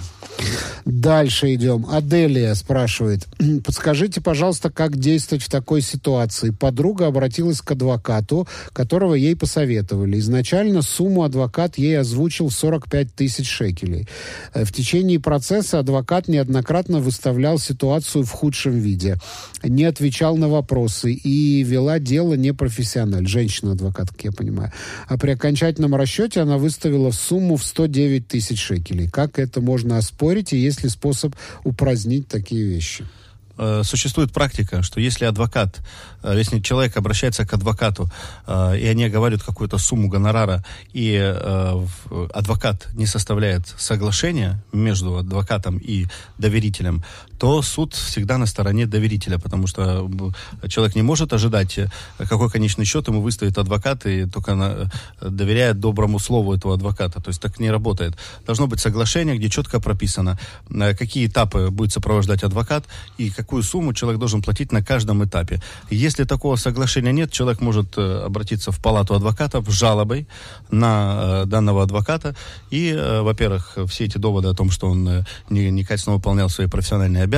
Дальше 0.84 1.54
идем. 1.54 1.86
Аделия 1.88 2.54
спрашивает. 2.54 3.26
Подскажите, 3.64 4.20
пожалуйста, 4.20 4.70
как 4.70 4.96
действовать 4.96 5.44
в 5.44 5.50
такой 5.50 5.80
ситуации? 5.80 6.50
Подруга 6.50 7.06
обратилась 7.06 7.60
к 7.60 7.70
адвокату, 7.70 8.48
которого 8.72 9.14
ей 9.14 9.36
посоветовали. 9.36 10.18
Изначально 10.18 10.82
сумму 10.82 11.22
адвокат 11.22 11.78
ей 11.78 11.98
озвучил 11.98 12.50
45 12.50 13.14
тысяч 13.14 13.48
шекелей. 13.48 14.08
Э, 14.54 14.64
в 14.64 14.72
течение 14.72 15.20
процесса 15.20 15.78
адвокат 15.78 16.28
неоднократно 16.28 16.98
выставлял 16.98 17.58
ситуацию 17.58 18.24
в 18.24 18.30
худшем 18.30 18.78
виде. 18.78 19.18
Не 19.62 19.84
отвечал 19.84 20.36
на 20.36 20.48
вопросы 20.48 21.12
и 21.12 21.62
вела 21.62 21.98
дело 21.98 22.34
непрофессионально. 22.34 23.28
Женщина-адвокат, 23.28 24.10
как 24.10 24.24
я 24.24 24.32
понимаю. 24.32 24.72
А 25.06 25.16
при 25.16 25.30
окончательном 25.30 25.94
расчете 25.94 26.40
она 26.40 26.58
выставила 26.58 27.12
сумму 27.12 27.56
в 27.56 27.64
109 27.64 28.26
тысяч 28.26 28.60
шекелей. 28.60 29.08
Как 29.08 29.38
это 29.38 29.60
можно 29.60 29.98
оспорить 29.98 30.21
и 30.52 30.58
есть 30.58 30.82
ли 30.82 30.88
способ 30.88 31.34
упразднить 31.64 32.28
такие 32.28 32.64
вещи? 32.64 33.04
Э, 33.58 33.82
существует 33.84 34.32
практика, 34.32 34.82
что 34.82 35.00
если 35.00 35.26
адвокат, 35.26 35.80
э, 36.22 36.34
если 36.36 36.60
человек 36.60 36.96
обращается 36.96 37.46
к 37.46 37.52
адвокату, 37.52 38.08
э, 38.46 38.78
и 38.78 38.86
они 38.86 39.08
говорят 39.08 39.42
какую-то 39.42 39.78
сумму 39.78 40.08
гонорара, 40.08 40.64
и 40.92 41.16
адвокат 42.34 42.88
не 42.94 43.06
составляет 43.06 43.66
соглашение 43.78 44.62
между 44.72 45.18
адвокатом 45.18 45.78
и 45.78 46.06
доверителем, 46.38 47.04
то 47.42 47.60
суд 47.60 47.94
всегда 47.94 48.38
на 48.38 48.46
стороне 48.46 48.86
доверителя, 48.86 49.36
потому 49.36 49.66
что 49.66 50.08
человек 50.68 50.94
не 50.94 51.02
может 51.02 51.32
ожидать, 51.32 51.76
какой 52.18 52.48
конечный 52.48 52.84
счет 52.84 53.08
ему 53.08 53.20
выставит 53.20 53.58
адвокат, 53.58 54.06
и 54.06 54.26
только 54.26 54.88
доверяет 55.20 55.80
доброму 55.80 56.20
слову 56.20 56.54
этого 56.54 56.74
адвоката. 56.74 57.20
То 57.20 57.30
есть 57.30 57.42
так 57.42 57.58
не 57.58 57.68
работает. 57.68 58.16
Должно 58.46 58.68
быть 58.68 58.78
соглашение, 58.78 59.36
где 59.36 59.50
четко 59.50 59.80
прописано, 59.80 60.38
какие 60.96 61.26
этапы 61.26 61.70
будет 61.70 61.90
сопровождать 61.90 62.44
адвокат, 62.44 62.84
и 63.18 63.28
какую 63.30 63.64
сумму 63.64 63.92
человек 63.92 64.20
должен 64.20 64.40
платить 64.40 64.70
на 64.70 64.84
каждом 64.84 65.24
этапе. 65.24 65.60
Если 65.90 66.22
такого 66.22 66.54
соглашения 66.54 67.10
нет, 67.10 67.32
человек 67.32 67.60
может 67.60 67.98
э, 67.98 68.22
обратиться 68.24 68.70
в 68.70 68.78
палату 68.78 69.14
адвокатов 69.14 69.68
с 69.68 69.72
жалобой 69.72 70.28
на 70.70 71.42
э, 71.42 71.46
данного 71.46 71.82
адвоката. 71.82 72.36
И, 72.70 72.90
э, 72.90 73.22
во-первых, 73.22 73.78
все 73.88 74.04
эти 74.04 74.18
доводы 74.18 74.46
о 74.46 74.54
том, 74.54 74.70
что 74.70 74.86
он 74.86 75.24
не, 75.50 75.70
некачественно 75.72 76.14
выполнял 76.14 76.48
свои 76.48 76.68
профессиональные 76.68 77.24
обязанности, 77.24 77.31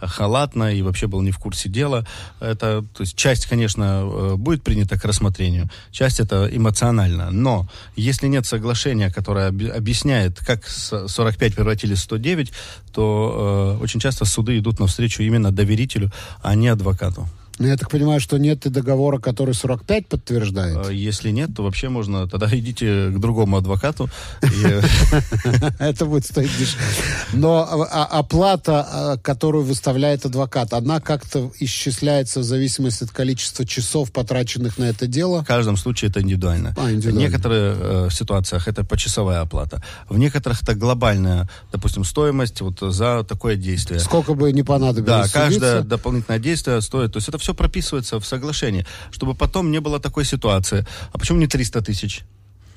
халатно 0.00 0.74
и 0.74 0.82
вообще 0.82 1.06
был 1.06 1.22
не 1.22 1.30
в 1.30 1.38
курсе 1.38 1.68
дела, 1.68 2.06
это, 2.40 2.84
то 2.94 3.02
есть 3.02 3.16
часть, 3.16 3.46
конечно, 3.46 4.36
будет 4.36 4.62
принята 4.62 4.98
к 4.98 5.04
рассмотрению, 5.04 5.68
часть 5.90 6.20
это 6.20 6.48
эмоционально. 6.50 7.30
Но 7.30 7.68
если 7.96 8.28
нет 8.28 8.46
соглашения, 8.46 9.10
которое 9.10 9.48
объясняет, 9.48 10.38
как 10.38 10.66
45 10.66 11.54
превратили 11.54 11.94
в 11.94 11.98
109, 11.98 12.52
то 12.92 13.76
э, 13.78 13.82
очень 13.82 14.00
часто 14.00 14.24
суды 14.24 14.58
идут 14.58 14.80
навстречу 14.80 15.22
именно 15.22 15.52
доверителю, 15.52 16.10
а 16.42 16.54
не 16.54 16.68
адвокату. 16.68 17.28
Ну, 17.60 17.66
я 17.68 17.76
так 17.76 17.90
понимаю, 17.90 18.20
что 18.20 18.38
нет 18.38 18.64
и 18.64 18.70
договора, 18.70 19.18
который 19.18 19.52
45 19.52 20.06
подтверждает. 20.06 20.86
А 20.86 20.90
если 20.90 21.30
нет, 21.30 21.50
то 21.54 21.62
вообще 21.62 21.90
можно, 21.90 22.26
тогда 22.26 22.48
идите 22.50 23.10
к 23.10 23.18
другому 23.18 23.58
адвокату. 23.58 24.08
Это 25.78 26.06
будет 26.06 26.24
стоить 26.24 26.50
дешевле. 26.58 26.86
Но 27.34 27.58
а, 27.70 28.06
а, 28.06 28.18
оплата, 28.18 29.20
которую 29.22 29.64
выставляет 29.64 30.24
адвокат, 30.24 30.72
она 30.72 31.00
как-то 31.00 31.52
исчисляется 31.60 32.40
в 32.40 32.44
зависимости 32.44 33.04
от 33.04 33.10
количества 33.10 33.66
часов, 33.66 34.10
потраченных 34.10 34.78
на 34.78 34.84
это 34.84 35.06
дело? 35.06 35.42
В 35.42 35.46
каждом 35.46 35.76
случае 35.76 36.10
это 36.10 36.22
индивидуально. 36.22 36.74
А, 36.78 36.90
индивидуально. 36.90 37.20
В 37.20 37.22
некоторых 37.22 37.78
э, 37.78 38.08
ситуациях 38.10 38.68
это 38.68 38.84
почасовая 38.86 39.42
оплата. 39.42 39.82
В 40.08 40.16
некоторых 40.16 40.62
это 40.62 40.74
глобальная, 40.74 41.46
допустим, 41.72 42.04
стоимость 42.04 42.62
вот 42.62 42.80
за 42.80 43.22
такое 43.22 43.56
действие. 43.56 44.00
Сколько 44.00 44.32
бы 44.32 44.50
не 44.50 44.62
понадобилось 44.62 45.30
Да, 45.30 45.40
каждое 45.40 45.82
дополнительное 45.82 46.38
действие 46.38 46.80
стоит. 46.80 47.12
То 47.12 47.18
есть 47.18 47.28
это 47.28 47.36
все 47.36 47.49
прописывается 47.54 48.18
в 48.20 48.26
соглашении, 48.26 48.86
чтобы 49.10 49.34
потом 49.34 49.70
не 49.70 49.80
было 49.80 50.00
такой 50.00 50.24
ситуации. 50.24 50.86
А 51.12 51.18
почему 51.18 51.38
не 51.38 51.46
300 51.46 51.82
тысяч? 51.82 52.22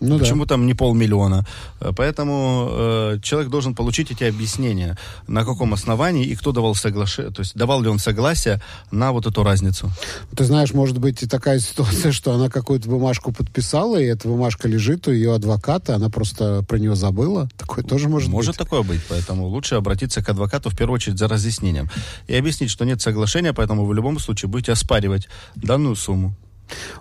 Ну, 0.04 0.20
Почему 0.20 0.45
да. 0.45 0.49
там 0.49 0.66
не 0.66 0.74
полмиллиона? 0.74 1.45
Э, 1.80 1.91
поэтому 1.95 2.68
э, 2.70 3.20
человек 3.22 3.49
должен 3.49 3.74
получить 3.74 4.12
эти 4.12 4.26
объяснения, 4.26 4.97
на 5.28 5.45
каком 5.45 5.74
основании 5.74 6.26
и 6.26 6.36
кто 6.36 6.51
давал 6.51 6.76
соглашение, 6.76 7.32
то 7.32 7.41
есть 7.41 7.56
давал 7.56 7.82
ли 7.82 7.88
он 7.88 7.99
согласие 7.99 8.62
на 8.91 9.12
вот 9.12 9.26
эту 9.26 9.43
разницу. 9.43 9.89
Ты 10.36 10.43
знаешь, 10.43 10.74
может 10.74 10.97
быть 10.97 11.24
и 11.24 11.28
такая 11.28 11.60
ситуация, 11.60 12.12
что 12.12 12.34
она 12.34 12.49
какую-то 12.49 12.89
бумажку 12.89 13.32
подписала, 13.32 13.97
и 13.97 14.06
эта 14.06 14.28
бумажка 14.28 14.68
лежит 14.68 15.08
у 15.08 15.12
ее 15.12 15.34
адвоката, 15.36 15.95
она 15.95 16.10
просто 16.10 16.64
про 16.68 16.78
нее 16.78 16.95
забыла. 16.95 17.49
Такое 17.58 17.84
тоже 17.84 18.10
может, 18.10 18.30
может 18.30 18.51
быть. 18.51 18.58
Может 18.58 18.58
такое 18.58 18.84
быть, 18.84 19.01
поэтому 19.08 19.47
лучше 19.47 19.76
обратиться 19.76 20.24
к 20.24 20.30
адвокату 20.30 20.70
в 20.70 20.76
первую 20.76 20.95
очередь 20.95 21.18
за 21.18 21.28
разъяснением 21.28 21.89
и 22.28 22.36
объяснить, 22.36 22.70
что 22.70 22.86
нет 22.86 23.01
соглашения, 23.01 23.54
поэтому 23.54 23.86
вы 23.86 23.91
в 23.91 23.93
любом 23.93 24.20
случае 24.20 24.49
будете 24.49 24.74
оспаривать 24.74 25.30
данную 25.56 25.95
сумму. 25.95 26.36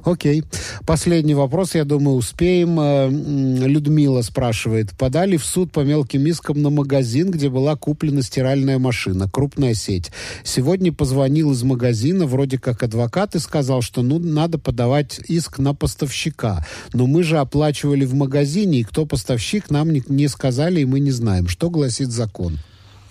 Окей. 0.04 0.44
Последний 0.86 1.34
вопрос, 1.34 1.74
я 1.74 1.84
думаю, 1.84 2.16
успеем. 2.16 2.78
Э, 2.80 3.08
Людмила 3.08 4.22
спрашивает. 4.22 4.90
Подали 4.98 5.36
в 5.36 5.44
суд 5.44 5.72
по 5.72 5.80
мелким 5.80 6.26
искам 6.26 6.62
на 6.62 6.70
магазин, 6.70 7.30
где 7.30 7.48
была 7.48 7.76
куплена 7.76 8.22
стиральная 8.22 8.78
машина, 8.78 9.28
крупная 9.28 9.74
сеть. 9.74 10.10
Сегодня 10.44 10.92
позвонил 10.92 11.52
из 11.52 11.62
магазина, 11.62 12.26
вроде 12.26 12.58
как 12.58 12.82
адвокат, 12.82 13.34
и 13.34 13.38
сказал, 13.38 13.82
что 13.82 14.02
ну, 14.02 14.18
надо 14.18 14.58
подавать 14.58 15.20
иск 15.28 15.58
на 15.58 15.74
поставщика. 15.74 16.66
Но 16.92 17.06
мы 17.06 17.22
же 17.22 17.38
оплачивали 17.38 18.04
в 18.04 18.14
магазине, 18.14 18.80
и 18.80 18.84
кто 18.84 19.06
поставщик, 19.06 19.70
нам 19.70 19.90
не, 19.90 20.02
не 20.08 20.28
сказали, 20.28 20.80
и 20.80 20.84
мы 20.84 21.00
не 21.00 21.10
знаем. 21.10 21.48
Что 21.48 21.70
гласит 21.70 22.10
закон? 22.10 22.58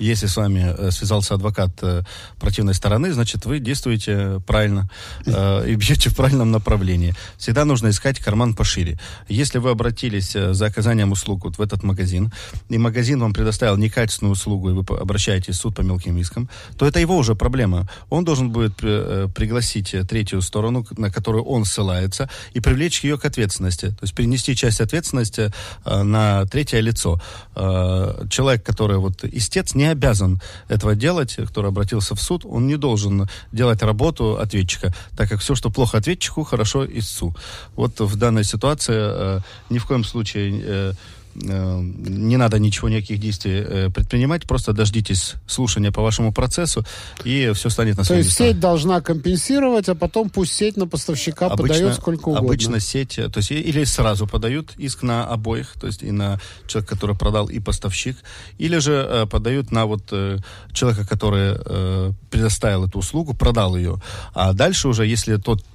Если 0.01 0.25
с 0.25 0.35
вами 0.35 0.73
э, 0.77 0.89
связался 0.89 1.35
адвокат 1.35 1.71
э, 1.83 2.01
противной 2.39 2.73
стороны, 2.73 3.13
значит, 3.13 3.45
вы 3.45 3.59
действуете 3.59 4.41
правильно 4.47 4.89
э, 5.27 5.69
и 5.69 5.75
бьете 5.75 6.09
в 6.09 6.15
правильном 6.15 6.49
направлении. 6.49 7.13
Всегда 7.37 7.65
нужно 7.65 7.89
искать 7.89 8.17
карман 8.17 8.55
пошире. 8.55 8.99
Если 9.29 9.59
вы 9.59 9.69
обратились 9.69 10.31
за 10.31 10.65
оказанием 10.65 11.11
услуг 11.11 11.43
вот 11.43 11.59
в 11.59 11.61
этот 11.61 11.83
магазин, 11.83 12.31
и 12.69 12.79
магазин 12.79 13.19
вам 13.19 13.31
предоставил 13.31 13.77
некачественную 13.77 14.33
услугу, 14.33 14.71
и 14.71 14.73
вы 14.73 14.83
обращаетесь 14.97 15.55
в 15.55 15.61
суд 15.61 15.75
по 15.75 15.81
мелким 15.81 16.17
искам, 16.17 16.49
то 16.77 16.87
это 16.87 16.99
его 16.99 17.15
уже 17.15 17.35
проблема. 17.35 17.87
Он 18.09 18.25
должен 18.25 18.49
будет 18.49 18.77
пригласить 18.77 19.95
третью 20.09 20.41
сторону, 20.41 20.83
на 20.97 21.11
которую 21.11 21.43
он 21.43 21.63
ссылается, 21.63 22.27
и 22.55 22.59
привлечь 22.59 23.03
ее 23.03 23.19
к 23.19 23.25
ответственности. 23.25 23.89
То 23.89 24.01
есть 24.01 24.15
перенести 24.15 24.55
часть 24.55 24.81
ответственности 24.81 25.53
на 25.85 26.45
третье 26.45 26.79
лицо. 26.79 27.21
Человек, 27.55 28.63
который 28.65 28.97
вот 28.97 29.23
истец, 29.25 29.75
не 29.75 29.90
обязан 29.91 30.41
этого 30.67 30.95
делать, 30.95 31.35
который 31.35 31.69
обратился 31.69 32.15
в 32.15 32.21
суд, 32.21 32.45
он 32.45 32.67
не 32.67 32.77
должен 32.77 33.27
делать 33.51 33.81
работу 33.83 34.37
ответчика, 34.37 34.93
так 35.15 35.29
как 35.29 35.39
все, 35.39 35.55
что 35.55 35.69
плохо 35.69 35.97
ответчику, 35.97 36.43
хорошо 36.43 36.85
истцу. 36.85 37.35
Вот 37.75 37.99
в 37.99 38.15
данной 38.15 38.43
ситуации 38.43 38.95
э, 38.97 39.39
ни 39.69 39.77
в 39.77 39.85
коем 39.85 40.03
случае 40.03 40.61
э, 40.63 40.93
не 41.35 42.37
надо 42.37 42.59
ничего, 42.59 42.89
никаких 42.89 43.19
действий 43.19 43.63
э, 43.65 43.89
предпринимать, 43.89 44.47
просто 44.47 44.73
дождитесь 44.73 45.35
слушания 45.47 45.91
по 45.91 46.01
вашему 46.01 46.33
процессу, 46.33 46.85
и 47.23 47.51
все 47.53 47.69
станет 47.69 47.97
на 47.97 48.03
свои 48.03 48.17
То 48.17 48.25
есть 48.25 48.29
места. 48.29 48.43
сеть 48.43 48.59
должна 48.59 49.01
компенсировать, 49.01 49.89
а 49.89 49.95
потом 49.95 50.29
пусть 50.29 50.53
сеть 50.53 50.77
на 50.77 50.87
поставщика 50.87 51.47
обычно, 51.47 51.67
подает 51.67 51.95
сколько 51.95 52.29
угодно. 52.29 52.47
Обычно 52.47 52.79
сеть, 52.79 53.15
то 53.15 53.37
есть 53.37 53.51
или 53.51 53.83
сразу 53.83 54.27
подают 54.27 54.73
иск 54.77 55.03
на 55.03 55.25
обоих, 55.25 55.73
то 55.79 55.87
есть 55.87 56.03
и 56.03 56.11
на 56.11 56.39
человека, 56.67 56.95
который 56.95 57.15
продал, 57.15 57.47
и 57.47 57.59
поставщик, 57.59 58.17
или 58.57 58.77
же 58.79 59.05
э, 59.07 59.25
подают 59.25 59.71
на 59.71 59.85
вот 59.85 60.03
э, 60.11 60.39
человека, 60.73 61.07
который 61.07 61.55
э, 61.57 62.11
предоставил 62.29 62.85
эту 62.85 62.99
услугу, 62.99 63.33
продал 63.33 63.75
ее, 63.75 64.01
а 64.33 64.53
дальше 64.53 64.87
уже, 64.87 65.05
если 65.05 65.37
тот 65.37 65.61
э, 65.61 65.70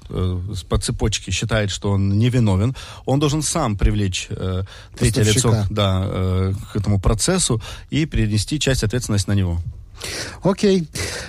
по 0.69 0.79
цепочке 0.79 1.31
считает, 1.31 1.71
что 1.71 1.91
он 1.91 2.19
невиновен, 2.19 2.75
он 3.05 3.19
должен 3.19 3.43
сам 3.43 3.77
привлечь 3.77 4.27
э, 4.31 4.63
третье 4.99 5.23
лицо 5.23 5.67
да, 5.71 6.03
э, 6.05 6.53
к 6.73 6.77
этому 6.77 7.01
процессу 7.01 7.61
и 7.91 8.07
перенести 8.07 8.59
часть 8.59 8.85
ответственности 8.85 9.29
на 9.31 9.35
него. 9.35 9.61
Окей. 10.43 10.87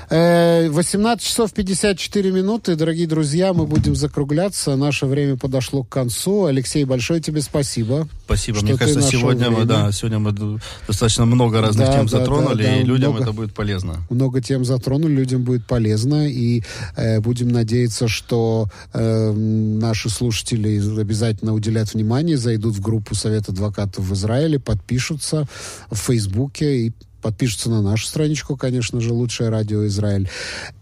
18 0.09 1.25
э, 1.25 1.27
часов 1.27 1.53
54 1.53 2.31
минуты. 2.31 2.75
Дорогие 2.75 3.07
друзья, 3.07 3.53
мы 3.53 3.65
будем 3.65 3.95
закругляться. 3.95 4.75
Наше 4.75 5.05
время 5.05 5.37
подошло 5.37 5.83
к 5.83 5.89
концу. 5.89 6.45
Алексей, 6.45 6.85
большое 6.85 7.21
тебе 7.21 7.41
спасибо. 7.41 8.07
Спасибо. 8.25 8.61
Мне 8.61 8.77
кажется, 8.77 9.01
сегодня 9.01 9.49
мы, 9.49 9.65
да, 9.65 9.91
сегодня 9.91 10.19
мы 10.19 10.59
достаточно 10.87 11.25
много 11.25 11.61
разных 11.61 11.87
да, 11.87 11.93
тем 11.93 12.07
да, 12.07 12.19
затронули, 12.19 12.63
да, 12.63 12.69
да, 12.69 12.77
и 12.77 12.83
людям 12.83 13.11
много, 13.11 13.23
это 13.23 13.33
будет 13.33 13.53
полезно. 13.53 14.05
Много 14.09 14.41
тем 14.41 14.65
затронули, 14.65 15.13
людям 15.13 15.43
будет 15.43 15.65
полезно. 15.65 16.27
И 16.29 16.63
э, 16.95 17.19
будем 17.19 17.49
надеяться, 17.49 18.07
что 18.07 18.67
э, 18.93 19.31
наши 19.31 20.09
слушатели 20.09 20.99
обязательно 20.99 21.53
уделят 21.53 21.93
внимание, 21.93 22.37
зайдут 22.37 22.75
в 22.75 22.81
группу 22.81 23.15
Совета 23.15 23.51
адвокатов 23.51 24.05
в 24.05 24.13
Израиле, 24.13 24.59
подпишутся 24.59 25.47
в 25.89 25.97
Фейсбуке 25.97 26.87
и 26.87 26.93
подпишутся 27.21 27.69
на 27.69 27.81
нашу 27.81 28.07
страничку, 28.07 28.55
конечно 28.55 29.01
же, 29.01 29.13
«Лучшее 29.13 29.49
радио 29.49 29.85
Израиль». 29.87 30.29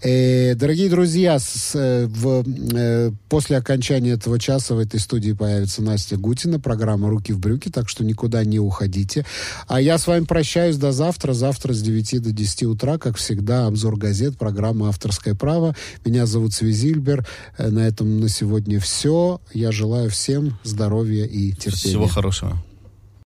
Э, 0.02 0.56
дорогие 0.56 0.90
друзья, 0.90 1.40
с, 1.40 1.72
э, 1.76 2.06
в, 2.08 2.44
э, 2.74 3.12
после 3.30 3.58
окончания 3.58 4.12
этого 4.12 4.40
часа 4.40 4.76
в 4.76 4.80
этой 4.80 5.00
студии 5.00 5.32
появится 5.32 5.82
Настя 5.82 6.18
Гутина, 6.18 6.60
программа 6.60 7.10
«Руки 7.10 7.34
в 7.34 7.40
брюки», 7.40 7.70
так 7.70 7.90
что 7.90 8.04
никуда 8.04 8.44
не 8.44 8.60
уходите. 8.60 9.26
А 9.68 9.82
я 9.82 9.98
с 9.98 10.08
вами 10.08 10.26
прощаюсь 10.26 10.78
до 10.78 10.92
завтра. 10.92 11.34
Завтра 11.34 11.74
с 11.74 11.82
9 11.82 12.22
до 12.22 12.32
10 12.32 12.64
утра, 12.64 12.98
как 12.98 13.18
всегда, 13.18 13.68
обзор 13.68 13.98
газет, 13.98 14.38
программа 14.38 14.90
«Авторское 14.90 15.36
право». 15.36 15.76
Меня 16.06 16.26
зовут 16.26 16.54
Свизильбер. 16.54 17.26
Э, 17.58 17.70
на 17.70 17.80
этом 17.80 18.20
на 18.20 18.30
сегодня 18.30 18.80
все. 18.80 19.42
Я 19.54 19.72
желаю 19.72 20.10
всем 20.10 20.58
здоровья 20.64 21.26
и 21.26 21.52
терпения. 21.52 21.76
Всего 21.76 22.08
хорошего. 22.08 22.62